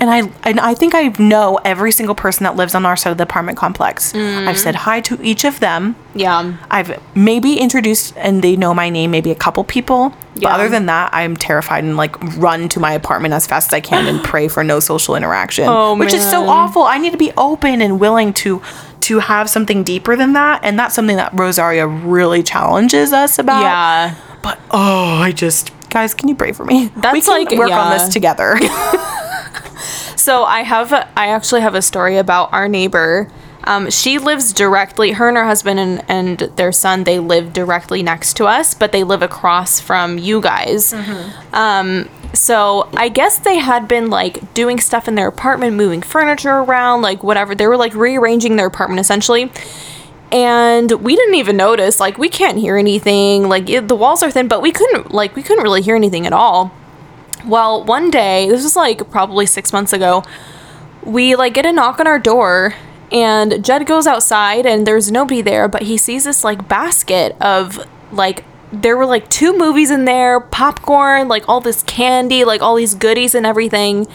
and 0.00 0.10
I 0.10 0.30
and 0.48 0.58
I 0.58 0.74
think 0.74 0.94
I 0.94 1.08
know 1.18 1.58
every 1.64 1.92
single 1.92 2.14
person 2.14 2.44
that 2.44 2.56
lives 2.56 2.74
on 2.74 2.86
our 2.86 2.96
side 2.96 3.10
of 3.10 3.18
the 3.18 3.24
apartment 3.24 3.58
complex. 3.58 4.12
Mm. 4.12 4.48
I've 4.48 4.58
said 4.58 4.74
hi 4.74 5.00
to 5.02 5.20
each 5.22 5.44
of 5.44 5.60
them. 5.60 5.94
Yeah. 6.14 6.56
I've 6.70 6.98
maybe 7.14 7.58
introduced 7.58 8.16
and 8.16 8.42
they 8.42 8.56
know 8.56 8.72
my 8.74 8.88
name, 8.88 9.10
maybe 9.10 9.30
a 9.30 9.34
couple 9.34 9.62
people. 9.64 10.14
But 10.34 10.42
Yeah. 10.42 10.54
other 10.54 10.68
than 10.70 10.86
that, 10.86 11.10
I'm 11.12 11.36
terrified 11.36 11.84
and 11.84 11.96
like 11.98 12.16
run 12.38 12.68
to 12.70 12.80
my 12.80 12.92
apartment 12.94 13.34
as 13.34 13.46
fast 13.46 13.68
as 13.68 13.74
I 13.74 13.80
can 13.80 14.06
and 14.06 14.24
pray 14.32 14.48
for 14.48 14.64
no 14.64 14.80
social 14.80 15.14
interaction. 15.14 15.66
Oh, 15.68 15.94
which 15.96 16.14
is 16.14 16.28
so 16.28 16.48
awful. 16.48 16.82
I 16.82 16.96
need 16.98 17.10
to 17.12 17.18
be 17.18 17.32
open 17.36 17.82
and 17.82 18.00
willing 18.00 18.32
to 18.34 18.62
to 19.02 19.18
have 19.18 19.48
something 19.50 19.82
deeper 19.82 20.14
than 20.16 20.32
that. 20.34 20.60
And 20.62 20.78
that's 20.78 20.94
something 20.94 21.16
that 21.16 21.32
Rosaria 21.34 21.86
really 21.86 22.42
challenges 22.42 23.12
us 23.12 23.38
about. 23.38 23.62
Yeah. 23.62 24.14
But 24.42 24.58
oh, 24.70 25.18
I 25.20 25.32
just 25.32 25.70
guys, 25.90 26.14
can 26.14 26.28
you 26.28 26.34
pray 26.36 26.52
for 26.52 26.64
me? 26.64 26.86
we 26.94 27.00
That's 27.02 27.26
can 27.26 27.44
like- 27.44 27.58
work 27.58 27.70
on 27.72 27.90
this 27.98 28.08
together. 28.12 28.56
So 30.20 30.44
I 30.44 30.64
have, 30.64 30.92
a, 30.92 31.08
I 31.18 31.28
actually 31.28 31.62
have 31.62 31.74
a 31.74 31.80
story 31.80 32.18
about 32.18 32.52
our 32.52 32.68
neighbor. 32.68 33.30
Um, 33.64 33.90
she 33.90 34.18
lives 34.18 34.52
directly. 34.52 35.12
Her 35.12 35.28
and 35.28 35.36
her 35.38 35.44
husband 35.44 35.80
and, 35.80 36.04
and 36.08 36.38
their 36.56 36.72
son 36.72 37.04
they 37.04 37.18
live 37.18 37.54
directly 37.54 38.02
next 38.02 38.34
to 38.34 38.44
us, 38.46 38.74
but 38.74 38.92
they 38.92 39.02
live 39.02 39.22
across 39.22 39.80
from 39.80 40.18
you 40.18 40.40
guys. 40.42 40.92
Um, 41.54 42.08
so 42.34 42.88
I 42.96 43.08
guess 43.08 43.38
they 43.38 43.56
had 43.56 43.88
been 43.88 44.10
like 44.10 44.52
doing 44.54 44.78
stuff 44.78 45.08
in 45.08 45.14
their 45.14 45.28
apartment, 45.28 45.76
moving 45.76 46.02
furniture 46.02 46.50
around, 46.50 47.00
like 47.02 47.22
whatever. 47.22 47.54
They 47.54 47.66
were 47.66 47.78
like 47.78 47.94
rearranging 47.94 48.56
their 48.56 48.66
apartment 48.66 49.00
essentially. 49.00 49.50
And 50.32 50.92
we 50.92 51.16
didn't 51.16 51.34
even 51.36 51.56
notice. 51.56 51.98
Like 51.98 52.18
we 52.18 52.28
can't 52.28 52.58
hear 52.58 52.76
anything. 52.76 53.48
Like 53.48 53.68
it, 53.70 53.88
the 53.88 53.96
walls 53.96 54.22
are 54.22 54.30
thin, 54.30 54.48
but 54.48 54.60
we 54.62 54.70
couldn't 54.70 55.12
like 55.12 55.34
we 55.34 55.42
couldn't 55.42 55.64
really 55.64 55.82
hear 55.82 55.96
anything 55.96 56.26
at 56.26 56.32
all. 56.32 56.72
Well, 57.46 57.84
one 57.84 58.10
day, 58.10 58.48
this 58.48 58.62
was 58.62 58.76
like 58.76 59.10
probably 59.10 59.46
six 59.46 59.72
months 59.72 59.92
ago, 59.92 60.22
we 61.04 61.34
like 61.34 61.54
get 61.54 61.66
a 61.66 61.72
knock 61.72 62.00
on 62.00 62.06
our 62.06 62.18
door 62.18 62.74
and 63.12 63.64
Jed 63.64 63.86
goes 63.86 64.06
outside 64.06 64.66
and 64.66 64.86
there's 64.86 65.10
nobody 65.10 65.42
there, 65.42 65.68
but 65.68 65.82
he 65.82 65.96
sees 65.96 66.24
this 66.24 66.44
like 66.44 66.68
basket 66.68 67.36
of 67.40 67.84
like 68.12 68.44
there 68.72 68.96
were 68.96 69.06
like 69.06 69.28
two 69.28 69.56
movies 69.56 69.90
in 69.90 70.04
there, 70.04 70.40
popcorn, 70.40 71.28
like 71.28 71.48
all 71.48 71.60
this 71.60 71.82
candy, 71.82 72.44
like 72.44 72.62
all 72.62 72.76
these 72.76 72.94
goodies 72.94 73.34
and 73.34 73.44
everything 73.44 74.06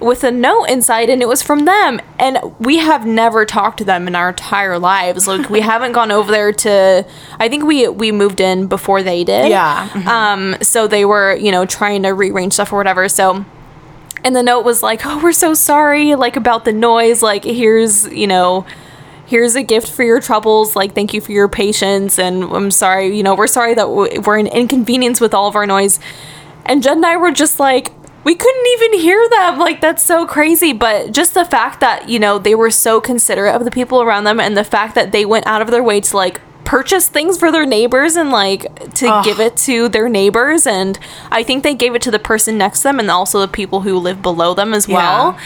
with 0.00 0.24
a 0.24 0.30
note 0.30 0.64
inside 0.64 1.08
and 1.08 1.22
it 1.22 1.28
was 1.28 1.42
from 1.42 1.64
them. 1.64 2.00
And 2.18 2.38
we 2.58 2.78
have 2.78 3.06
never 3.06 3.44
talked 3.44 3.78
to 3.78 3.84
them 3.84 4.06
in 4.06 4.14
our 4.14 4.30
entire 4.30 4.78
lives. 4.78 5.26
Like 5.26 5.48
we 5.48 5.60
haven't 5.72 5.92
gone 5.92 6.10
over 6.10 6.30
there 6.30 6.52
to 6.52 7.06
i 7.38 7.48
think 7.48 7.64
we 7.64 7.88
we 7.88 8.12
moved 8.12 8.40
in 8.40 8.66
before 8.66 9.02
they 9.02 9.24
did. 9.24 9.48
Yeah. 9.48 9.88
um 10.06 10.56
so 10.62 10.86
they 10.86 11.04
were 11.04 11.34
you 11.36 11.50
know 11.50 11.64
trying 11.64 12.02
to 12.02 12.10
rearrange 12.10 12.54
stuff 12.54 12.72
or 12.72 12.76
whatever. 12.76 13.08
So 13.08 13.44
and 14.24 14.34
the 14.34 14.42
note 14.42 14.64
was 14.64 14.82
like 14.82 15.04
oh 15.06 15.22
we're 15.22 15.32
so 15.32 15.54
sorry 15.54 16.14
like 16.14 16.36
about 16.36 16.64
the 16.64 16.72
noise. 16.72 17.22
Like 17.22 17.44
here's 17.44 18.06
you 18.08 18.26
know 18.26 18.66
here's 19.26 19.56
a 19.56 19.62
gift 19.62 19.90
for 19.90 20.02
your 20.02 20.20
troubles. 20.20 20.76
Like 20.76 20.94
thank 20.94 21.14
you 21.14 21.20
for 21.20 21.32
your 21.32 21.48
patience. 21.48 22.18
And 22.18 22.44
i'm 22.44 22.70
sorry 22.70 23.16
you 23.16 23.22
know 23.22 23.34
we're 23.34 23.46
sorry 23.46 23.74
that 23.74 23.88
we're 23.90 24.38
an 24.38 24.46
inconvenience 24.46 25.20
with 25.20 25.32
all 25.32 25.48
of 25.48 25.56
our 25.56 25.66
noise. 25.66 25.98
And 26.66 26.82
Jen 26.82 26.96
and 26.98 27.06
I 27.06 27.16
were 27.16 27.30
just 27.30 27.60
like, 27.60 27.92
we 28.26 28.34
couldn't 28.34 28.66
even 28.66 28.98
hear 28.98 29.24
them. 29.30 29.56
Like, 29.56 29.80
that's 29.80 30.02
so 30.02 30.26
crazy. 30.26 30.72
But 30.72 31.12
just 31.12 31.32
the 31.34 31.44
fact 31.44 31.78
that, 31.78 32.08
you 32.08 32.18
know, 32.18 32.40
they 32.40 32.56
were 32.56 32.72
so 32.72 33.00
considerate 33.00 33.54
of 33.54 33.64
the 33.64 33.70
people 33.70 34.02
around 34.02 34.24
them 34.24 34.40
and 34.40 34.56
the 34.56 34.64
fact 34.64 34.96
that 34.96 35.12
they 35.12 35.24
went 35.24 35.46
out 35.46 35.62
of 35.62 35.70
their 35.70 35.84
way 35.84 36.00
to, 36.00 36.16
like, 36.16 36.40
purchase 36.66 37.08
things 37.08 37.38
for 37.38 37.50
their 37.50 37.64
neighbors 37.64 38.16
and, 38.16 38.30
like, 38.30 38.92
to 38.96 39.06
Ugh. 39.08 39.24
give 39.24 39.40
it 39.40 39.56
to 39.58 39.88
their 39.88 40.08
neighbors. 40.10 40.66
And 40.66 40.98
I 41.30 41.42
think 41.42 41.62
they 41.62 41.74
gave 41.74 41.94
it 41.94 42.02
to 42.02 42.10
the 42.10 42.18
person 42.18 42.58
next 42.58 42.80
to 42.80 42.88
them 42.88 43.00
and 43.00 43.10
also 43.10 43.40
the 43.40 43.48
people 43.48 43.80
who 43.80 43.98
live 43.98 44.20
below 44.20 44.52
them 44.52 44.74
as 44.74 44.86
well. 44.86 45.38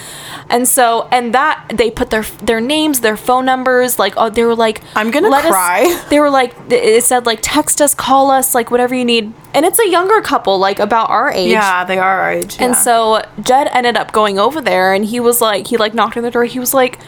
And 0.48 0.66
so, 0.66 1.06
and 1.12 1.32
that 1.32 1.64
they 1.72 1.92
put 1.92 2.10
their 2.10 2.22
their 2.42 2.60
names, 2.60 3.00
their 3.00 3.16
phone 3.16 3.44
numbers, 3.44 4.00
like 4.00 4.14
oh, 4.16 4.30
they 4.30 4.42
were 4.42 4.56
like, 4.56 4.82
I'm 4.96 5.12
gonna 5.12 5.28
"Let 5.28 5.44
us-" 5.44 5.52
cry. 5.52 6.04
they 6.10 6.18
were 6.18 6.30
like, 6.30 6.54
it 6.68 7.04
said 7.04 7.24
like, 7.24 7.38
text 7.40 7.80
us, 7.80 7.94
call 7.94 8.32
us, 8.32 8.52
like 8.52 8.72
whatever 8.72 8.92
you 8.92 9.04
need. 9.04 9.32
And 9.54 9.64
it's 9.64 9.78
a 9.78 9.88
younger 9.88 10.20
couple, 10.22 10.58
like 10.58 10.80
about 10.80 11.08
our 11.08 11.30
age. 11.30 11.52
yeah, 11.52 11.84
they 11.84 11.98
are 11.98 12.20
our 12.20 12.32
age. 12.32 12.56
And 12.58 12.74
so 12.74 13.22
Jed 13.40 13.68
ended 13.72 13.96
up 13.96 14.10
going 14.10 14.40
over 14.40 14.60
there 14.60 14.92
and 14.92 15.04
he 15.04 15.20
was 15.20 15.40
like, 15.40 15.68
he 15.68 15.76
like 15.76 15.94
knocked 15.94 16.16
on 16.16 16.24
the 16.24 16.30
door. 16.32 16.44
He 16.44 16.58
was 16.58 16.74
like, 16.74 16.98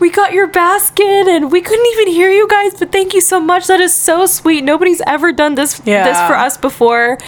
we 0.00 0.10
got 0.10 0.32
your 0.32 0.46
basket 0.46 1.04
and 1.04 1.50
we 1.52 1.60
couldn't 1.60 1.86
even 1.86 2.08
hear 2.08 2.30
you 2.30 2.48
guys, 2.48 2.74
but 2.74 2.92
thank 2.92 3.14
you 3.14 3.20
so 3.20 3.40
much. 3.40 3.66
That 3.66 3.80
is 3.80 3.94
so 3.94 4.26
sweet. 4.26 4.64
Nobody's 4.64 5.00
ever 5.06 5.32
done 5.32 5.54
this 5.54 5.78
this 5.78 6.16
for 6.26 6.34
us 6.34 6.56
before. 6.56 7.18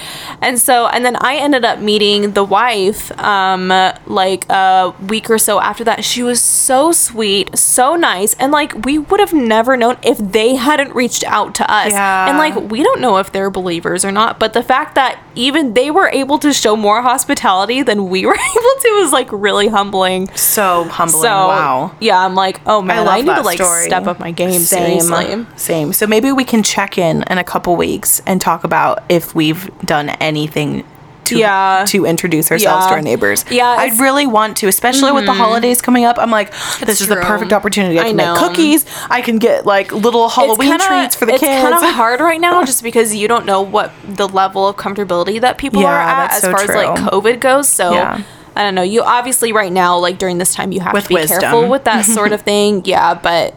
And 0.40 0.58
so 0.58 0.86
and 0.88 1.04
then 1.04 1.16
I 1.16 1.36
ended 1.36 1.64
up 1.64 1.78
meeting 1.78 2.32
the 2.32 2.44
wife 2.44 3.10
um 3.20 3.68
like 4.06 4.48
a 4.50 4.94
week 5.08 5.30
or 5.30 5.38
so 5.38 5.60
after 5.60 5.84
that. 5.84 6.04
She 6.04 6.22
was 6.22 6.40
so 6.40 6.92
sweet, 6.92 7.56
so 7.56 7.96
nice, 7.96 8.34
and 8.34 8.52
like 8.52 8.84
we 8.84 8.98
would 8.98 9.20
have 9.20 9.32
never 9.32 9.76
known 9.76 9.96
if 10.02 10.18
they 10.18 10.56
hadn't 10.56 10.94
reached 10.94 11.24
out 11.24 11.54
to 11.56 11.72
us. 11.72 11.92
Yeah. 11.92 12.28
And 12.28 12.38
like 12.38 12.70
we 12.70 12.82
don't 12.82 13.00
know 13.00 13.18
if 13.18 13.32
they're 13.32 13.50
believers 13.50 14.04
or 14.04 14.12
not, 14.12 14.38
but 14.38 14.52
the 14.52 14.62
fact 14.62 14.94
that 14.96 15.20
even 15.34 15.74
they 15.74 15.90
were 15.90 16.08
able 16.08 16.38
to 16.38 16.52
show 16.52 16.76
more 16.76 17.02
hospitality 17.02 17.82
than 17.82 18.08
we 18.08 18.26
were 18.26 18.34
able 18.34 18.80
to 18.80 18.98
was 19.00 19.12
like 19.12 19.30
really 19.32 19.68
humbling. 19.68 20.28
So 20.34 20.84
humbling. 20.84 21.22
So 21.22 21.28
wow. 21.28 21.94
yeah, 22.00 22.24
I'm 22.24 22.34
like, 22.34 22.60
oh 22.66 22.82
man, 22.82 22.98
I, 22.98 23.02
love 23.02 23.24
need 23.24 23.34
to 23.34 23.42
like 23.42 23.56
story. 23.58 23.84
step 23.84 24.06
up 24.06 24.18
my 24.18 24.30
game. 24.30 24.60
Same, 24.60 25.00
Seriously. 25.00 25.32
Uh, 25.34 25.44
same. 25.56 25.92
So 25.92 26.06
maybe 26.06 26.32
we 26.32 26.44
can 26.44 26.62
check 26.62 26.98
in 26.98 27.24
in 27.30 27.38
a 27.38 27.44
couple 27.44 27.76
weeks 27.76 28.20
and 28.26 28.40
talk 28.40 28.64
about 28.64 29.02
if 29.08 29.34
we've 29.34 29.70
done 29.84 30.10
anything. 30.10 30.84
To, 31.26 31.36
Yeah. 31.36 31.84
to 31.88 32.06
introduce 32.06 32.52
ourselves 32.52 32.84
Yeah. 32.84 32.88
to 32.90 32.94
our 32.94 33.02
neighbors. 33.02 33.44
Yeah, 33.50 33.66
I'd 33.66 33.98
really 33.98 34.28
want 34.28 34.58
to, 34.58 34.68
especially 34.68 35.10
with 35.10 35.26
the 35.26 35.32
mm-hmm. 35.32 35.40
holidays 35.40 35.82
coming 35.82 36.04
up. 36.04 36.18
I'm 36.20 36.30
like, 36.30 36.52
this 36.78 37.00
is 37.00 37.08
the 37.08 37.16
perfect 37.16 37.52
opportunity. 37.52 37.98
I 37.98 38.02
I 38.04 38.06
can 38.10 38.16
know. 38.16 38.34
make 38.34 38.42
cookies. 38.44 38.84
I 39.10 39.22
can 39.22 39.38
get 39.38 39.66
like 39.66 39.90
little 39.90 40.28
Halloween 40.28 40.68
kinda- 40.68 40.84
treats 40.86 41.16
for 41.16 41.26
the 41.26 41.32
it's 41.32 41.40
kids. 41.40 41.52
It's 41.52 41.62
kind 41.68 41.74
of 41.74 41.94
hard 41.96 42.20
right 42.20 42.40
now 42.40 42.62
just 42.64 42.80
because 42.84 43.12
you 43.12 43.26
don't 43.26 43.44
know 43.44 43.60
what 43.60 43.90
the 44.06 44.28
level 44.28 44.68
of 44.68 44.76
comfortability 44.76 45.40
that 45.40 45.58
people 45.58 45.82
Yeah, 45.82 45.88
are 45.88 46.00
at 46.00 46.30
as 46.30 46.42
so 46.42 46.52
far 46.52 46.60
as 46.62 46.68
like. 46.68 47.12
COVID 47.12 47.40
goes. 47.40 47.68
So 47.68 47.92
Yeah. 47.94 48.20
I 48.56 48.62
don't 48.62 48.74
know. 48.74 48.82
You 48.82 49.02
obviously 49.02 49.52
right 49.52 49.70
now, 49.72 49.98
like 49.98 50.18
during 50.18 50.38
this 50.38 50.54
time, 50.54 50.72
you 50.72 50.80
have 50.80 50.94
With 50.94 51.04
to 51.04 51.08
be 51.10 51.14
wisdom. 51.16 51.40
careful 51.40 51.68
with 51.68 51.84
that 51.84 52.04
sort 52.18 52.32
of 52.32 52.42
thing. 52.42 52.82
Yeah, 52.84 53.14
but 53.14 53.54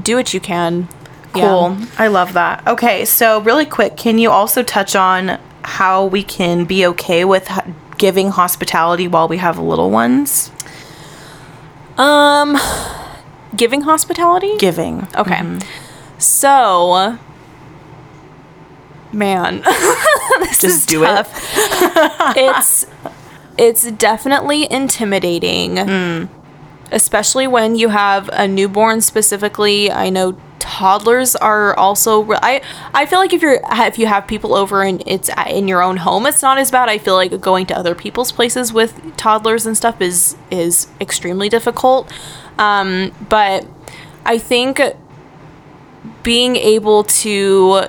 do 0.00 0.16
what 0.16 0.32
you 0.32 0.40
can. 0.40 0.88
Yeah. 1.34 1.46
Cool. 1.46 1.76
I 1.98 2.08
love 2.08 2.32
that. 2.32 2.66
Okay, 2.66 3.04
so 3.04 3.40
really 3.42 3.66
quick, 3.66 3.96
can 3.96 4.18
you 4.18 4.30
also 4.30 4.62
touch 4.62 4.96
on 4.96 5.38
how 5.62 6.06
we 6.06 6.22
can 6.22 6.64
be 6.64 6.84
okay 6.86 7.24
with 7.24 7.48
giving 7.98 8.30
hospitality 8.30 9.06
while 9.06 9.28
we 9.28 9.36
have 9.36 9.58
little 9.58 9.90
ones? 9.90 10.50
Um, 11.98 12.58
giving 13.54 13.82
hospitality. 13.82 14.56
Giving. 14.56 15.06
Okay. 15.14 15.36
Mm-hmm. 15.36 15.58
So, 16.18 17.18
man, 19.12 19.58
this 20.40 20.58
Just 20.58 20.64
is 20.64 20.86
do 20.86 21.04
it. 21.04 21.26
it's 22.36 22.86
it's 23.58 23.90
definitely 23.92 24.70
intimidating, 24.70 25.76
Mm. 25.76 26.28
especially 26.92 27.46
when 27.46 27.76
you 27.76 27.88
have 27.90 28.28
a 28.32 28.46
newborn. 28.48 29.00
Specifically, 29.00 29.90
I 29.92 30.10
know 30.10 30.34
toddlers 30.58 31.34
are 31.36 31.74
also. 31.76 32.20
re- 32.20 32.38
I 32.42 32.60
I 32.94 33.06
feel 33.06 33.18
like 33.18 33.32
if 33.32 33.42
you're 33.42 33.60
if 33.70 33.98
you 33.98 34.06
have 34.06 34.26
people 34.26 34.54
over 34.54 34.82
and 34.82 35.02
it's 35.06 35.30
in 35.48 35.68
your 35.68 35.82
own 35.82 35.98
home, 35.98 36.26
it's 36.26 36.42
not 36.42 36.58
as 36.58 36.70
bad. 36.70 36.88
I 36.88 36.98
feel 36.98 37.14
like 37.14 37.38
going 37.40 37.66
to 37.66 37.76
other 37.78 37.94
people's 37.94 38.32
places 38.32 38.72
with 38.72 38.94
toddlers 39.16 39.66
and 39.66 39.76
stuff 39.76 40.00
is 40.00 40.36
is 40.50 40.86
extremely 41.00 41.48
difficult. 41.48 42.10
Um, 42.58 43.12
but 43.28 43.66
I 44.26 44.36
think 44.38 44.80
being 46.22 46.56
able 46.56 47.04
to 47.04 47.82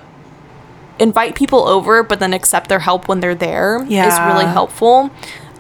invite 1.00 1.36
people 1.36 1.68
over 1.68 2.04
but 2.04 2.20
then 2.20 2.34
accept 2.34 2.70
their 2.70 2.80
help 2.80 3.08
when 3.08 3.20
they're 3.20 3.36
there 3.36 3.82
is 3.84 3.90
Yeah. 3.90 4.32
really 4.34 4.46
helpful 4.46 5.10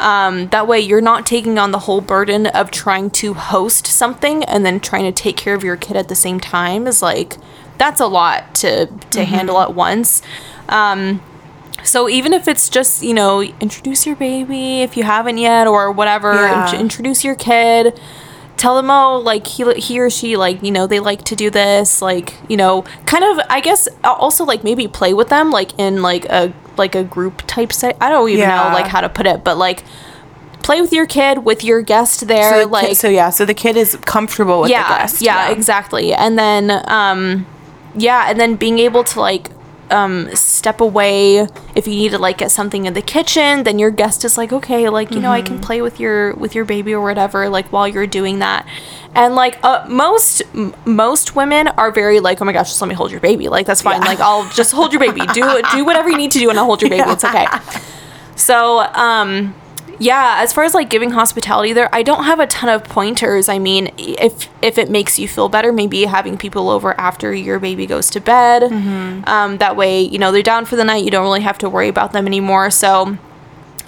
um, 0.02 0.48
that 0.50 0.68
way 0.68 0.80
you're 0.80 1.02
not 1.02 1.26
taking 1.26 1.58
on 1.58 1.72
the 1.72 1.80
whole 1.80 2.02
burden 2.02 2.48
of 2.48 2.72
trying 2.72 3.10
to 3.12 3.34
host 3.34 3.86
something 3.88 4.44
and 4.46 4.66
then 4.66 4.80
trying 4.80 5.04
to 5.04 5.12
take 5.12 5.38
care 5.38 5.54
of 5.56 5.64
your 5.64 5.78
kid 5.78 5.96
at 5.96 6.08
the 6.10 6.16
same 6.16 6.40
time 6.40 6.88
is 6.88 7.02
like 7.02 7.38
that's 7.78 8.00
a 8.02 8.08
lot 8.08 8.54
to 8.56 8.88
to 8.88 8.92
Mm-hmm. 9.20 9.24
handle 9.24 9.60
at 9.62 9.74
once 9.74 10.22
um, 10.70 11.22
so 11.84 12.08
even 12.10 12.34
if 12.34 12.48
it's 12.48 12.70
just 12.70 13.02
you 13.04 13.14
know 13.14 13.42
introduce 13.42 14.06
your 14.06 14.16
baby 14.16 14.82
if 14.82 14.96
you 14.98 15.04
haven't 15.04 15.38
yet 15.38 15.68
or 15.68 15.92
whatever 15.92 16.34
Yeah. 16.34 16.70
int- 16.72 16.80
introduce 16.82 17.24
your 17.24 17.36
kid 17.36 18.00
tell 18.58 18.76
them 18.76 18.92
oh 18.92 19.18
like 19.20 19.48
he, 19.48 19.72
he 19.74 20.00
or 20.00 20.10
she 20.10 20.38
like 20.38 20.62
you 20.62 20.70
know 20.72 20.86
they 20.86 21.00
like 21.00 21.24
to 21.24 21.36
do 21.36 21.50
this 21.50 22.00
like 22.02 22.36
you 22.48 22.56
know 22.58 22.84
kind 23.08 23.24
of 23.24 23.40
i 23.50 23.60
guess 23.60 23.88
also 24.04 24.44
like 24.46 24.64
maybe 24.64 24.88
play 24.88 25.14
with 25.16 25.30
them 25.30 25.50
like 25.50 25.78
in 25.80 26.02
like 26.04 26.26
a 26.26 26.54
like 26.78 26.96
a 26.96 27.04
group 27.04 27.44
type 27.48 27.72
set 27.74 27.98
i 28.02 28.10
don't 28.10 28.28
even 28.30 28.40
Yeah. 28.42 28.68
know 28.70 28.74
like 28.74 28.88
how 28.88 29.02
to 29.02 29.10
put 29.10 29.26
it 29.26 29.44
but 29.44 29.58
like 29.58 29.84
play 30.64 30.80
with 30.82 30.94
your 30.94 31.06
kid 31.08 31.40
with 31.40 31.64
your 31.64 31.82
guest 31.82 32.28
there 32.28 32.52
So, 32.52 32.60
the 32.62 32.68
like 32.68 32.88
kid, 32.90 32.98
so 32.98 33.10
yeah, 33.10 33.30
so 33.32 33.46
the 33.46 33.54
kid 33.56 33.76
is 33.78 33.96
comfortable 34.06 34.62
with 34.62 34.70
yeah, 34.70 34.88
the 34.88 34.96
guest. 35.00 35.22
Yeah, 35.22 35.50
exactly. 35.50 36.14
And 36.14 36.38
then 36.38 36.72
um 36.88 37.48
yeah, 37.96 38.30
and 38.30 38.40
then 38.40 38.56
being 38.58 38.78
able 38.80 39.04
to 39.06 39.20
like 39.20 39.50
um 39.92 40.34
step 40.36 40.82
away 40.82 41.48
if 41.76 41.88
you 41.88 41.96
need 41.96 42.12
to 42.12 42.18
like 42.18 42.38
get 42.38 42.52
something 42.52 42.86
in 42.86 42.94
the 42.94 43.02
kitchen, 43.02 43.64
then 43.64 43.78
your 43.80 43.92
guest 43.92 44.24
is 44.26 44.38
like, 44.38 44.52
"Okay, 44.54 44.90
like, 44.90 45.12
you 45.12 45.20
know, 45.22 45.32
I 45.32 45.42
can 45.42 45.56
Mm-hmm. 45.58 45.64
play 45.66 45.82
with 45.82 46.00
your 46.00 46.34
with 46.36 46.56
your 46.56 46.66
baby 46.66 46.94
or 46.94 47.02
whatever 47.02 47.48
like 47.50 47.72
while 47.72 47.88
you're 47.88 48.08
doing 48.08 48.40
that." 48.40 48.66
And 49.14 49.36
like 49.36 49.60
uh, 49.64 49.86
most 49.90 50.42
m- 50.56 50.74
most 50.86 51.36
women 51.36 51.68
are 51.68 51.92
very 51.92 52.20
like, 52.22 52.42
"Oh 52.42 52.46
my 52.46 52.54
gosh, 52.54 52.70
just 52.70 52.82
let 52.82 52.88
me 52.88 52.96
hold 52.96 53.12
your 53.12 53.20
baby." 53.20 53.50
Like 53.50 53.66
that's 53.66 53.82
fine. 53.82 54.02
Yeah. 54.02 54.08
Like 54.08 54.20
I'll 54.20 54.48
just 54.52 54.72
hold 54.72 54.94
your 54.94 55.00
baby. 55.02 55.22
Do 55.34 55.62
do 55.72 55.84
whatever 55.86 56.10
you 56.10 56.18
need 56.18 56.32
to 56.32 56.40
do 56.40 56.50
and 56.50 56.58
I'll 56.58 56.66
hold 56.66 56.82
your 56.82 56.90
baby. 56.90 57.10
It's 57.12 57.24
okay. 57.26 57.46
So, 58.36 58.80
um, 58.80 59.54
yeah, 60.02 60.38
as 60.40 60.52
far 60.52 60.64
as 60.64 60.74
like 60.74 60.90
giving 60.90 61.12
hospitality 61.12 61.74
there, 61.74 61.88
I 61.94 62.02
don't 62.02 62.24
have 62.24 62.40
a 62.40 62.48
ton 62.48 62.70
of 62.70 62.84
pointers. 62.86 63.48
I 63.48 63.60
mean, 63.60 63.92
if 64.00 64.50
if 64.64 64.80
it 64.80 64.90
makes 64.90 65.20
you 65.20 65.28
feel 65.28 65.48
better, 65.48 65.72
maybe 65.72 66.06
having 66.06 66.38
people 66.40 66.70
over 66.72 67.00
after 67.00 67.32
your 67.36 67.60
baby 67.60 67.86
goes 67.86 68.10
to 68.12 68.20
bed. 68.20 68.64
Um, 69.28 69.58
that 69.60 69.76
way, 69.76 70.02
you 70.02 70.18
know, 70.18 70.32
they're 70.32 70.42
down 70.42 70.66
for 70.66 70.76
the 70.76 70.84
night. 70.84 71.04
You 71.04 71.12
don't 71.12 71.24
really 71.24 71.42
have 71.42 71.60
to 71.60 71.70
worry 71.70 71.88
about 71.88 72.14
them 72.14 72.26
anymore. 72.26 72.72
So, 72.72 73.16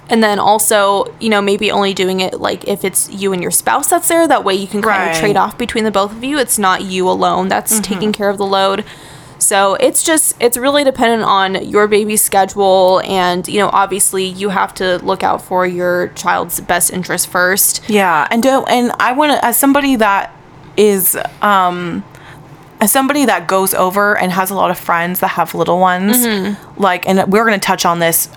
and 0.08 0.22
then 0.22 0.38
also, 0.38 1.12
you 1.18 1.28
know, 1.30 1.42
maybe 1.42 1.72
only 1.72 1.92
doing 1.94 2.20
it 2.20 2.40
like 2.40 2.68
if 2.68 2.84
it's 2.84 3.10
you 3.10 3.32
and 3.32 3.42
your 3.42 3.50
spouse 3.50 3.88
that's 3.90 4.06
there. 4.06 4.28
That 4.28 4.44
way, 4.44 4.54
you 4.54 4.68
can 4.68 4.82
kind 4.82 5.00
Right. 5.08 5.10
of 5.14 5.18
trade 5.18 5.36
off 5.36 5.58
between 5.58 5.82
the 5.82 5.90
both 5.90 6.12
of 6.12 6.22
you. 6.22 6.38
It's 6.38 6.60
not 6.60 6.82
you 6.82 7.08
alone 7.10 7.48
that's 7.48 7.80
taking 7.80 8.12
care 8.12 8.30
of 8.30 8.38
the 8.38 8.46
load. 8.46 8.84
So 9.44 9.74
it's 9.74 10.02
just 10.02 10.34
it's 10.40 10.56
really 10.56 10.84
dependent 10.84 11.22
on 11.24 11.68
your 11.68 11.86
baby's 11.88 12.22
schedule 12.22 13.00
and 13.04 13.46
you 13.46 13.58
know 13.60 13.68
obviously 13.72 14.24
you 14.24 14.48
have 14.48 14.72
to 14.74 14.98
look 15.04 15.22
out 15.22 15.42
for 15.42 15.66
your 15.66 16.08
child's 16.08 16.60
best 16.60 16.92
interest 16.92 17.28
first. 17.28 17.82
Yeah, 17.88 18.26
and 18.30 18.42
don't 18.42 18.68
and 18.68 18.92
I 18.98 19.12
want 19.12 19.32
to 19.32 19.44
as 19.44 19.56
somebody 19.58 19.96
that 19.96 20.34
is 20.76 21.16
um 21.42 22.02
as 22.80 22.90
somebody 22.90 23.24
that 23.26 23.46
goes 23.46 23.72
over 23.74 24.18
and 24.18 24.32
has 24.32 24.50
a 24.50 24.54
lot 24.54 24.70
of 24.70 24.78
friends 24.78 25.20
that 25.20 25.28
have 25.28 25.54
little 25.54 25.78
ones, 25.78 26.16
Mm-hmm. 26.26 26.80
like 26.82 27.08
and 27.08 27.30
we're 27.32 27.44
going 27.46 27.58
to 27.58 27.64
touch 27.64 27.84
on 27.86 27.98
this 28.00 28.28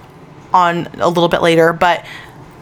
on 0.53 0.87
a 0.99 1.07
little 1.07 1.27
bit 1.29 1.41
later, 1.41 1.73
but 1.73 2.05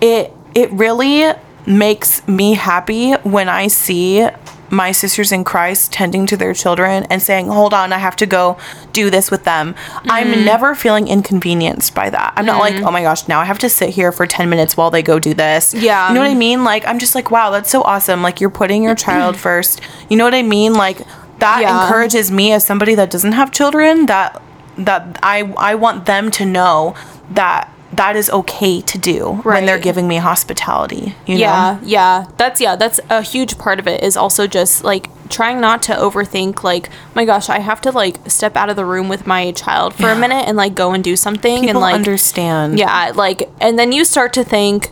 it 0.02 0.34
it 0.54 0.72
really 0.72 1.34
makes 1.68 2.26
me 2.28 2.54
happy 2.54 3.14
when 3.24 3.50
I 3.50 3.68
see 3.68 4.28
my 4.70 4.92
sisters 4.92 5.32
in 5.32 5.44
Christ 5.44 5.94
tending 5.94 6.26
to 6.28 6.38
their 6.38 6.54
children 6.54 7.06
and 7.10 7.22
saying, 7.22 7.48
"Hold 7.48 7.74
on, 7.74 7.94
I 7.94 7.98
have 8.00 8.16
to 8.18 8.26
go 8.26 8.58
do 8.94 9.10
this 9.10 9.30
with 9.30 9.44
them." 9.44 9.74
Mm-hmm. 9.74 10.12
I'm 10.12 10.46
never 10.46 10.76
feeling 10.76 11.08
inconvenienced 11.08 11.94
by 11.94 12.10
that. 12.10 12.34
I'm 12.36 12.46
not 12.46 12.60
like, 12.60 12.76
"Oh 12.84 12.92
my 12.92 13.02
gosh, 13.02 13.28
now 13.28 13.40
I 13.40 13.46
have 13.46 13.60
to 13.60 13.70
sit 13.70 13.90
here 13.92 14.12
for 14.12 14.26
10 14.26 14.50
minutes 14.50 14.76
while 14.76 14.90
they 14.92 15.02
go 15.02 15.20
do 15.20 15.34
this." 15.34 15.74
Yeah. 15.74 16.08
You 16.10 16.16
know 16.16 16.22
what 16.22 16.32
I 16.32 16.36
mean? 16.36 16.64
Like 16.64 16.86
I'm 16.88 17.00
just 17.00 17.16
like, 17.16 17.32
"Wow, 17.32 17.50
that's 17.52 17.70
so 17.70 17.82
awesome. 17.84 18.22
Like 18.22 18.42
you're 18.42 18.50
putting 18.50 18.84
your 18.84 18.96
child 18.96 19.38
first." 19.48 19.82
You 20.10 20.18
know 20.18 20.24
what 20.26 20.34
I 20.36 20.42
mean? 20.44 20.74
Like 20.74 21.00
that 21.40 21.62
Yeah. 21.62 21.84
encourages 21.84 22.32
me 22.32 22.52
as 22.54 22.66
somebody 22.66 22.96
that 22.96 23.12
doesn't 23.12 23.34
have 23.34 23.52
children 23.52 24.06
that 24.08 24.42
that 24.78 25.20
I 25.24 25.54
I 25.58 25.76
want 25.76 26.06
them 26.06 26.32
to 26.32 26.46
know 26.46 26.96
that 27.32 27.70
that 27.98 28.16
is 28.16 28.30
okay 28.30 28.82
to 28.82 28.98
do 28.98 29.34
when 29.44 29.66
they're 29.66 29.80
giving 29.80 30.08
me 30.08 30.18
hospitality. 30.18 31.16
You 31.26 31.38
Yeah, 31.38 31.78
know? 31.82 31.88
yeah. 31.88 32.26
That's 32.38 32.60
yeah, 32.62 32.76
that's 32.76 33.00
a 33.10 33.22
huge 33.22 33.58
part 33.58 33.80
of 33.80 33.88
it 33.88 34.04
is 34.04 34.18
also 34.18 34.48
just 34.48 34.84
like 34.84 35.10
trying 35.30 35.60
not 35.60 35.82
to 35.84 35.94
overthink 35.94 36.64
like, 36.64 36.90
my 37.16 37.26
gosh, 37.26 37.50
I 37.50 37.60
have 37.60 37.82
to 37.82 37.92
like 37.92 38.18
step 38.30 38.56
out 38.56 38.70
of 38.70 38.76
the 38.76 38.86
room 38.86 39.10
with 39.10 39.26
my 39.28 39.52
child 39.52 39.94
for 39.96 40.10
a 40.10 40.16
minute 40.16 40.48
and 40.48 40.58
like 40.58 40.76
go 40.76 40.94
and 40.94 41.04
do 41.04 41.16
something 41.16 41.62
People 41.62 41.70
and 41.70 41.80
like 41.80 41.96
understand. 41.96 42.78
Yeah, 42.80 43.12
like 43.16 43.50
and 43.62 43.78
then 43.80 43.92
you 43.92 44.04
start 44.06 44.34
to 44.34 44.44
think 44.44 44.92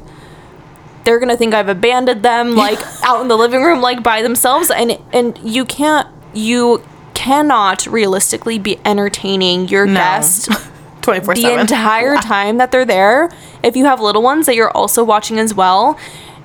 they're 1.04 1.20
gonna 1.20 1.36
think 1.38 1.54
I've 1.54 1.68
abandoned 1.70 2.24
them 2.24 2.56
like 2.56 2.80
out 3.04 3.22
in 3.22 3.28
the 3.28 3.38
living 3.38 3.62
room 3.64 3.82
like 3.82 4.02
by 4.04 4.22
themselves 4.22 4.72
and 4.72 4.98
and 5.12 5.38
you 5.44 5.66
can't 5.66 6.08
you 6.34 6.82
cannot 7.14 7.86
realistically 7.86 8.58
be 8.58 8.80
entertaining 8.86 9.68
your 9.68 9.86
No. 9.86 9.94
guest 9.96 10.50
24 11.04 11.36
the 11.36 11.42
7. 11.42 11.60
entire 11.60 12.16
time 12.22 12.58
that 12.58 12.72
they're 12.72 12.86
there. 12.86 13.30
If 13.62 13.76
you 13.76 13.86
have 13.86 14.00
little 14.02 14.22
ones 14.24 14.46
that 14.48 14.56
you're 14.56 14.72
also 14.72 15.04
watching 15.04 15.38
as 15.40 15.54
well. 15.54 15.98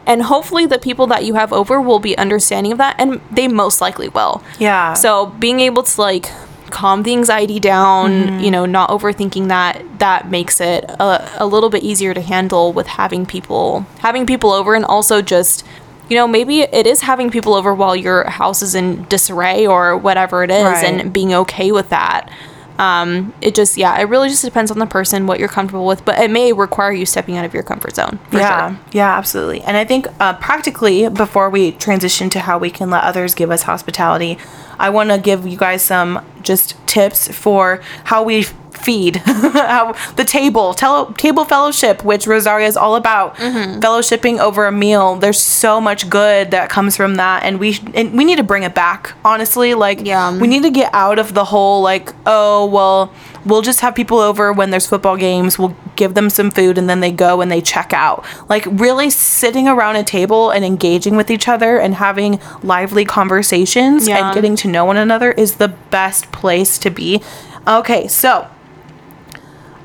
And 0.07 0.23
hopefully 0.23 0.65
the 0.65 0.79
people 0.79 1.07
that 1.09 1.25
you 1.27 1.35
have 1.35 1.53
over 1.53 1.81
will 1.83 1.99
be 1.99 2.17
understanding 2.17 2.73
of 2.73 2.79
that 2.79 2.97
and 2.99 3.21
they 3.31 3.47
most 3.47 3.81
likely 3.83 4.09
will. 4.09 4.43
Yeah. 4.59 4.95
So 4.95 5.27
being 5.27 5.61
able 5.61 5.83
to 5.83 6.01
like 6.01 6.31
calm 6.71 7.03
the 7.03 7.13
anxiety 7.13 7.61
down, 7.61 8.11
Mm-hmm. 8.13 8.39
you 8.41 8.51
know, 8.51 8.65
not 8.65 8.89
overthinking 8.91 9.49
that 9.49 9.83
that 9.99 10.31
makes 10.31 10.61
it 10.63 10.85
a, 10.85 11.29
a 11.43 11.47
little 11.47 11.69
bit 11.69 11.83
easier 11.83 12.15
to 12.15 12.21
handle 12.23 12.73
with 12.73 12.87
having 12.87 13.27
people 13.27 13.85
having 13.99 14.25
people 14.27 14.51
over 14.51 14.75
and 14.75 14.85
also 14.85 15.21
just 15.21 15.65
you 16.09 16.17
know, 16.17 16.27
maybe 16.27 16.61
it 16.63 16.87
is 16.87 17.03
having 17.03 17.31
people 17.31 17.53
over 17.53 17.75
while 17.75 17.95
your 17.95 18.25
house 18.31 18.63
is 18.63 18.75
in 18.75 19.05
disarray 19.11 19.67
or 19.67 19.95
whatever 19.95 20.43
it 20.43 20.51
is 20.51 20.65
Right. 20.65 20.85
and 20.85 21.13
being 21.13 21.35
okay 21.35 21.71
with 21.71 21.91
that. 21.91 22.31
Um, 22.79 23.35
it 23.41 23.55
just, 23.55 23.77
yeah, 23.77 23.99
it 23.99 24.05
really 24.05 24.29
just 24.29 24.45
depends 24.45 24.71
on 24.71 24.79
the 24.79 24.87
person, 24.87 25.27
what 25.27 25.41
you're 25.41 25.49
comfortable 25.49 25.85
with, 25.87 26.05
but 26.05 26.19
it 26.21 26.31
may 26.31 26.53
require 26.53 26.93
you 26.93 27.05
stepping 27.07 27.37
out 27.37 27.45
of 27.45 27.53
your 27.53 27.65
comfort 27.65 27.97
zone. 27.97 28.19
Yeah, 28.31 28.71
Sure. 28.71 28.81
yeah, 28.93 29.19
absolutely. 29.19 29.63
And 29.63 29.77
I 29.77 29.85
think 29.85 30.07
uh, 30.21 30.35
practically, 30.35 31.09
before 31.09 31.51
we 31.51 31.73
transition 31.73 32.31
to 32.31 32.41
how 32.41 32.57
we 32.59 32.71
can 32.71 32.89
let 32.91 33.03
others 33.03 33.35
give 33.35 33.51
us 33.51 33.63
hospitality, 33.63 34.39
I 34.79 34.91
want 34.91 35.11
to 35.11 35.19
give 35.19 35.45
you 35.47 35.57
guys 35.57 35.83
some 35.83 36.25
just 36.43 36.77
tips 36.87 37.27
for 37.37 37.81
how 38.05 38.23
we 38.23 38.47
feed. 38.79 39.17
How 39.25 39.95
the 40.17 40.25
table. 40.25 40.75
Table 40.75 41.45
fellowship 41.45 42.05
which 42.05 42.27
rosaria 42.27 42.67
is 42.67 42.77
all 42.77 42.97
about. 42.97 43.37
Mm-hmm. 43.37 43.81
Fellowshipping 43.81 44.39
over 44.39 44.67
a 44.67 44.73
meal. 44.73 45.17
There's 45.17 45.41
so 45.41 45.81
much 45.81 46.09
good 46.09 46.51
that 46.51 46.71
comes 46.71 46.97
from 46.97 47.17
that 47.17 47.43
and 47.45 47.59
we 47.61 47.79
and 47.95 48.17
we 48.17 48.25
need 48.25 48.37
to 48.37 48.43
bring 48.45 48.63
it 48.63 48.75
back 48.75 49.13
honestly. 49.25 49.75
Like 49.75 50.01
Yeah. 50.05 50.37
we 50.39 50.47
need 50.49 50.63
to 50.63 50.71
get 50.71 50.93
out 50.95 51.19
of 51.19 51.35
the 51.35 51.45
whole 51.45 51.83
like 51.83 52.13
oh 52.27 52.67
well 52.67 53.13
we'll 53.45 53.63
just 53.63 53.81
have 53.81 53.95
people 53.95 54.19
over 54.19 54.53
when 54.53 54.71
there's 54.71 54.87
football 54.87 55.17
games. 55.17 55.59
We'll 55.59 55.75
give 55.97 56.15
them 56.15 56.29
some 56.29 56.51
food 56.51 56.77
and 56.77 56.89
then 56.89 57.01
they 57.01 57.11
go 57.11 57.41
and 57.41 57.51
they 57.51 57.61
check 57.61 57.93
out. 57.93 58.25
Like 58.49 58.67
really 58.67 59.11
sitting 59.11 59.67
around 59.69 59.97
a 59.97 60.05
table 60.05 60.51
and 60.51 60.65
engaging 60.65 61.17
with 61.17 61.31
each 61.31 61.49
other 61.49 61.79
and 61.79 61.95
having 61.95 62.41
lively 62.63 63.05
conversations 63.05 64.07
Yeah. 64.09 64.27
and 64.27 64.35
getting 64.35 64.55
to 64.57 64.69
know 64.69 64.85
one 64.85 64.97
another 64.97 65.33
is 65.33 65.57
the 65.57 65.69
best 65.69 66.31
place 66.33 66.79
to 66.79 66.91
be. 66.91 67.23
Okay 67.67 68.07
so 68.09 68.49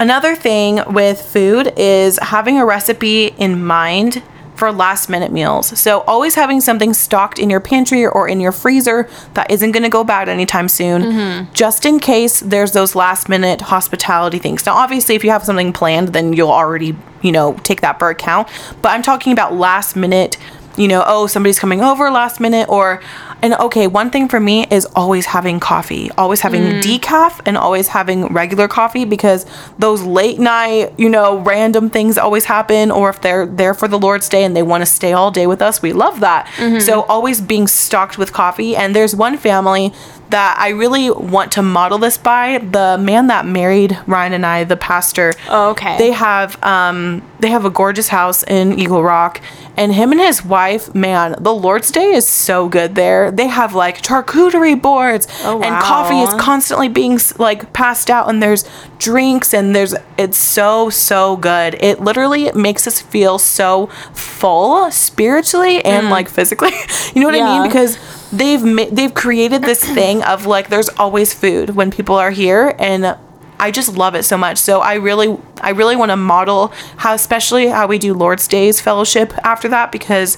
Another 0.04 0.36
thing 0.36 0.82
with 0.88 1.22
food 1.22 1.72
is 1.78 2.20
having 2.22 2.60
a 2.60 2.66
recipe 2.66 3.28
in 3.38 3.64
mind 3.64 4.22
for 4.58 4.70
last 4.70 5.10
minute 5.10 5.32
meals. 5.32 5.80
So, 5.80 6.02
always 6.02 6.36
having 6.36 6.60
something 6.60 6.94
stocked 6.94 7.40
in 7.40 7.50
your 7.50 7.62
pantry 7.62 8.06
or 8.06 8.28
in 8.28 8.42
your 8.42 8.52
freezer 8.52 9.08
that 9.34 9.50
isn't 9.50 9.72
going 9.72 9.84
to 9.84 9.90
go 9.90 10.04
bad 10.04 10.28
anytime 10.28 10.68
soon, 10.68 11.04
mm-hmm. 11.04 11.54
just 11.54 11.86
in 11.86 12.02
case 12.02 12.42
there's 12.42 12.74
those 12.74 12.96
last 12.96 13.30
minute 13.30 13.62
hospitality 13.62 14.40
things. 14.40 14.66
Now, 14.66 14.76
obviously, 14.76 15.16
if 15.16 15.24
you 15.24 15.30
have 15.30 15.46
something 15.46 15.72
planned, 15.72 16.10
then 16.10 16.34
you'll 16.34 16.52
already, 16.52 16.98
you 17.22 17.32
know, 17.32 17.54
take 17.64 17.80
that 17.80 17.98
for 17.98 18.10
account. 18.10 18.50
But 18.82 18.90
I'm 18.90 19.04
talking 19.04 19.32
about 19.32 19.54
last 19.54 19.96
minute 19.96 20.36
you 20.78 20.88
know, 20.88 21.04
oh, 21.06 21.28
somebody's 21.28 21.60
coming 21.60 21.82
over 21.82 22.10
last 22.10 22.40
minute, 22.40 22.68
or, 22.70 23.02
and 23.42 23.54
okay, 23.56 23.88
one 23.88 24.10
thing 24.10 24.28
for 24.30 24.40
me 24.40 24.66
is 24.70 24.86
always 24.96 25.26
having 25.26 25.60
coffee, 25.60 26.10
always 26.18 26.42
having 26.42 26.62
decaf, 26.82 27.42
and 27.46 27.58
always 27.58 27.90
having 27.90 28.28
regular 28.28 28.68
coffee 28.68 29.06
because 29.06 29.46
those 29.80 30.04
late 30.04 30.40
night, 30.40 30.94
you 30.98 31.10
know, 31.10 31.40
random 31.40 31.90
things 31.90 32.18
always 32.18 32.46
happen, 32.46 32.92
or 32.92 33.10
if 33.10 33.22
they're 33.22 33.46
there 33.46 33.74
for 33.74 33.88
the 33.88 34.00
Lord's 34.00 34.30
Day 34.30 34.44
and 34.44 34.56
they 34.56 34.64
want 34.64 34.82
to 34.82 34.86
stay 34.86 35.14
all 35.14 35.32
day 35.32 35.48
with 35.48 35.62
us, 35.62 35.82
we 35.82 35.94
love 35.94 36.20
that. 36.22 36.50
So, 36.80 37.04
always 37.04 37.42
being 37.42 37.68
stocked 37.68 38.18
with 38.18 38.34
coffee. 38.34 38.76
And 38.76 38.96
there's 38.96 39.16
one 39.16 39.38
family 39.38 39.94
that 40.30 40.58
I 40.58 40.70
really 40.70 41.12
want 41.12 41.52
to 41.54 41.62
model 41.62 42.00
this 42.00 42.18
by 42.18 42.58
the 42.58 42.98
man 43.00 43.28
that 43.28 43.46
married 43.46 43.98
Ryan 44.08 44.34
and 44.34 44.46
I, 44.46 44.64
the 44.64 44.76
pastor. 44.78 45.34
Oh, 45.48 45.70
okay. 45.72 45.98
They 45.98 46.12
have 46.12 46.62
um 46.64 47.22
they 47.40 47.50
have 47.50 47.66
a 47.66 47.70
gorgeous 47.70 48.08
house 48.08 48.42
in 48.44 48.80
Eagle 48.80 49.04
Rock 49.04 49.42
and 49.76 49.94
him 49.94 50.12
and 50.12 50.22
his 50.22 50.46
wife, 50.46 50.94
man, 50.94 51.36
the 51.40 51.54
Lord's 51.54 51.92
Day 51.92 52.12
is 52.14 52.28
so 52.28 52.70
good 52.70 52.96
there. 52.96 53.32
They 53.32 53.48
have 53.48 53.74
like 53.74 54.02
charcuterie 54.02 54.80
boards 54.82 55.28
Oh, 55.44 55.62
and 55.62 55.84
coffee 55.84 56.22
is 56.22 56.34
constantly 56.42 56.90
being 56.90 57.20
like 57.40 57.74
passed 57.74 58.10
out 58.10 58.30
and 58.30 58.42
there's 58.42 58.66
drinks 59.00 59.54
and 59.54 59.76
there's 59.76 59.96
it's 60.18 60.38
so 60.38 60.90
so 60.90 61.36
good. 61.38 61.76
It 61.82 62.00
literally 62.02 62.52
makes 62.54 62.86
us 62.88 63.02
feel 63.02 63.40
so 63.40 63.88
full 64.14 64.92
spiritually 64.92 65.84
and 65.84 66.10
like 66.10 66.30
physically. 66.30 66.72
you 67.14 67.22
know 67.22 67.28
what 67.28 67.36
I 67.36 67.40
Mm. 67.40 67.62
Mean? 67.62 67.68
Because 67.70 67.98
they've 68.32 68.64
ma- 68.64 68.90
they've 68.92 69.14
created 69.14 69.64
this 69.64 69.84
thing 69.84 70.24
of 70.24 70.46
like 70.46 70.70
there's 70.70 70.90
always 70.90 71.34
food 71.34 71.72
when 71.72 71.92
people 71.92 72.16
are 72.16 72.32
here 72.32 72.76
and 72.80 73.18
I 73.64 73.72
just 73.72 73.96
love 73.96 74.14
it 74.14 74.24
so 74.24 74.38
much. 74.38 74.58
So 74.58 74.82
I 74.82 74.96
really 74.96 75.38
I 75.62 75.70
really 75.70 75.96
want 75.96 76.12
to 76.12 76.18
model 76.18 76.74
how 76.98 77.14
especially 77.14 77.68
how 77.68 77.88
we 77.88 77.98
do 77.98 78.14
Lord's 78.14 78.46
Days 78.46 78.82
fellowship 78.82 79.32
after 79.46 79.70
that 79.70 79.90
because 79.90 80.38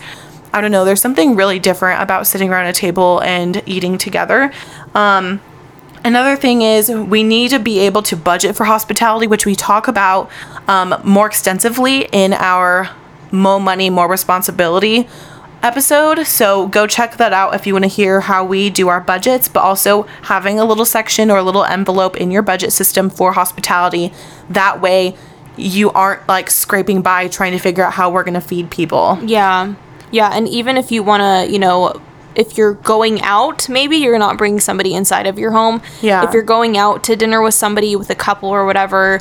I 0.53 0.61
don't 0.61 0.71
know, 0.71 0.85
there's 0.85 1.01
something 1.01 1.35
really 1.35 1.57
different 1.57 2.03
about 2.03 2.27
sitting 2.27 2.51
around 2.51 2.67
a 2.67 2.73
table 2.73 3.23
and 3.23 3.63
eating 3.65 3.97
together. 3.97 4.51
Um 4.93 5.41
Another 6.03 6.35
thing 6.35 6.61
is 6.61 6.91
we 6.91 7.23
need 7.23 7.49
to 7.49 7.57
be 7.57 7.79
able 7.79 8.03
to 8.03 8.15
budget 8.15 8.55
for 8.55 8.65
hospitality, 8.65 9.25
which 9.25 9.47
we 9.47 9.55
talk 9.55 9.87
about 9.87 10.29
um, 10.67 10.93
more 11.03 11.25
extensively 11.25 12.07
in 12.11 12.31
our 12.31 12.91
Mo 13.31 13.57
Money, 13.57 13.89
More 13.89 14.07
Responsibility 14.07 15.07
episode. 15.65 16.25
So 16.27 16.67
go 16.67 16.85
check 16.85 17.17
that 17.17 17.33
out 17.33 17.55
if 17.55 17.65
you 17.65 17.73
want 17.73 17.83
to 17.83 17.89
hear 17.89 18.21
how 18.21 18.45
we 18.45 18.69
do 18.69 18.87
our 18.87 19.01
budgets, 19.01 19.49
but 19.49 19.61
also 19.61 20.03
having 20.21 20.59
a 20.59 20.65
little 20.65 20.85
section 20.85 21.31
or 21.31 21.37
a 21.37 21.43
little 21.43 21.65
envelope 21.65 22.15
in 22.17 22.29
your 22.29 22.43
budget 22.43 22.71
system 22.71 23.09
for 23.09 23.33
hospitality. 23.33 24.13
That 24.49 24.79
way 24.79 25.17
you 25.57 25.89
aren't 25.91 26.27
like 26.27 26.51
scraping 26.51 27.01
by 27.01 27.27
trying 27.27 27.53
to 27.53 27.59
figure 27.59 27.83
out 27.83 27.93
how 27.93 28.11
we're 28.11 28.23
going 28.23 28.35
to 28.35 28.41
feed 28.41 28.69
people. 28.69 29.17
Yeah. 29.23 29.73
Yeah. 30.11 30.29
And 30.31 30.47
even 30.47 30.77
if 30.77 30.91
you 30.91 31.01
want 31.01 31.21
to, 31.21 31.51
you 31.51 31.59
know, 31.59 31.99
if 32.35 32.57
you're 32.57 32.73
going 32.73 33.21
out, 33.21 33.67
maybe 33.67 33.97
you're 33.97 34.19
not 34.19 34.37
bringing 34.37 34.59
somebody 34.59 34.93
inside 34.93 35.25
of 35.25 35.39
your 35.39 35.51
home. 35.51 35.81
Yeah. 36.01 36.27
If 36.27 36.33
you're 36.33 36.43
going 36.43 36.77
out 36.77 37.03
to 37.05 37.15
dinner 37.15 37.41
with 37.41 37.53
somebody, 37.53 37.95
with 37.95 38.09
a 38.09 38.15
couple 38.15 38.49
or 38.49 38.65
whatever, 38.65 39.19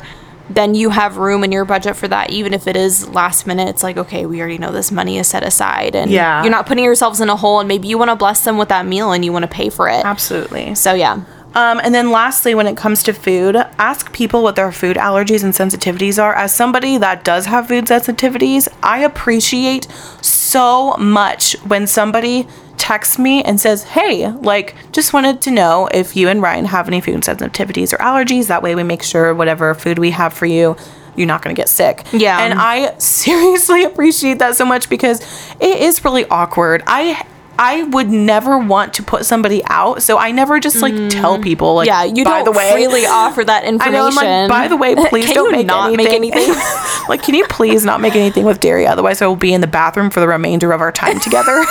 then 0.49 0.75
you 0.75 0.89
have 0.91 1.17
room 1.17 1.43
in 1.43 1.51
your 1.51 1.65
budget 1.65 1.95
for 1.95 2.07
that. 2.07 2.29
Even 2.29 2.53
if 2.53 2.67
it 2.67 2.77
is 2.77 3.09
last 3.09 3.47
minute, 3.47 3.67
it's 3.67 3.83
like, 3.83 3.97
okay, 3.97 4.25
we 4.25 4.39
already 4.39 4.57
know 4.57 4.71
this 4.71 4.91
money 4.91 5.17
is 5.17 5.27
set 5.27 5.43
aside. 5.43 5.95
And 5.95 6.11
Yeah. 6.11 6.43
you're 6.43 6.51
not 6.51 6.65
putting 6.67 6.83
yourselves 6.83 7.19
in 7.21 7.29
a 7.29 7.35
hole. 7.35 7.59
And 7.59 7.67
maybe 7.67 7.87
you 7.87 7.97
want 7.97 8.11
to 8.11 8.15
bless 8.15 8.43
them 8.43 8.57
with 8.57 8.69
that 8.69 8.85
meal 8.85 9.11
and 9.11 9.25
you 9.25 9.33
want 9.33 9.43
to 9.43 9.47
pay 9.49 9.69
for 9.69 9.89
it. 9.89 10.05
Absolutely. 10.05 10.75
So, 10.75 10.93
yeah. 10.93 11.21
Um, 11.55 11.79
and 11.83 11.95
then 11.95 12.11
lastly, 12.11 12.53
when 12.53 12.67
it 12.67 12.75
comes 12.75 13.01
to 13.03 13.13
food, 13.13 13.55
ask 13.79 14.11
people 14.11 14.43
what 14.43 14.57
their 14.57 14.73
food 14.73 14.97
allergies 14.97 15.41
and 15.41 15.53
sensitivities 15.53 16.21
are. 16.21 16.35
As 16.35 16.53
somebody 16.53 16.97
that 16.97 17.23
does 17.23 17.45
have 17.45 17.69
food 17.69 17.85
sensitivities, 17.85 18.67
I 18.83 18.99
appreciate 18.99 19.87
so 20.21 20.95
much 20.97 21.55
when 21.65 21.87
somebody 21.87 22.45
texts 22.85 23.17
me 23.17 23.41
and 23.41 23.59
says, 23.59 23.83
Hey, 23.83 24.29
like, 24.29 24.75
just 24.91 25.11
wanted 25.11 25.41
to 25.41 25.49
know 25.49 25.89
if 25.91 26.15
you 26.15 26.29
and 26.29 26.39
Ryan 26.39 26.65
have 26.65 26.87
any 26.87 27.01
food 27.01 27.21
sensitivities 27.21 27.91
or 27.91 27.97
allergies. 27.97 28.45
That 28.45 28.61
way 28.61 28.75
we 28.75 28.83
make 28.83 29.01
sure 29.01 29.33
whatever 29.33 29.73
food 29.73 29.97
we 29.97 30.11
have 30.11 30.33
for 30.33 30.45
you. 30.45 30.77
You're 31.15 31.25
not 31.25 31.41
going 31.41 31.55
to 31.55 31.59
get 31.59 31.67
sick. 31.67 32.05
Yeah. 32.13 32.39
And 32.39 32.53
I 32.53 32.95
seriously 32.99 33.85
appreciate 33.85 34.37
that 34.37 34.55
so 34.55 34.65
much 34.65 34.87
because 34.87 35.19
it 35.59 35.79
is 35.79 36.05
really 36.05 36.25
awkward. 36.25 36.83
I 36.85 37.25
I 37.57 37.83
would 37.83 38.09
never 38.09 38.57
want 38.57 38.93
to 38.95 39.03
put 39.03 39.25
somebody 39.25 39.63
out, 39.65 40.01
so 40.03 40.17
I 40.17 40.31
never 40.31 40.59
just 40.59 40.81
like 40.81 40.93
tell 41.09 41.39
people 41.39 41.75
like 41.75 41.85
Mm. 41.85 41.91
Yeah, 41.91 42.03
you 42.03 42.23
by 42.25 42.41
don't 42.43 42.45
the 42.45 42.51
way, 42.51 42.71
freely 42.73 43.05
offer 43.07 43.43
that 43.43 43.63
I 43.63 43.67
information. 43.67 43.93
know. 43.93 44.07
I'm 44.07 44.15
like, 44.15 44.49
by 44.49 44.67
the 44.67 44.77
way, 44.77 44.95
please 45.09 45.31
don't 45.33 45.51
make 45.51 45.65
not 45.65 45.93
anything. 45.93 46.21
make 46.21 46.35
anything? 46.35 46.55
like, 47.09 47.23
can 47.23 47.35
you 47.35 47.45
please 47.47 47.85
not 47.85 48.01
make 48.01 48.15
anything 48.15 48.45
with 48.45 48.59
dairy? 48.59 48.85
Otherwise, 48.87 49.21
I 49.21 49.27
will 49.27 49.35
be 49.35 49.53
in 49.53 49.61
the 49.61 49.67
bathroom 49.67 50.09
for 50.09 50.19
the 50.19 50.27
remainder 50.27 50.71
of 50.71 50.81
our 50.81 50.91
time 50.91 51.19
together. 51.19 51.63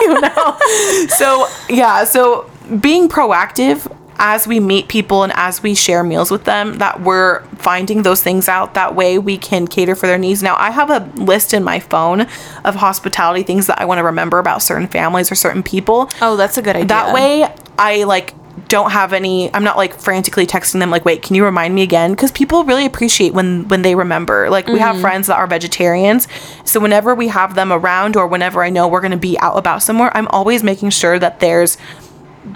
you 0.00 0.20
know. 0.20 0.56
So 1.18 1.46
yeah. 1.68 2.04
So 2.04 2.50
being 2.80 3.08
proactive 3.08 3.86
as 4.24 4.46
we 4.46 4.60
meet 4.60 4.86
people 4.86 5.24
and 5.24 5.32
as 5.34 5.62
we 5.64 5.74
share 5.74 6.04
meals 6.04 6.30
with 6.30 6.44
them, 6.44 6.78
that 6.78 7.00
we're 7.02 7.42
finding 7.56 8.02
those 8.02 8.22
things 8.22 8.48
out. 8.48 8.72
That 8.74 8.94
way, 8.94 9.18
we 9.18 9.36
can 9.36 9.66
cater 9.66 9.96
for 9.96 10.06
their 10.06 10.16
needs. 10.16 10.44
Now, 10.44 10.54
I 10.58 10.70
have 10.70 10.90
a 10.90 11.00
list 11.20 11.52
in 11.52 11.64
my 11.64 11.80
phone 11.80 12.22
of 12.64 12.76
hospitality 12.76 13.42
things 13.42 13.66
that 13.66 13.80
I 13.80 13.84
want 13.84 13.98
to 13.98 14.04
remember 14.04 14.38
about 14.38 14.62
certain 14.62 14.86
families 14.86 15.32
or 15.32 15.34
certain 15.34 15.64
people. 15.64 16.08
oh, 16.22 16.36
that's 16.36 16.56
a 16.56 16.62
good 16.62 16.76
idea. 16.76 16.86
That 16.86 17.12
way, 17.12 17.52
I 17.78 18.04
like 18.04 18.34
don't 18.68 18.92
have 18.92 19.12
any. 19.12 19.52
I'm 19.52 19.64
not 19.64 19.76
like 19.76 19.98
frantically 19.98 20.46
texting 20.46 20.78
them 20.78 20.90
like, 20.90 21.04
"Wait, 21.04 21.22
can 21.22 21.34
you 21.34 21.44
remind 21.44 21.74
me 21.74 21.82
again?" 21.82 22.12
Because 22.12 22.30
people 22.30 22.64
really 22.64 22.86
appreciate 22.86 23.32
when 23.34 23.66
when 23.68 23.82
they 23.82 23.94
remember. 23.96 24.50
Like 24.50 24.66
we 24.68 24.74
Mm-hmm. 24.74 24.82
have 24.82 25.00
friends 25.00 25.26
that 25.26 25.36
are 25.36 25.46
vegetarians, 25.48 26.28
so 26.64 26.78
whenever 26.78 27.14
we 27.14 27.26
have 27.28 27.54
them 27.56 27.72
around 27.72 28.14
or 28.16 28.26
whenever 28.28 28.62
I 28.62 28.70
know 28.70 28.86
we're 28.86 29.00
going 29.00 29.10
to 29.10 29.16
be 29.16 29.36
out 29.40 29.56
about 29.58 29.82
somewhere, 29.82 30.16
I'm 30.16 30.28
always 30.28 30.62
making 30.62 30.90
sure 30.90 31.18
that 31.18 31.40
there's 31.40 31.76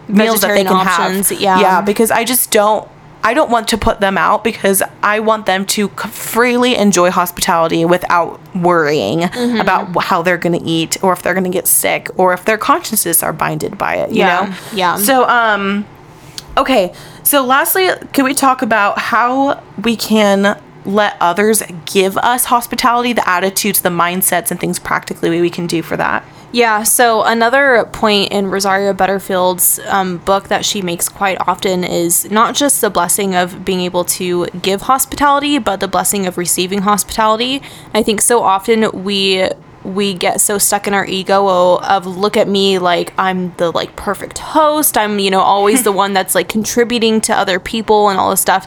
meals 0.09 0.41
that 0.43 0.49
they 0.55 0.64
can 0.64 0.72
options, 0.74 1.28
have. 1.30 1.41
yeah. 1.41 1.61
yeah, 1.61 1.80
because 1.80 2.11
I 2.11 2.24
just 2.24 2.51
don't. 2.51 2.89
I 3.24 3.34
don't 3.34 3.51
want 3.51 3.66
to 3.68 3.78
put 3.78 3.99
them 3.99 4.16
out 4.16 4.45
because 4.45 4.84
I 5.03 5.18
want 5.18 5.47
them 5.47 5.66
to 5.66 5.89
freely 5.89 6.76
enjoy 6.76 7.11
hospitality 7.11 7.84
without 7.84 8.39
worrying 8.55 9.20
Mm-hmm. 9.20 9.61
about 9.61 10.05
how 10.05 10.22
they're 10.22 10.39
going 10.39 10.57
to 10.57 10.64
eat 10.64 11.03
or 11.03 11.12
if 11.12 11.22
they're 11.22 11.34
going 11.34 11.43
to 11.45 11.51
get 11.51 11.66
sick 11.66 12.09
or 12.16 12.32
if 12.34 12.45
their 12.45 12.59
consciences 12.59 13.24
are 13.24 13.32
binded 13.32 13.76
by 13.78 13.97
it, 13.97 14.11
you 14.11 14.18
Yeah, 14.18 14.47
know? 14.47 14.55
yeah. 14.72 14.97
So, 14.97 15.24
um, 15.28 15.87
okay. 16.57 16.95
So, 17.24 17.45
lastly, 17.45 17.89
can 18.12 18.24
we 18.24 18.32
talk 18.32 18.62
about 18.62 18.99
how 19.01 19.61
we 19.82 19.97
can 19.97 20.61
let 20.84 21.16
others 21.20 21.64
give 21.84 22.16
us 22.18 22.45
hospitality, 22.45 23.12
the 23.12 23.28
attitudes, 23.28 23.80
the 23.80 23.89
mindsets, 23.89 24.53
and 24.53 24.61
things 24.61 24.78
practically 24.78 25.41
we 25.41 25.51
can 25.51 25.66
do 25.66 25.82
for 25.82 25.97
that? 25.97 26.24
Yeah, 26.53 26.84
so 26.84 27.22
another 27.22 27.88
point 27.92 28.32
in 28.32 28.51
Rosaria 28.51 28.94
Butterfield's 28.94 29.78
um, 29.86 30.18
book 30.18 30.49
that 30.49 30.64
she 30.64 30.80
makes 30.80 31.09
quite 31.09 31.36
often 31.47 31.84
is 31.84 32.30
not 32.30 32.55
just 32.55 32.80
the 32.80 32.88
blessing 32.88 33.34
of 33.34 33.64
being 33.64 33.80
able 33.80 34.05
to 34.05 34.47
give 34.62 34.82
hospitality, 34.82 35.59
but 35.59 35.80
the 35.80 35.88
blessing 35.88 36.26
of 36.26 36.38
receiving 36.38 36.82
hospitality. 36.82 37.62
I 37.92 38.03
think 38.03 38.20
so 38.20 38.42
often 38.42 39.05
we 39.05 39.49
we 39.82 40.14
get 40.14 40.40
so 40.40 40.59
stuck 40.59 40.88
in 40.88 40.94
our 40.94 41.07
ego 41.07 41.49
of, 41.49 41.82
of 41.84 42.07
look 42.07 42.36
at 42.36 42.49
me 42.49 42.78
like 42.78 43.12
I'm 43.18 43.55
the 43.57 43.70
like 43.70 43.94
perfect 43.94 44.38
host. 44.38 44.97
I'm, 44.97 45.18
you 45.18 45.30
know, 45.30 45.40
always 45.40 45.84
the 45.84 45.92
one 46.03 46.12
that's 46.12 46.34
like 46.34 46.49
contributing 46.49 47.20
to 47.22 47.34
other 47.34 47.61
people 47.61 48.09
and 48.09 48.18
all 48.18 48.30
this 48.30 48.40
stuff. 48.40 48.66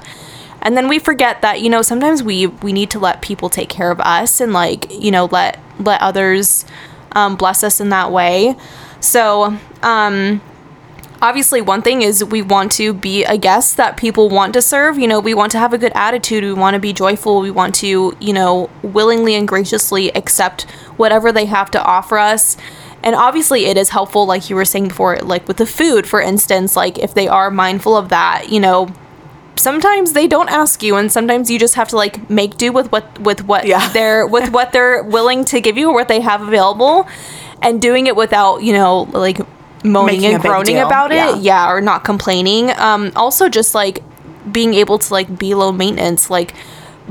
And 0.61 0.75
then 0.75 0.87
we 0.87 0.99
forget 0.99 1.41
that, 1.41 1.61
you 1.61 1.69
know, 1.69 1.81
sometimes 1.81 2.23
we 2.23 2.47
we 2.47 2.73
need 2.73 2.89
to 2.91 2.99
let 2.99 3.21
people 3.21 3.49
take 3.49 3.69
care 3.69 3.91
of 3.91 3.99
us 4.01 4.39
and 4.41 4.53
like, 4.53 4.91
you 4.91 5.11
know, 5.11 5.25
let 5.25 5.59
let 5.79 6.01
others 6.01 6.65
um, 7.13 7.35
bless 7.35 7.63
us 7.63 7.79
in 7.79 7.89
that 7.89 8.11
way. 8.11 8.55
So, 8.99 9.57
um 9.81 10.41
obviously 11.21 11.61
one 11.61 11.81
thing 11.81 12.01
is 12.01 12.23
we 12.23 12.41
want 12.41 12.71
to 12.71 12.93
be 12.93 13.23
a 13.25 13.37
guest 13.37 13.77
that 13.77 13.97
people 13.97 14.29
want 14.29 14.53
to 14.53 14.61
serve. 14.61 14.97
You 14.97 15.07
know 15.07 15.19
we 15.19 15.33
want 15.33 15.51
to 15.51 15.59
have 15.59 15.73
a 15.73 15.77
good 15.77 15.91
attitude. 15.95 16.43
We 16.43 16.53
want 16.53 16.75
to 16.75 16.79
be 16.79 16.93
joyful. 16.93 17.41
We 17.41 17.51
want 17.51 17.75
to 17.75 18.15
you 18.19 18.33
know 18.33 18.69
willingly 18.81 19.35
and 19.35 19.47
graciously 19.47 20.09
accept 20.11 20.63
whatever 20.97 21.31
they 21.31 21.45
have 21.45 21.71
to 21.71 21.83
offer 21.83 22.17
us. 22.17 22.57
And 23.03 23.15
obviously 23.15 23.65
it 23.65 23.77
is 23.77 23.89
helpful 23.89 24.25
like 24.25 24.49
you 24.49 24.55
were 24.55 24.65
saying 24.65 24.89
before 24.89 25.17
like 25.19 25.47
with 25.47 25.57
the 25.57 25.65
food 25.65 26.05
for 26.05 26.21
instance 26.21 26.75
like 26.75 26.97
if 26.97 27.13
they 27.13 27.27
are 27.27 27.49
mindful 27.49 27.95
of 27.95 28.09
that 28.09 28.49
you 28.49 28.59
know 28.59 28.89
sometimes 29.59 30.13
they 30.13 30.27
don't 30.27 30.49
ask 30.49 30.81
you 30.81 30.95
and 30.95 31.11
sometimes 31.11 31.49
you 31.51 31.59
just 31.59 31.75
have 31.75 31.87
to 31.89 31.95
like 31.95 32.29
make 32.29 32.57
do 32.57 32.71
with 32.71 32.91
what 32.91 33.05
with 33.19 33.43
what 33.45 33.65
Yeah. 33.67 33.87
they're 33.93 34.25
with 34.25 34.51
what 34.51 34.71
they're 34.71 35.03
willing 35.03 35.45
to 35.45 35.61
give 35.61 35.77
you 35.77 35.89
or 35.89 35.93
what 35.93 36.07
they 36.07 36.21
have 36.21 36.41
available 36.41 37.07
and 37.61 37.81
doing 37.81 38.07
it 38.07 38.15
without 38.15 38.63
you 38.63 38.73
know 38.73 39.01
like 39.11 39.39
moaning 39.83 40.21
Making 40.21 40.33
and 40.35 40.43
groaning 40.43 40.77
about 40.79 41.11
it. 41.11 41.15
Yeah. 41.15 41.35
yeah 41.37 41.71
or 41.71 41.81
not 41.81 42.03
complaining. 42.03 42.71
Um 42.77 43.11
also 43.15 43.49
just 43.49 43.75
like 43.75 44.01
being 44.51 44.73
able 44.73 44.97
to 44.99 45.13
like 45.13 45.37
be 45.37 45.53
low 45.53 45.71
maintenance. 45.71 46.29
Like 46.29 46.53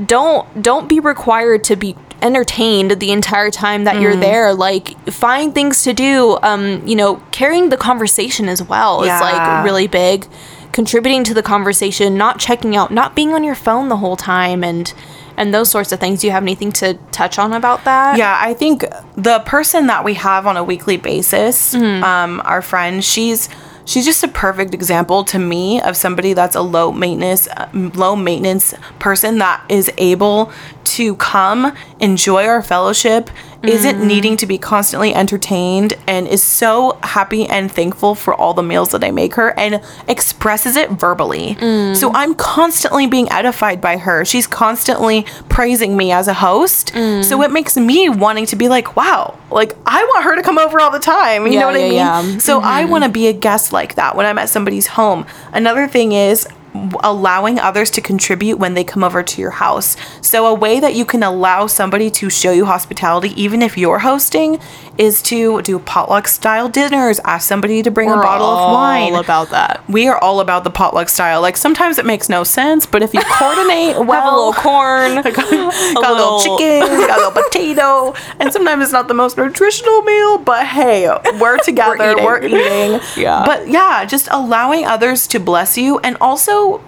don't 0.05 0.45
don't 0.61 0.87
be 0.87 0.99
required 0.99 1.63
to 1.65 1.75
be 1.75 1.95
entertained 2.21 2.91
the 2.99 3.11
entire 3.11 3.49
time 3.49 3.85
that 3.85 3.95
Mm. 3.95 4.01
you're 4.01 4.15
there. 4.15 4.53
Like 4.53 4.97
find 5.09 5.53
things 5.53 5.83
to 5.83 5.93
do. 5.93 6.37
Um 6.41 6.85
you 6.87 6.95
know 6.95 7.21
carrying 7.31 7.69
the 7.69 7.77
conversation 7.77 8.49
as 8.49 8.61
well 8.63 9.03
is 9.03 9.09
like 9.21 9.63
really 9.63 9.87
big 9.87 10.27
contributing 10.71 11.23
to 11.23 11.33
the 11.33 11.43
conversation 11.43 12.15
not 12.17 12.39
checking 12.39 12.75
out 12.75 12.91
not 12.91 13.15
being 13.15 13.33
on 13.33 13.43
your 13.43 13.55
phone 13.55 13.89
the 13.89 13.97
whole 13.97 14.15
time 14.15 14.63
and 14.63 14.93
and 15.37 15.53
those 15.53 15.69
sorts 15.69 15.91
of 15.91 15.99
things 15.99 16.21
do 16.21 16.27
you 16.27 16.31
have 16.31 16.43
anything 16.43 16.71
to 16.71 16.93
touch 17.11 17.39
on 17.39 17.53
about 17.53 17.83
that 17.85 18.17
Yeah, 18.17 18.37
I 18.39 18.53
think 18.53 18.83
the 19.15 19.39
person 19.45 19.87
that 19.87 20.03
we 20.03 20.13
have 20.15 20.45
on 20.45 20.57
a 20.57 20.63
weekly 20.63 20.97
basis, 20.97 21.73
Mm-hmm. 21.73 22.03
um, 22.03 22.41
our 22.45 22.61
friend, 22.61 23.03
she's 23.03 23.47
she's 23.85 24.05
just 24.05 24.23
a 24.23 24.27
perfect 24.27 24.73
example 24.75 25.23
to 25.23 25.39
me 25.39 25.81
of 25.81 25.95
somebody 25.97 26.33
that's 26.33 26.55
a 26.55 26.61
low 26.61 26.91
maintenance 26.91 27.47
uh, 27.47 27.67
low 27.73 28.15
maintenance 28.15 28.73
person 28.99 29.39
that 29.39 29.63
is 29.69 29.89
able 29.97 30.51
to 30.83 31.15
come 31.15 31.73
enjoy 31.99 32.45
our 32.45 32.61
fellowship 32.61 33.29
isn't 33.63 33.97
Mm-hmm. 33.97 34.07
needing 34.07 34.37
to 34.37 34.45
be 34.47 34.57
constantly 34.57 35.13
entertained 35.13 35.93
and 36.07 36.27
is 36.27 36.41
so 36.41 36.97
happy 37.03 37.45
and 37.45 37.69
thankful 37.71 38.15
for 38.15 38.33
all 38.33 38.53
the 38.53 38.63
meals 38.63 38.89
that 38.91 39.03
I 39.03 39.11
make 39.11 39.35
her 39.35 39.49
and 39.59 39.81
expresses 40.07 40.75
it 40.77 40.89
verbally. 40.91 41.55
Mm. 41.55 41.95
So 41.95 42.11
I'm 42.13 42.35
constantly 42.35 43.05
being 43.07 43.29
edified 43.31 43.81
by 43.81 43.97
her. 43.97 44.23
She's 44.23 44.47
constantly 44.47 45.25
praising 45.49 45.97
me 45.97 46.11
as 46.11 46.27
a 46.29 46.33
host. 46.33 46.93
Mm. 46.93 47.23
So 47.23 47.41
it 47.43 47.51
makes 47.51 47.75
me 47.75 48.07
wanting 48.09 48.45
to 48.47 48.55
be 48.55 48.69
like, 48.69 48.95
wow, 48.95 49.37
like 49.51 49.75
I 49.85 50.03
want 50.03 50.23
her 50.23 50.35
to 50.37 50.41
come 50.43 50.57
over 50.57 50.79
all 50.79 50.91
the 50.91 50.99
time. 50.99 51.45
You 51.45 51.53
Yeah, 51.53 51.59
know 51.61 51.65
what 51.67 51.75
I 51.75 51.79
mean? 51.79 51.93
yeah. 51.93 52.21
Mm-hmm. 52.21 52.39
So 52.39 52.61
I 52.61 52.85
want 52.85 53.03
to 53.03 53.09
be 53.09 53.27
a 53.27 53.33
guest 53.33 53.73
like 53.73 53.95
that 53.95 54.15
when 54.15 54.25
I'm 54.25 54.37
at 54.37 54.47
somebody's 54.49 54.87
home. 54.87 55.25
Another 55.51 55.87
thing 55.87 56.13
is 56.13 56.47
allowing 57.03 57.59
others 57.59 57.89
to 57.91 58.01
contribute 58.01 58.57
when 58.57 58.73
they 58.73 58.83
come 58.83 59.03
over 59.03 59.23
to 59.23 59.41
your 59.41 59.51
house. 59.51 59.95
So 60.21 60.45
a 60.45 60.53
way 60.53 60.79
that 60.79 60.95
you 60.95 61.05
can 61.05 61.23
allow 61.23 61.67
somebody 61.67 62.09
to 62.11 62.29
show 62.29 62.51
you 62.51 62.65
hospitality 62.65 63.29
even 63.41 63.61
if 63.61 63.77
you're 63.77 63.99
hosting 63.99 64.59
is 64.99 65.21
to 65.23 65.61
do 65.63 65.79
potluck 65.79 66.27
style 66.27 66.69
dinners, 66.69 67.19
ask 67.23 67.47
somebody 67.47 67.81
to 67.81 67.89
bring 67.89 68.11
a 68.11 68.15
We're 68.15 68.21
bottle 68.21 68.45
of 68.47 68.73
wine. 68.73 69.13
all 69.13 69.19
about 69.19 69.49
that 69.49 69.81
we 69.87 70.07
are 70.07 70.17
all 70.19 70.39
about 70.41 70.63
the 70.63 70.69
potluck 70.69 71.09
style. 71.09 71.41
Like 71.41 71.57
sometimes 71.57 71.97
it 71.97 72.05
makes 72.05 72.29
no 72.29 72.43
sense, 72.43 72.85
but 72.85 73.01
if 73.01 73.13
you 73.13 73.21
coordinate 73.39 74.05
well, 74.05 74.21
have 74.21 74.33
a 74.33 74.35
little 74.35 74.53
corn 74.53 75.15
got, 75.23 75.23
got 75.33 75.45
a 75.49 76.13
little 76.13 76.35
little- 76.37 76.57
chicken, 76.57 76.81
got 77.07 77.17
a 77.17 77.27
little 77.27 77.43
potato, 77.43 78.13
and 78.39 78.51
sometimes 78.53 78.83
it's 78.83 78.91
not 78.91 79.07
the 79.07 79.13
most 79.13 79.37
nutritional 79.37 80.01
meal, 80.03 80.37
but 80.37 80.67
hey, 80.67 81.09
we're 81.39 81.57
together, 81.59 82.15
we're 82.17 82.43
eating. 82.43 82.59
eating. 82.59 82.99
Yeah. 83.17 83.43
But 83.45 83.67
yeah, 83.69 84.05
just 84.05 84.27
allowing 84.31 84.85
others 84.85 85.25
to 85.27 85.39
bless 85.39 85.77
you 85.77 85.99
and 85.99 86.17
also 86.19 86.83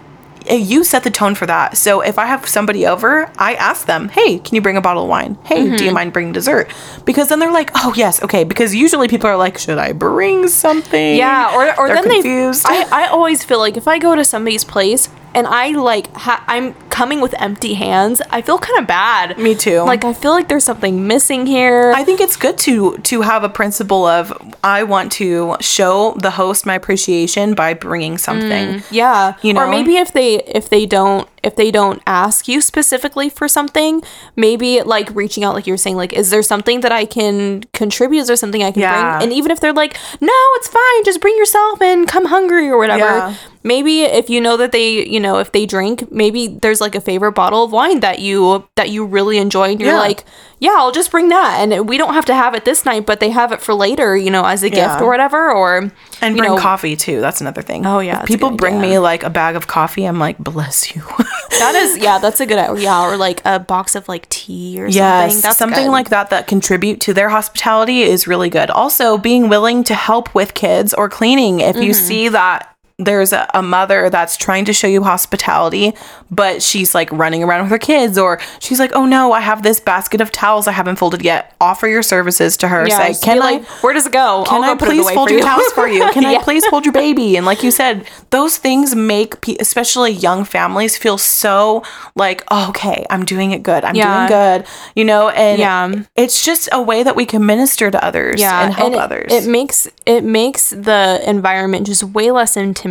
you 0.50 0.84
set 0.84 1.04
the 1.04 1.12
tone 1.12 1.36
for 1.36 1.46
that. 1.46 1.78
So 1.78 2.02
if 2.02 2.18
I 2.18 2.26
have 2.26 2.48
somebody 2.48 2.86
over, 2.88 3.32
I 3.38 3.56
ask 3.56 3.86
them, 3.86 4.10
"Hey, 4.10 4.40
can 4.40 4.56
you 4.56 4.62
bring 4.62 4.78
a 4.78 4.82
bottle 4.82 5.04
of 5.04 5.10
wine? 5.10 5.38
Hey, 5.44 5.64
do 5.66 5.72
Mm-hmm. 5.72 5.84
you 5.86 5.92
mind 5.92 6.14
bringing 6.14 6.34
dessert?" 6.34 6.72
Because 7.06 7.30
then 7.30 7.40
they're 7.40 7.52
like, 7.52 7.72
"Oh 7.76 7.94
yes, 7.96 8.22
okay." 8.24 8.44
Because 8.44 8.74
usually 8.74 9.08
people 9.08 9.28
are 9.30 9.38
like, 9.38 9.58
"Should 9.58 9.78
I 9.78 9.92
bring 9.94 10.48
something?" 10.48 11.16
Yeah, 11.18 11.54
or 11.56 11.80
or 11.80 11.88
They're 11.88 12.04
then 12.04 12.12
confused. 12.12 12.66
they. 12.66 12.84
I 12.92 13.04
I 13.04 13.08
always 13.08 13.44
feel 13.44 13.60
like 13.60 13.78
if 13.78 13.88
I 13.88 14.00
go 14.00 14.16
to 14.16 14.24
somebody's 14.26 14.64
place 14.64 15.10
and 15.34 15.48
I 15.48 15.70
like 15.72 16.14
ha- 16.16 16.44
I'm 16.48 16.74
coming 17.02 17.20
with 17.20 17.34
empty 17.42 17.74
hands, 17.74 18.22
I 18.30 18.44
feel 18.44 18.60
kind 18.60 18.78
of 18.78 18.86
bad. 18.86 19.40
Me 19.40 19.56
too. 19.56 19.80
Like 19.82 20.06
I 20.06 20.14
feel 20.14 20.34
like 20.34 20.48
there's 20.50 20.64
something 20.64 21.08
missing 21.08 21.48
here. 21.48 21.92
I 21.96 22.04
think 22.04 22.22
it's 22.22 22.36
good 22.36 22.60
to 22.60 22.96
to 23.10 23.22
have 23.22 23.44
a 23.44 23.50
principle 23.50 24.06
of 24.06 24.32
I 24.64 24.84
want 24.84 25.12
to 25.14 25.56
show 25.62 26.14
the 26.22 26.30
host 26.30 26.68
my 26.68 26.76
appreciation 26.76 27.56
by 27.56 27.74
bringing 27.74 28.20
something. 28.20 28.66
Mm, 28.76 28.84
yeah, 28.92 29.34
You 29.42 29.54
know. 29.56 29.62
or 29.62 29.68
maybe 29.68 29.98
if 29.98 30.14
they 30.14 30.44
if 30.44 30.70
they 30.70 30.86
don't 30.86 31.28
if 31.44 31.56
they 31.56 31.72
don't 31.72 32.02
ask 32.06 32.48
you 32.48 32.62
specifically 32.62 33.30
for 33.30 33.48
something, 33.48 34.04
maybe 34.36 34.82
like 34.82 35.10
reaching 35.16 35.44
out, 35.44 35.56
like 35.56 35.66
you 35.68 35.74
were 35.74 35.78
saying, 35.78 35.96
like 35.98 36.14
is 36.14 36.30
there 36.30 36.44
something 36.44 36.82
that 36.82 36.92
I 36.92 37.06
can 37.06 37.64
contribute? 37.74 38.20
Is 38.22 38.28
there 38.28 38.36
something 38.36 38.64
I 38.64 38.72
can 38.72 38.82
Yeah. 38.82 39.18
bring? 39.18 39.24
And 39.24 39.34
even 39.34 39.52
if 39.52 39.60
they're 39.60 39.74
like, 39.74 39.98
no, 40.22 40.34
it's 40.58 40.68
fine, 40.68 41.04
just 41.04 41.22
bring 41.22 41.36
yourself 41.38 41.82
and 41.82 42.08
come 42.08 42.26
hungry 42.26 42.70
or 42.70 42.78
whatever. 42.78 43.04
Yeah. 43.04 43.36
maybe 43.64 44.02
if 44.02 44.28
you 44.28 44.42
know 44.42 44.58
that 44.58 44.72
they 44.72 45.06
you 45.08 45.20
know 45.20 45.38
if 45.38 45.52
they 45.52 45.68
drink 45.68 46.12
maybe 46.12 46.48
there's 46.48 46.82
like 46.82 46.96
a 46.96 47.02
favorite 47.02 47.34
bottle 47.34 47.64
of 47.64 47.72
wine 47.72 48.00
that 48.00 48.18
you 48.18 48.68
that 48.76 48.90
you 48.90 49.06
really 49.06 49.38
enjoy 49.38 49.70
and 49.70 49.80
you're 49.80 49.92
Yeah. 49.92 50.00
like 50.00 50.24
yeah 50.62 50.76
i'll 50.78 50.94
just 50.94 51.12
bring 51.12 51.28
that 51.28 51.58
and 51.60 51.90
we 51.90 51.98
don't 51.98 52.14
have 52.14 52.24
to 52.24 52.34
have 52.34 52.54
it 52.56 52.64
this 52.64 52.86
night 52.86 53.06
but 53.06 53.20
they 53.20 53.30
have 53.32 53.52
it 53.52 53.62
for 53.62 53.74
later 53.74 54.16
you 54.16 54.30
know 54.32 54.46
as 54.46 54.64
a 54.64 54.70
Yeah. 54.70 54.88
gift 54.88 55.02
or 55.02 55.10
whatever 55.10 55.52
or 55.52 55.92
And 56.22 56.38
bring 56.38 56.52
know, 56.52 56.58
coffee 56.58 56.96
too. 56.96 57.20
That's 57.20 57.42
another 57.42 57.64
thing. 57.64 57.84
Oh, 57.86 57.98
yeah, 58.00 58.22
people 58.26 58.52
bring 58.52 58.76
idea. 58.78 58.90
me 58.92 59.00
like 59.00 59.24
a 59.24 59.30
bag 59.32 59.56
of 59.56 59.66
coffee. 59.66 60.06
I'm 60.06 60.20
like, 60.20 60.38
bless 60.38 60.96
you. 60.96 61.02
that 61.60 61.74
is 61.76 61.98
yeah 61.98 62.20
that's 62.20 62.40
a 62.40 62.46
good 62.46 62.60
yeah 62.80 63.02
or 63.02 63.18
like 63.18 63.42
a 63.44 63.58
box 63.60 63.96
of 63.96 64.08
like 64.08 64.30
tea 64.30 64.80
or 64.80 64.86
yes, 64.88 65.32
something 65.34 65.42
that's 65.42 65.58
something 65.58 65.86
good. 65.86 65.92
like 65.92 66.10
that 66.10 66.30
that 66.30 66.46
contribute 66.48 67.02
to 67.02 67.14
their 67.14 67.30
hospitality 67.30 68.04
is 68.04 68.28
really 68.28 68.50
good. 68.52 68.70
Also, 68.70 69.18
being 69.18 69.50
willing 69.50 69.84
to 69.86 69.96
help 69.96 70.34
with 70.36 70.54
kids 70.54 70.94
or 70.94 71.10
cleaning 71.10 71.60
if 71.60 71.76
you 71.78 71.92
Mm-hmm. 71.92 72.08
see 72.08 72.30
that. 72.30 72.68
There's 73.04 73.34
a, 73.34 73.50
a 73.54 73.62
mother 73.62 74.10
that's 74.10 74.38
trying 74.38 74.66
to 74.66 74.74
show 74.74 74.88
you 74.88 75.04
hospitality, 75.04 75.94
but 76.30 76.62
she's 76.62 76.94
like 76.94 77.12
running 77.12 77.44
around 77.44 77.64
with 77.64 77.72
her 77.72 77.80
kids, 77.80 78.18
or 78.18 78.40
she's 78.60 78.80
like, 78.80 78.92
"Oh 78.94 79.06
no, 79.06 79.32
I 79.34 79.40
have 79.42 79.64
this 79.64 79.80
basket 79.80 80.22
of 80.22 80.32
towels 80.32 80.68
I 80.68 80.72
haven't 80.72 80.98
folded 80.98 81.22
yet." 81.24 81.54
Offer 81.60 81.88
your 81.88 82.04
services 82.04 82.58
to 82.58 82.68
her. 82.68 82.88
yeah, 82.88 83.12
Say, 83.12 83.26
"Can 83.26 83.38
I 83.42 83.52
like, 83.52 83.66
where 83.84 83.94
does 83.94 84.06
it 84.06 84.12
go 84.14 84.44
can 84.48 84.64
I'll 84.64 84.72
I 84.72 84.76
go 84.76 84.86
please 84.86 85.10
fold 85.10 85.30
your 85.30 85.40
you. 85.40 85.46
towels 85.46 85.72
for 85.74 85.88
you? 85.88 86.08
Can 86.14 86.24
Yeah. 86.24 86.40
I 86.40 86.44
please 86.44 86.66
hold 86.68 86.86
your 86.86 86.94
baby? 86.94 87.38
And 87.38 87.46
like 87.46 87.64
you 87.64 87.72
said, 87.72 88.06
those 88.30 88.58
things 88.58 88.96
make 88.96 89.42
pe- 89.42 89.56
especially 89.60 90.12
young 90.12 90.44
families 90.44 90.98
feel 90.98 91.18
so 91.18 91.84
like, 92.16 92.44
oh, 92.52 92.70
okay, 92.70 93.06
I'm 93.10 93.26
doing 93.26 93.52
it 93.52 93.64
good. 93.64 93.84
I'm 93.84 93.96
Yeah. 93.96 94.28
doing 94.28 94.40
good. 94.40 94.68
You 94.96 95.06
know, 95.06 95.30
and 95.30 95.60
Yeah. 95.60 95.92
it's 96.16 96.44
just 96.44 96.70
a 96.72 96.82
way 96.82 97.04
that 97.04 97.16
we 97.16 97.26
can 97.26 97.46
minister 97.46 97.90
to 97.90 98.04
others 98.04 98.40
yeah. 98.40 98.66
and 98.66 98.74
help 98.74 98.94
it- 98.94 99.00
others. 99.00 99.32
It, 99.34 99.48
makes 99.50 99.88
it 100.06 100.24
makes 100.24 100.70
the 100.72 101.22
environment 101.26 101.88
just 101.88 102.04
way 102.04 102.30
less 102.32 102.56
intimidating 102.58 102.91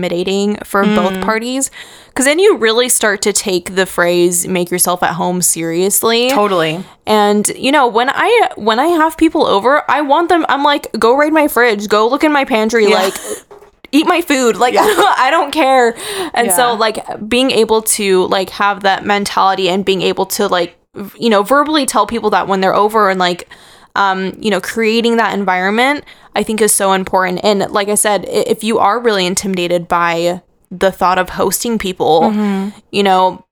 for 0.65 0.85
Mm. 0.85 0.97
both 0.97 1.21
parties. 1.25 1.71
Because 2.09 2.25
then 2.25 2.39
you 2.39 2.57
really 2.57 2.89
start 2.89 3.23
to 3.23 3.33
take 3.33 3.75
the 3.77 3.87
phrase 3.87 4.47
"make 4.49 4.71
yourself 4.71 5.03
at 5.03 5.15
home" 5.15 5.43
seriously. 5.43 6.31
totally. 6.31 6.83
And 7.07 7.49
you 7.57 7.73
know, 7.73 7.87
when 7.87 8.11
I 8.11 8.49
when 8.57 8.79
I 8.81 8.87
have 8.89 9.17
people 9.17 9.47
over, 9.47 9.83
I 9.89 10.01
want 10.01 10.29
them. 10.29 10.45
I'm 10.49 10.63
like, 10.65 10.89
go 10.99 11.15
raid 11.15 11.33
my 11.33 11.49
fridge, 11.49 11.89
go 11.89 12.09
look 12.09 12.25
in 12.25 12.33
my 12.33 12.45
pantry, 12.45 12.87
Yeah. 12.89 12.97
like. 13.03 13.15
Eat 13.93 14.07
my 14.07 14.21
food, 14.21 14.55
like 14.57 14.77
I 14.79 15.31
don't 15.33 15.51
care, 15.51 15.97
and 16.33 16.53
so 16.53 16.75
like 16.75 17.05
being 17.29 17.51
able 17.51 17.83
to 17.99 18.27
like 18.29 18.49
have 18.51 18.85
that 18.85 19.05
mentality 19.05 19.69
and 19.69 19.85
being 19.85 20.01
able 20.03 20.27
to 20.27 20.47
like 20.47 20.77
you 21.19 21.29
know 21.29 21.43
verbally 21.43 21.87
tell 21.87 22.07
people 22.07 22.31
that 22.31 22.47
when 22.47 22.61
they're 22.61 22.75
over 22.77 23.11
and 23.11 23.19
like 23.19 23.49
um 23.95 24.33
you 24.41 24.51
know 24.51 24.61
creating 24.61 25.17
that 25.17 25.35
environment 25.35 26.05
I 26.35 26.43
think 26.43 26.61
is 26.61 26.73
so 26.73 26.93
important. 26.93 27.41
And 27.43 27.71
like 27.73 27.89
I 27.89 27.97
said, 27.97 28.25
if 28.29 28.63
you 28.63 28.79
are 28.79 29.01
really 29.01 29.27
intimidated 29.27 29.89
by 29.89 30.43
the 30.71 30.93
thought 30.93 31.19
of 31.19 31.31
hosting 31.31 31.77
people, 31.79 32.33
you 32.93 33.03
know, 33.03 33.45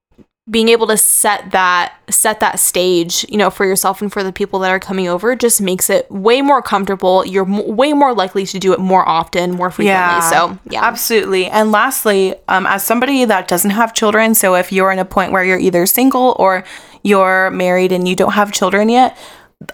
being 0.48 0.68
able 0.70 0.86
to 0.86 0.96
set 0.96 1.50
that 1.50 1.92
set 2.08 2.40
that 2.40 2.58
stage 2.58 3.26
you 3.28 3.36
know 3.36 3.50
for 3.50 3.66
yourself 3.66 4.00
and 4.00 4.10
for 4.10 4.22
the 4.24 4.32
people 4.32 4.60
that 4.60 4.70
are 4.70 4.78
coming 4.80 5.06
over 5.06 5.36
just 5.36 5.60
makes 5.60 5.90
it 5.90 6.10
way 6.10 6.40
more 6.40 6.62
comfortable. 6.62 7.26
You're 7.26 7.44
m- 7.44 7.76
way 7.76 7.92
more 7.92 8.14
likely 8.14 8.46
to 8.46 8.58
do 8.58 8.72
it 8.72 8.78
more 8.78 9.06
often 9.06 9.50
more 9.50 9.70
frequently. 9.70 10.20
So 10.30 10.58
yeah. 10.70 10.84
Absolutely. 10.84 11.46
And 11.46 11.72
lastly, 11.72 12.34
um, 12.48 12.64
as 12.66 12.82
somebody 12.84 13.24
that 13.26 13.48
doesn't 13.48 13.72
have 13.72 13.92
children, 13.92 14.34
so 14.34 14.54
if 14.54 14.72
you're 14.72 14.90
in 14.92 14.98
a 14.98 15.04
point 15.04 15.32
where 15.32 15.44
you're 15.44 15.58
either 15.58 15.84
single 15.84 16.34
or 16.38 16.64
you're 17.02 17.50
married 17.50 17.92
and 17.92 18.08
you 18.08 18.16
don't 18.16 18.32
have 18.32 18.50
children 18.52 18.88
yet, 18.88 19.18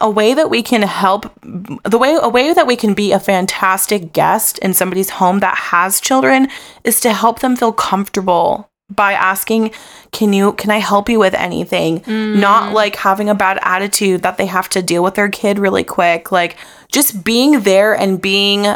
a 0.01 0.09
way 0.09 0.32
that 0.35 0.49
we 0.49 0.62
can 0.62 0.82
help 0.82 1.30
the 1.43 1.99
way 1.99 2.16
a 2.20 2.28
way 2.28 2.53
that 2.53 2.66
we 2.66 2.76
can 2.76 2.95
be 2.95 3.12
a 3.12 3.20
fantastic 3.20 4.12
guest 4.12 4.59
in 4.59 4.72
somebody's 4.72 5.11
home 5.11 5.41
that 5.41 5.57
has 5.57 6.01
children 6.01 6.49
is 6.85 7.01
to 7.01 7.12
help 7.12 7.41
them 7.41 7.55
feel 7.55 7.72
comfortable 7.72 8.70
by 8.91 9.12
asking 9.12 9.70
can 10.11 10.32
you 10.32 10.53
can 10.55 10.70
i 10.70 10.78
help 10.78 11.09
you 11.09 11.18
with 11.18 11.35
anything? 11.35 12.03
Not 12.07 12.70
mm. 12.70 12.72
like 12.72 12.97
having 12.97 13.28
a 13.28 13.35
bad 13.35 13.59
attitude 13.62 14.22
that 14.22 14.39
they 14.39 14.47
have 14.47 14.68
to 14.70 14.82
deal 14.82 15.03
with 15.03 15.16
their 15.16 15.28
kid 15.28 15.59
really 15.59 15.85
quick 15.85 16.32
like 16.32 16.57
just 16.91 17.24
being 17.24 17.61
there 17.61 17.95
and 17.95 18.20
being 18.20 18.66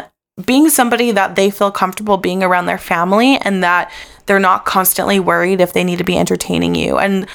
being 0.45 0.69
somebody 0.69 1.11
that 1.11 1.35
they 1.35 1.49
feel 1.49 1.71
comfortable 1.71 2.17
being 2.17 2.43
around 2.43 2.65
their 2.65 2.77
family 2.77 3.37
and 3.37 3.63
that 3.63 3.91
they're 4.25 4.39
not 4.39 4.65
constantly 4.65 5.19
worried 5.19 5.59
if 5.61 5.73
they 5.73 5.83
need 5.83 5.97
to 5.97 6.03
be 6.03 6.17
entertaining 6.17 6.75
you. 6.75 6.97
And 6.97 7.27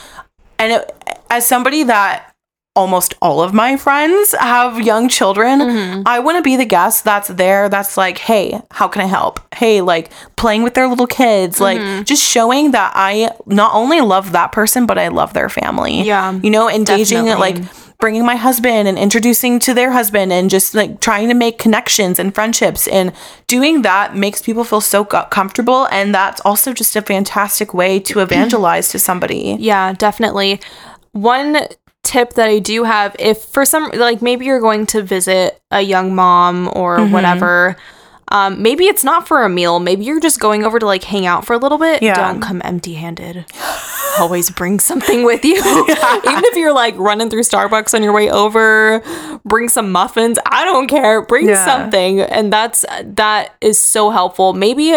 and 0.59 0.72
it, 0.72 1.18
as 1.31 1.47
somebody 1.47 1.83
that 1.85 2.34
almost 2.77 3.14
all 3.22 3.41
of 3.41 3.55
my 3.55 3.77
friends 3.77 4.35
have 4.39 4.81
young 4.81 5.09
children. 5.09 5.61
Mm-hmm. 5.61 6.03
I 6.07 6.18
want 6.18 6.39
to 6.39 6.43
be 6.43 6.57
the 6.57 6.64
guest 6.64 7.05
that's 7.05 7.29
there 7.29 7.68
that's 7.68 7.97
like 7.97 8.18
hey 8.18 8.61
how 8.72 8.89
can 8.89 9.03
i 9.03 9.07
help? 9.07 9.41
Hey 9.55 9.81
like 9.81 10.11
playing 10.37 10.62
with 10.62 10.75
their 10.75 10.89
little 10.89 11.07
kids 11.07 11.61
like 11.61 11.79
mm-hmm. 11.79 12.03
just 12.03 12.22
showing 12.22 12.72
that 12.72 12.93
i 12.95 13.31
not 13.47 13.75
only 13.75 14.01
love 14.01 14.33
that 14.33 14.53
person 14.53 14.87
but 14.87 14.99
i 14.99 15.09
love 15.09 15.33
their 15.33 15.49
family. 15.49 16.03
Yeah, 16.03 16.33
you 16.43 16.51
know 16.51 16.68
engaging 16.68 17.25
definitely. 17.25 17.62
like 17.62 17.72
bringing 18.01 18.27
my 18.27 18.37
husband 18.37 18.89
and 18.89 18.99
introducing 18.99 19.59
to 19.61 19.72
their 19.72 19.93
husband 19.93 20.33
and 20.33 20.51
just 20.51 20.75
like 20.75 21.01
trying 21.01 21.29
to 21.29 21.35
make 21.35 21.59
connections 21.59 22.18
and 22.18 22.35
friendships 22.35 22.87
and 22.89 23.12
doing 23.47 23.83
that 23.83 24.16
makes 24.16 24.43
people 24.43 24.64
feel 24.64 24.81
so 24.81 25.05
comfortable 25.05 25.87
and 25.87 26.14
that's 26.14 26.41
also 26.43 26.72
just 26.72 26.97
a 26.97 27.03
fantastic 27.03 27.72
way 27.72 28.01
to 28.01 28.20
evangelize 28.27 28.91
to 28.91 28.99
somebody. 28.99 29.57
Yeah, 29.61 29.93
definitely. 29.93 30.61
One 31.12 31.66
tip 32.05 32.35
that 32.35 32.49
I 32.49 32.59
do 32.61 32.85
have 32.85 33.17
if 33.19 33.39
for 33.43 33.65
some 33.65 33.91
like 33.93 34.23
maybe 34.23 34.45
you're 34.47 34.61
going 34.61 34.87
to 34.87 35.03
visit 35.03 35.61
a 35.71 35.81
young 35.81 36.15
mom 36.15 36.69
or 36.75 36.99
Mm-hmm. 36.99 37.13
whatever 37.13 37.77
um 38.29 38.63
maybe 38.63 38.85
it's 38.87 39.05
not 39.05 39.29
for 39.29 39.43
a 39.43 39.49
meal. 39.51 39.81
Maybe 39.81 40.05
you're 40.05 40.21
just 40.21 40.41
going 40.41 40.65
over 40.65 40.79
to 40.79 40.87
like 40.87 41.05
hang 41.05 41.27
out 41.27 41.45
for 41.45 41.53
a 41.53 41.59
little 41.59 41.77
bit. 41.79 42.03
Yeah. 42.03 42.15
don't 42.15 42.41
come 42.41 42.63
empty-handed. 42.65 43.45
Always 44.19 44.49
bring 44.49 44.79
something 44.81 45.25
with 45.25 45.45
you. 45.45 45.57
Even 45.61 46.45
if 46.45 46.57
you're 46.57 46.73
like 46.73 46.97
running 46.97 47.29
through 47.31 47.43
starbucks 47.43 47.93
on 47.95 48.03
your 48.03 48.13
way 48.15 48.31
over 48.31 49.03
bring 49.45 49.69
some 49.69 49.93
muffins. 49.93 50.39
I 50.47 50.65
don't 50.65 50.87
care. 50.87 51.21
Bring 51.23 51.49
Yeah. 51.49 51.65
something. 51.65 52.21
And 52.21 52.51
that's 52.53 52.85
that 53.03 53.55
is 53.61 53.79
so 53.79 54.11
helpful. 54.11 54.53
Maybe 54.55 54.95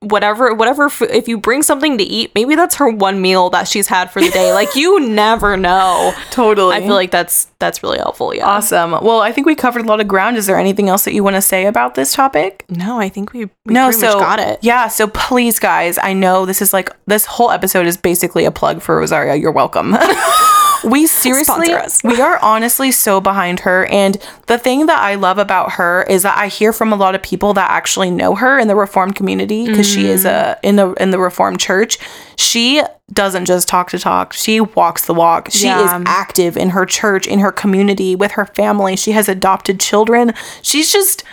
whatever 0.00 0.54
whatever 0.54 0.88
if 1.10 1.26
you 1.26 1.36
bring 1.36 1.60
something 1.60 1.98
to 1.98 2.04
eat 2.04 2.30
maybe 2.32 2.54
that's 2.54 2.76
her 2.76 2.88
one 2.88 3.20
meal 3.20 3.50
that 3.50 3.66
she's 3.66 3.88
had 3.88 4.08
for 4.12 4.20
the 4.20 4.30
day 4.30 4.52
like 4.52 4.76
you 4.76 5.00
never 5.08 5.56
know 5.56 6.14
totally 6.30 6.76
i 6.76 6.80
feel 6.80 6.94
like 6.94 7.10
that's 7.10 7.46
that's 7.58 7.82
really 7.82 7.98
helpful 7.98 8.32
yeah 8.32 8.46
Awesome. 8.46 8.92
Well, 8.92 9.20
I 9.20 9.32
think 9.32 9.48
we 9.48 9.56
covered 9.56 9.84
a 9.84 9.88
lot 9.88 10.00
of 10.00 10.06
ground. 10.06 10.36
Is 10.36 10.46
there 10.46 10.56
anything 10.56 10.88
else 10.88 11.04
that 11.04 11.12
you 11.12 11.24
want 11.24 11.34
to 11.34 11.42
say 11.42 11.66
about 11.66 11.96
this 11.96 12.12
topic? 12.14 12.64
no 12.68 13.00
i 13.00 13.08
think 13.08 13.32
we, 13.32 13.46
we 13.64 13.74
no, 13.74 13.90
so 13.90 14.12
much 14.12 14.18
got 14.20 14.38
it 14.38 14.60
Yeah, 14.62 14.86
so 14.86 15.08
please, 15.08 15.58
guys, 15.58 15.98
I 16.00 16.12
know 16.12 16.46
this 16.46 16.62
is 16.62 16.72
like 16.72 16.90
this 17.06 17.24
whole 17.26 17.50
episode 17.50 17.86
is 17.86 17.96
basically 17.96 18.44
a 18.44 18.52
plug 18.52 18.80
for 18.80 18.96
Rosaria. 18.98 19.34
You're 19.34 19.50
welcome. 19.50 19.96
we 20.84 21.06
seriously, 21.06 21.72
us. 21.72 22.02
we 22.02 22.20
are 22.20 22.38
honestly 22.42 22.90
so 22.90 23.20
behind 23.20 23.60
her, 23.60 23.86
and 23.86 24.16
the 24.46 24.58
thing 24.58 24.86
that 24.86 24.98
I 24.98 25.14
love 25.14 25.38
about 25.38 25.72
her 25.72 26.02
is 26.04 26.22
that 26.22 26.36
I 26.38 26.48
hear 26.48 26.72
from 26.72 26.92
a 26.92 26.96
lot 26.96 27.14
of 27.14 27.22
people 27.22 27.54
that 27.54 27.70
actually 27.70 28.10
know 28.10 28.34
her 28.34 28.58
in 28.58 28.68
the 28.68 28.76
Reformed 28.76 29.14
community 29.14 29.66
because 29.66 29.88
she 29.88 30.06
is 30.06 30.24
a 30.24 30.28
mm. 30.28 30.58
in 30.62 30.76
the 30.76 30.92
in 30.94 31.10
the 31.10 31.18
Reformed 31.18 31.60
Church. 31.60 31.98
She 32.36 32.82
doesn't 33.12 33.46
just 33.46 33.68
talk 33.68 33.90
to 33.90 33.98
talk; 33.98 34.32
she 34.32 34.60
walks 34.60 35.06
the 35.06 35.14
walk. 35.14 35.50
She 35.50 35.66
Yeah. 35.66 35.84
is 35.84 36.04
active 36.06 36.56
in 36.56 36.70
her 36.70 36.86
church, 36.86 37.26
in 37.26 37.40
her 37.40 37.52
community, 37.52 38.14
with 38.14 38.32
her 38.32 38.46
family. 38.46 38.96
She 38.96 39.12
has 39.12 39.28
adopted 39.28 39.80
children. 39.80 40.34
She's 40.62 40.92
just 40.92 41.24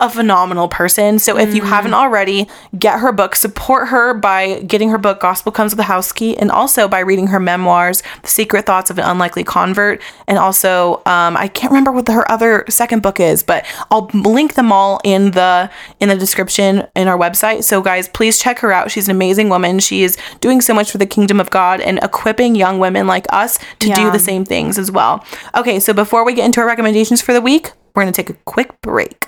a 0.00 0.08
phenomenal 0.08 0.66
person. 0.66 1.18
So 1.18 1.38
if 1.38 1.54
you 1.54 1.62
haven't 1.62 1.94
already, 1.94 2.48
get 2.78 3.00
her 3.00 3.12
book, 3.12 3.34
support 3.34 3.88
her 3.88 4.14
by 4.14 4.62
getting 4.62 4.88
her 4.90 4.98
book 4.98 5.20
Gospel 5.20 5.52
Comes 5.52 5.72
with 5.72 5.80
a 5.80 5.84
House 5.84 6.10
Key 6.10 6.36
and 6.38 6.50
also 6.50 6.88
by 6.88 7.00
reading 7.00 7.28
her 7.28 7.38
memoirs, 7.38 8.02
The 8.22 8.28
Secret 8.28 8.64
Thoughts 8.64 8.90
of 8.90 8.98
an 8.98 9.04
Unlikely 9.04 9.44
Convert. 9.44 10.00
And 10.26 10.38
also, 10.38 11.02
um, 11.06 11.36
I 11.36 11.48
can't 11.48 11.70
remember 11.70 11.92
what 11.92 12.08
her 12.08 12.28
other 12.30 12.64
second 12.68 13.02
book 13.02 13.20
is, 13.20 13.42
but 13.42 13.66
I'll 13.90 14.10
link 14.14 14.54
them 14.54 14.72
all 14.72 15.00
in 15.04 15.32
the 15.32 15.70
in 16.00 16.08
the 16.08 16.16
description 16.16 16.86
in 16.96 17.06
our 17.06 17.18
website. 17.18 17.64
So 17.64 17.82
guys, 17.82 18.08
please 18.08 18.38
check 18.38 18.58
her 18.60 18.72
out. 18.72 18.90
She's 18.90 19.08
an 19.08 19.14
amazing 19.14 19.50
woman. 19.50 19.78
She 19.80 20.02
is 20.02 20.16
doing 20.40 20.60
so 20.62 20.72
much 20.72 20.90
for 20.90 20.98
the 20.98 21.06
kingdom 21.06 21.40
of 21.40 21.50
God 21.50 21.80
and 21.80 21.98
equipping 22.02 22.54
young 22.54 22.78
women 22.78 23.06
like 23.06 23.26
us 23.30 23.58
to 23.80 23.92
do 23.92 24.10
the 24.10 24.18
same 24.18 24.44
things 24.44 24.78
as 24.78 24.90
well. 24.90 25.24
Okay, 25.54 25.78
so 25.78 25.92
before 25.92 26.24
we 26.24 26.32
get 26.32 26.46
into 26.46 26.60
our 26.60 26.66
recommendations 26.66 27.20
for 27.20 27.34
the 27.34 27.40
week, 27.40 27.72
we're 27.94 28.02
going 28.02 28.12
to 28.12 28.22
take 28.22 28.30
a 28.30 28.38
quick 28.44 28.80
break. 28.80 29.26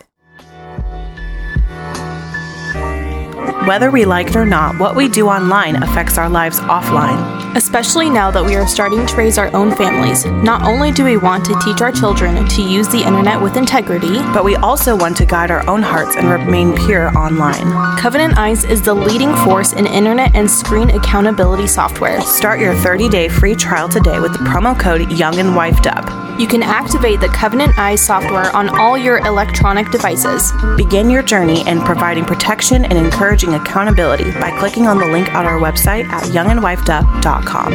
Whether 3.66 3.90
we 3.90 4.04
like 4.04 4.28
it 4.28 4.36
or 4.36 4.44
not, 4.44 4.78
what 4.78 4.96
we 4.96 5.08
do 5.08 5.28
online 5.28 5.82
affects 5.82 6.18
our 6.18 6.28
lives 6.28 6.58
offline. 6.60 7.40
especially 7.54 8.08
now 8.08 8.30
that 8.30 8.42
we 8.42 8.54
are 8.56 8.66
starting 8.66 9.04
to 9.06 9.14
raise 9.16 9.36
our 9.36 9.54
own 9.54 9.70
families 9.76 10.24
not 10.24 10.62
only 10.62 10.90
do 10.90 11.04
we 11.04 11.18
want 11.18 11.44
to 11.44 11.54
teach 11.62 11.82
our 11.82 11.92
children 11.92 12.48
to 12.48 12.62
use 12.62 12.88
the 12.88 13.02
internet 13.06 13.38
with 13.40 13.58
integrity 13.58 14.14
But 14.32 14.42
we 14.44 14.56
also 14.56 14.96
want 14.96 15.18
to 15.18 15.26
guide 15.26 15.50
our 15.50 15.62
own 15.68 15.82
hearts 15.82 16.16
and 16.16 16.30
remain 16.30 16.74
pure 16.86 17.08
online. 17.16 17.66
covenant 17.98 18.38
eyes 18.38 18.64
is 18.64 18.80
the 18.80 18.94
leading 18.94 19.34
force 19.44 19.74
in 19.74 19.84
internet 19.86 20.34
and 20.34 20.50
screen 20.50 20.88
accountability 20.90 21.66
software 21.66 22.22
Start 22.22 22.58
your 22.58 22.74
30 22.74 23.10
day 23.10 23.28
free 23.28 23.54
trial 23.54 23.86
today 23.88 24.18
with 24.18 24.32
the 24.32 24.38
promo 24.50 24.72
code 24.78 25.12
Young 25.12 25.38
and 25.38 25.50
Wifed 25.50 25.86
Up. 25.86 26.04
you 26.40 26.46
can 26.46 26.62
activate 26.62 27.20
the 27.20 27.28
covenant 27.28 27.78
eyes 27.78 28.00
software 28.00 28.50
on 28.56 28.70
all 28.80 28.96
your 28.96 29.18
electronic 29.26 29.90
devices 29.90 30.52
Begin 30.78 31.10
your 31.10 31.22
journey 31.22 31.68
in 31.68 31.80
providing 31.82 32.24
protection 32.24 32.86
and 32.86 32.96
encouraging 32.96 33.51
accountability 33.54 34.30
by 34.32 34.56
clicking 34.58 34.86
on 34.86 34.98
the 34.98 35.06
link 35.06 35.34
on 35.34 35.46
our 35.46 35.58
website 35.58 36.04
at 36.04 36.24
youngandwifedup.com. 36.24 37.72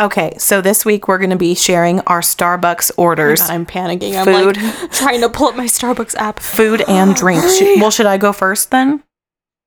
Okay, 0.00 0.34
so 0.36 0.60
this 0.60 0.84
week 0.84 1.06
we're 1.06 1.18
going 1.18 1.30
to 1.30 1.36
be 1.36 1.54
sharing 1.54 2.00
our 2.00 2.20
Starbucks 2.22 2.90
orders. 2.96 3.40
God, 3.40 3.50
I'm 3.50 3.66
panicking. 3.66 4.16
I'm 4.16 4.24
Food. 4.24 4.56
like 4.60 4.90
trying 4.92 5.20
to 5.20 5.28
pull 5.28 5.46
up 5.48 5.54
my 5.56 5.66
Starbucks 5.66 6.16
app. 6.16 6.40
food 6.40 6.82
and 6.88 7.14
drink. 7.14 7.44
Sh- 7.44 7.78
well, 7.80 7.90
should 7.90 8.06
I 8.06 8.16
go 8.18 8.32
first 8.32 8.70
then? 8.72 9.02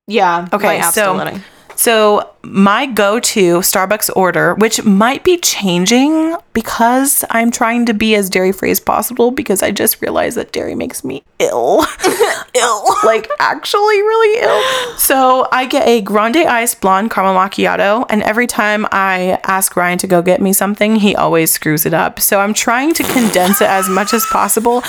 Yeah. 0.08 0.48
Okay, 0.52 0.82
so-. 0.82 1.40
So, 1.76 2.32
my 2.42 2.86
go 2.86 3.20
to 3.20 3.58
Starbucks 3.60 4.16
order, 4.16 4.54
which 4.56 4.84
might 4.84 5.24
be 5.24 5.38
changing 5.38 6.36
because 6.54 7.26
I'm 7.30 7.52
trying 7.52 7.86
to 7.88 7.94
be 7.94 8.16
as 8.16 8.30
dairy 8.30 8.52
free 8.52 8.72
as 8.72 8.80
possible 8.80 9.32
because 9.32 9.64
I 9.64 9.72
just 9.72 10.02
realized 10.02 10.38
that 10.38 10.52
dairy 10.52 10.76
makes 10.76 11.04
me 11.04 11.24
ill. 11.40 11.86
ill. 12.54 12.86
Like, 13.06 13.30
actually, 13.40 13.98
really 13.98 14.42
ill. 14.42 14.98
So, 14.98 15.48
I 15.52 15.68
get 15.68 15.88
a 15.88 16.02
grande 16.02 16.38
iced 16.38 16.82
blonde 16.82 17.12
caramel 17.12 17.36
macchiato, 17.36 18.06
and 18.10 18.24
every 18.24 18.48
time 18.48 18.88
I 18.92 19.40
ask 19.44 19.76
Ryan 19.76 20.00
to 20.00 20.08
go 20.08 20.22
get 20.24 20.42
me 20.42 20.54
something, 20.54 20.96
he 20.96 21.16
always 21.16 21.52
screws 21.52 21.86
it 21.86 21.94
up. 21.94 22.20
So, 22.20 22.40
I'm 22.40 22.54
trying 22.54 22.94
to 22.96 23.04
condense 23.04 23.62
it 23.62 23.70
as 23.70 23.88
much 23.90 24.14
as 24.14 24.26
possible. 24.26 24.82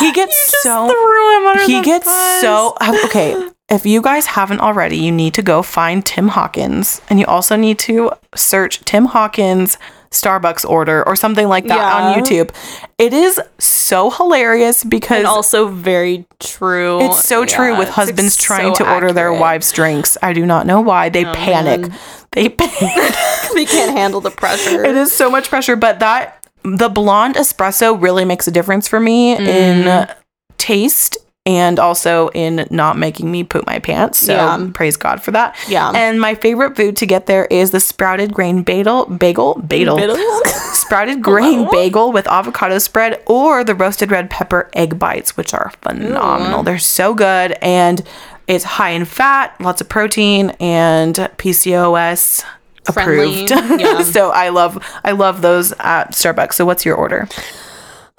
He 0.00 0.12
gets 0.12 0.36
so 0.62 0.88
threw 0.88 1.38
him 1.38 1.46
under 1.46 1.64
he 1.64 1.82
gets 1.82 2.06
bus. 2.06 2.40
so 2.40 2.76
okay 3.04 3.50
if 3.70 3.86
you 3.86 4.02
guys 4.02 4.26
haven't 4.26 4.60
already 4.60 4.96
you 4.96 5.10
need 5.12 5.34
to 5.34 5.42
go 5.42 5.62
find 5.62 6.04
tim 6.04 6.28
hawkins 6.28 7.00
and 7.08 7.18
you 7.18 7.26
also 7.26 7.56
need 7.56 7.78
to 7.78 8.10
search 8.34 8.80
tim 8.84 9.06
hawkins 9.06 9.78
starbucks 10.10 10.68
order 10.68 11.06
or 11.08 11.16
something 11.16 11.48
like 11.48 11.66
that 11.66 11.92
on 11.94 12.14
youtube 12.14 12.50
it 12.98 13.12
is 13.12 13.40
so 13.58 14.10
hilarious 14.10 14.84
because 14.84 15.18
and 15.18 15.26
also 15.26 15.66
very 15.68 16.24
true. 16.38 17.00
it's 17.00 17.24
so 17.24 17.44
true 17.44 17.76
with 17.76 17.88
husbands 17.88 18.36
trying 18.36 18.74
so 18.74 18.84
to 18.84 18.92
order 18.94 19.12
their 19.12 19.28
accurate. 19.28 19.40
Wives 19.40 19.72
drinks 19.72 20.16
i 20.22 20.32
do 20.32 20.46
not 20.46 20.66
know 20.66 20.80
why 20.80 21.08
they 21.08 21.24
panic 21.24 21.90
they 22.32 22.48
panic 22.48 22.70
they 23.54 23.64
can't 23.64 23.96
handle 23.96 24.20
the 24.20 24.30
pressure. 24.30 24.84
it 24.84 24.94
is 24.94 25.10
so 25.12 25.28
much 25.30 25.48
pressure 25.48 25.74
but 25.74 25.98
that 26.00 26.46
the 26.62 26.88
blonde 26.88 27.34
espresso 27.34 28.00
really 28.00 28.24
makes 28.24 28.46
a 28.46 28.50
difference 28.52 28.86
for 28.86 29.00
me 29.00 29.36
Mm. 29.36 29.46
in 29.48 30.14
taste 30.58 31.16
and 31.46 31.78
also 31.78 32.28
in 32.34 32.66
not 32.70 32.96
making 32.96 33.30
me 33.30 33.44
poop 33.44 33.66
my 33.66 33.78
pants. 33.78 34.18
So 34.18 34.34
Yeah. 34.34 34.68
praise 34.72 34.96
god 34.96 35.22
for 35.22 35.30
that. 35.32 35.54
Yeah. 35.68 35.90
and 35.94 36.20
my 36.20 36.34
favorite 36.34 36.74
food 36.76 36.96
to 36.98 37.06
get 37.06 37.26
there 37.26 37.44
is 37.46 37.70
the 37.70 37.80
sprouted 37.80 38.32
grain 38.32 38.62
bagel 38.62 39.04
bagel. 39.06 39.54
Bagel 39.56 39.96
sprouted 40.72 41.22
grain 41.22 41.68
bagel 41.70 42.12
with 42.12 42.26
avocado 42.28 42.78
spread 42.78 43.22
or 43.26 43.62
the 43.62 43.74
roasted 43.74 44.10
red 44.10 44.30
pepper 44.30 44.70
egg 44.74 44.98
bites 44.98 45.36
which 45.36 45.52
are 45.52 45.70
phenomenal. 45.82 46.62
They're 46.62 46.78
so 46.78 47.12
good 47.14 47.52
and 47.60 48.02
it's 48.46 48.64
high 48.64 48.90
in 48.90 49.04
fat 49.04 49.54
lots 49.60 49.80
of 49.80 49.88
protein 49.88 50.50
and 50.60 51.14
pcos 51.14 52.44
Friendly, 52.92 53.44
approved. 53.46 53.50
Yeah. 53.80 54.02
so 54.02 54.28
i 54.30 54.50
love 54.50 54.76
i 55.04 55.12
love 55.12 55.40
those 55.42 55.72
at 55.78 56.12
starbucks. 56.12 56.52
So 56.54 56.64
what's 56.66 56.84
your 56.84 56.96
order 56.96 57.26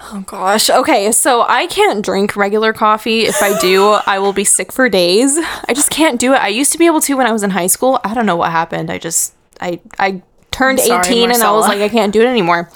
Oh 0.00 0.22
gosh. 0.26 0.68
Okay, 0.68 1.10
so 1.10 1.46
I 1.48 1.66
can't 1.68 2.04
drink 2.04 2.36
regular 2.36 2.72
coffee. 2.72 3.22
If 3.22 3.42
I 3.42 3.58
do, 3.60 3.92
I 4.06 4.18
will 4.18 4.34
be 4.34 4.44
sick 4.44 4.70
for 4.70 4.88
days. 4.88 5.38
I 5.38 5.72
just 5.74 5.90
can't 5.90 6.20
do 6.20 6.34
it. 6.34 6.36
I 6.36 6.48
used 6.48 6.72
to 6.72 6.78
be 6.78 6.86
able 6.86 7.00
to 7.02 7.14
when 7.16 7.26
I 7.26 7.32
was 7.32 7.42
in 7.42 7.50
high 7.50 7.66
school. 7.66 7.98
I 8.04 8.12
don't 8.12 8.26
know 8.26 8.36
what 8.36 8.50
happened. 8.50 8.90
I 8.90 8.98
just 8.98 9.34
I 9.60 9.80
I 9.98 10.22
turned 10.50 10.80
Sorry, 10.80 11.00
18 11.00 11.30
and 11.30 11.42
I 11.42 11.50
was 11.52 11.66
like, 11.66 11.80
I 11.80 11.88
can't 11.88 12.12
do 12.12 12.20
it 12.20 12.26
anymore. 12.26 12.70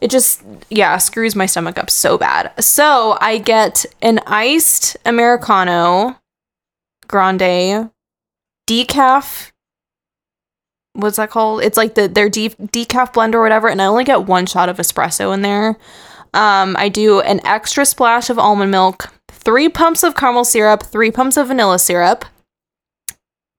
It 0.00 0.10
just, 0.10 0.42
yeah, 0.68 0.98
screws 0.98 1.34
my 1.34 1.46
stomach 1.46 1.78
up 1.78 1.88
so 1.88 2.18
bad. 2.18 2.52
So 2.62 3.16
I 3.20 3.38
get 3.38 3.86
an 4.02 4.20
iced 4.26 4.96
Americano 5.06 6.18
grande 7.08 7.90
decaf. 8.68 9.52
What's 10.92 11.16
that 11.16 11.30
called? 11.30 11.62
It's 11.62 11.76
like 11.76 11.94
the 11.94 12.08
their 12.08 12.28
de- 12.28 12.50
decaf 12.50 13.12
blend 13.12 13.34
or 13.34 13.42
whatever, 13.42 13.68
and 13.68 13.80
I 13.80 13.86
only 13.86 14.04
get 14.04 14.24
one 14.26 14.46
shot 14.46 14.68
of 14.68 14.78
espresso 14.78 15.32
in 15.32 15.42
there. 15.42 15.76
Um, 16.34 16.76
I 16.78 16.88
do 16.88 17.20
an 17.20 17.44
extra 17.46 17.86
splash 17.86 18.30
of 18.30 18.38
almond 18.38 18.70
milk, 18.70 19.12
three 19.28 19.68
pumps 19.68 20.02
of 20.02 20.14
caramel 20.14 20.44
syrup, 20.44 20.82
three 20.82 21.10
pumps 21.10 21.36
of 21.36 21.48
vanilla 21.48 21.78
syrup. 21.78 22.24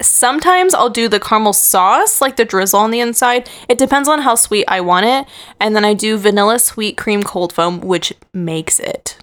Sometimes 0.02 0.76
I'll 0.76 0.92
do 0.92 1.08
the 1.10 1.20
caramel 1.20 1.54
sauce, 1.54 2.22
like 2.22 2.36
the 2.36 2.46
drizzle 2.46 2.80
on 2.80 2.92
the 2.92 3.00
inside. 3.00 3.50
It 3.68 3.80
depends 3.80 4.08
on 4.08 4.22
how 4.22 4.36
sweet 4.36 4.66
I 4.68 4.80
want 4.82 5.08
it. 5.08 5.26
And 5.60 5.76
then 5.76 5.84
I 5.84 5.96
do 5.96 6.18
vanilla 6.18 6.60
sweet 6.60 6.98
cream 6.98 7.24
cold 7.24 7.52
foam, 7.52 7.82
which 7.82 8.14
makes 8.32 8.80
it. 8.80 9.18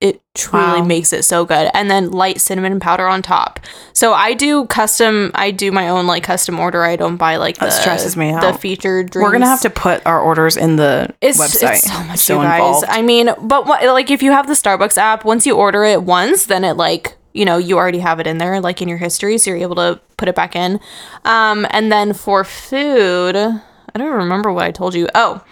It 0.00 0.20
truly 0.34 0.80
Wow. 0.80 0.84
makes 0.84 1.12
it 1.12 1.24
so 1.24 1.44
good. 1.44 1.70
And 1.74 1.90
then 1.90 2.12
light 2.12 2.40
cinnamon 2.40 2.78
powder 2.78 3.08
on 3.08 3.20
top. 3.20 3.58
So 3.92 4.12
I 4.12 4.32
do 4.32 4.66
custom, 4.66 5.32
I 5.34 5.50
do 5.50 5.72
my 5.72 5.88
own 5.88 6.06
like 6.06 6.22
custom 6.22 6.60
order. 6.60 6.84
I 6.84 6.94
don't 6.94 7.16
buy 7.16 7.34
like 7.36 7.56
the, 7.56 7.64
That 7.66 7.72
stresses 7.72 8.16
me 8.16 8.30
out 8.30 8.42
the 8.42 8.52
featured 8.56 9.10
drinks. 9.10 9.24
We're 9.26 9.32
gonna 9.32 9.46
have 9.48 9.62
to 9.62 9.70
put 9.70 10.06
our 10.06 10.20
orders 10.20 10.56
in 10.56 10.76
the 10.76 11.12
It's, 11.20 11.38
website. 11.40 11.78
it's 11.78 11.92
so 11.92 12.04
much, 12.04 12.18
so 12.20 12.36
you 12.36 12.42
guys. 12.46 12.58
involved. 12.60 12.86
I 12.88 13.02
mean, 13.02 13.30
but 13.42 13.66
what, 13.66 13.84
like 13.86 14.08
if 14.12 14.22
you 14.22 14.30
have 14.30 14.46
the 14.46 14.52
Starbucks 14.52 14.98
app, 14.98 15.24
once 15.24 15.44
you 15.46 15.56
order 15.56 15.82
it 15.82 16.04
once, 16.04 16.46
then 16.46 16.62
it 16.62 16.76
like 16.76 17.16
you 17.32 17.44
know 17.44 17.56
you 17.58 17.76
already 17.76 17.98
have 17.98 18.20
it 18.20 18.28
in 18.28 18.38
there, 18.38 18.60
like 18.60 18.80
in 18.80 18.86
your 18.88 18.98
history, 18.98 19.36
so 19.36 19.50
you're 19.50 19.58
able 19.58 19.74
to 19.76 20.00
put 20.16 20.28
it 20.28 20.36
back 20.36 20.54
in. 20.54 20.78
Um, 21.24 21.66
and 21.70 21.90
then 21.90 22.12
for 22.12 22.44
food, 22.44 23.34
I 23.36 23.98
don't 23.98 24.12
remember 24.12 24.52
what 24.52 24.62
I 24.64 24.70
told 24.70 24.94
you. 24.94 25.08
Oh. 25.16 25.42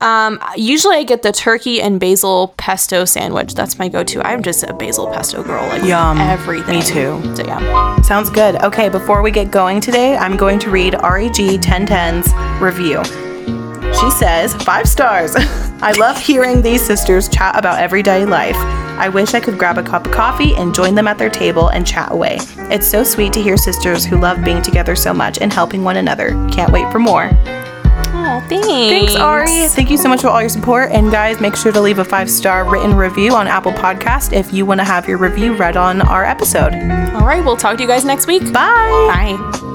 Um, 0.00 0.38
usually 0.56 0.96
I 0.96 1.04
get 1.04 1.22
the 1.22 1.32
turkey 1.32 1.80
and 1.80 1.98
basil 1.98 2.54
pesto 2.58 3.06
sandwich. 3.06 3.54
That's 3.54 3.78
my 3.78 3.88
go-to. 3.88 4.20
I'm 4.26 4.42
just 4.42 4.62
a 4.62 4.74
basil 4.74 5.06
pesto 5.06 5.42
girl. 5.42 5.66
Like 5.68 5.84
Yum. 5.84 6.18
everything. 6.18 6.80
Me 6.80 6.82
too. 6.82 7.20
So 7.34 7.46
yeah. 7.46 8.00
Sounds 8.02 8.28
good. 8.28 8.56
Okay, 8.56 8.90
before 8.90 9.22
we 9.22 9.30
get 9.30 9.50
going 9.50 9.80
today, 9.80 10.16
I'm 10.16 10.36
going 10.36 10.58
to 10.60 10.70
read 10.70 10.94
REG 11.02 11.32
1010's 11.32 12.30
review. 12.60 13.02
She 13.94 14.10
says, 14.10 14.54
five 14.62 14.86
stars. 14.86 15.34
I 15.80 15.92
love 15.98 16.18
hearing 16.18 16.60
these 16.60 16.84
sisters 16.84 17.28
chat 17.30 17.56
about 17.58 17.80
everyday 17.80 18.26
life. 18.26 18.56
I 18.56 19.08
wish 19.08 19.32
I 19.32 19.40
could 19.40 19.58
grab 19.58 19.78
a 19.78 19.82
cup 19.82 20.06
of 20.06 20.12
coffee 20.12 20.54
and 20.56 20.74
join 20.74 20.94
them 20.94 21.08
at 21.08 21.16
their 21.16 21.30
table 21.30 21.68
and 21.68 21.86
chat 21.86 22.12
away. 22.12 22.36
It's 22.70 22.86
so 22.86 23.02
sweet 23.02 23.32
to 23.32 23.42
hear 23.42 23.56
sisters 23.56 24.04
who 24.04 24.18
love 24.18 24.44
being 24.44 24.60
together 24.60 24.94
so 24.96 25.14
much 25.14 25.38
and 25.38 25.50
helping 25.50 25.84
one 25.84 25.96
another. 25.96 26.30
Can't 26.52 26.72
wait 26.72 26.90
for 26.92 26.98
more. 26.98 27.30
Thanks. 28.48 28.66
Thanks, 28.66 29.16
Ari. 29.16 29.68
Thank 29.68 29.90
you 29.90 29.96
so 29.96 30.08
much 30.08 30.22
for 30.22 30.28
all 30.28 30.40
your 30.40 30.48
support. 30.48 30.90
And 30.92 31.10
guys, 31.10 31.40
make 31.40 31.56
sure 31.56 31.72
to 31.72 31.80
leave 31.80 31.98
a 31.98 32.04
five 32.04 32.30
star 32.30 32.68
written 32.68 32.94
review 32.94 33.34
on 33.34 33.46
Apple 33.46 33.72
Podcast 33.72 34.32
if 34.32 34.52
you 34.52 34.66
want 34.66 34.80
to 34.80 34.84
have 34.84 35.08
your 35.08 35.18
review 35.18 35.54
read 35.56 35.76
on 35.76 36.00
our 36.02 36.24
episode. 36.24 36.74
All 37.14 37.26
right, 37.26 37.44
we'll 37.44 37.56
talk 37.56 37.76
to 37.76 37.82
you 37.82 37.88
guys 37.88 38.04
next 38.04 38.26
week. 38.26 38.42
Bye. 38.52 39.36
Bye. 39.36 39.72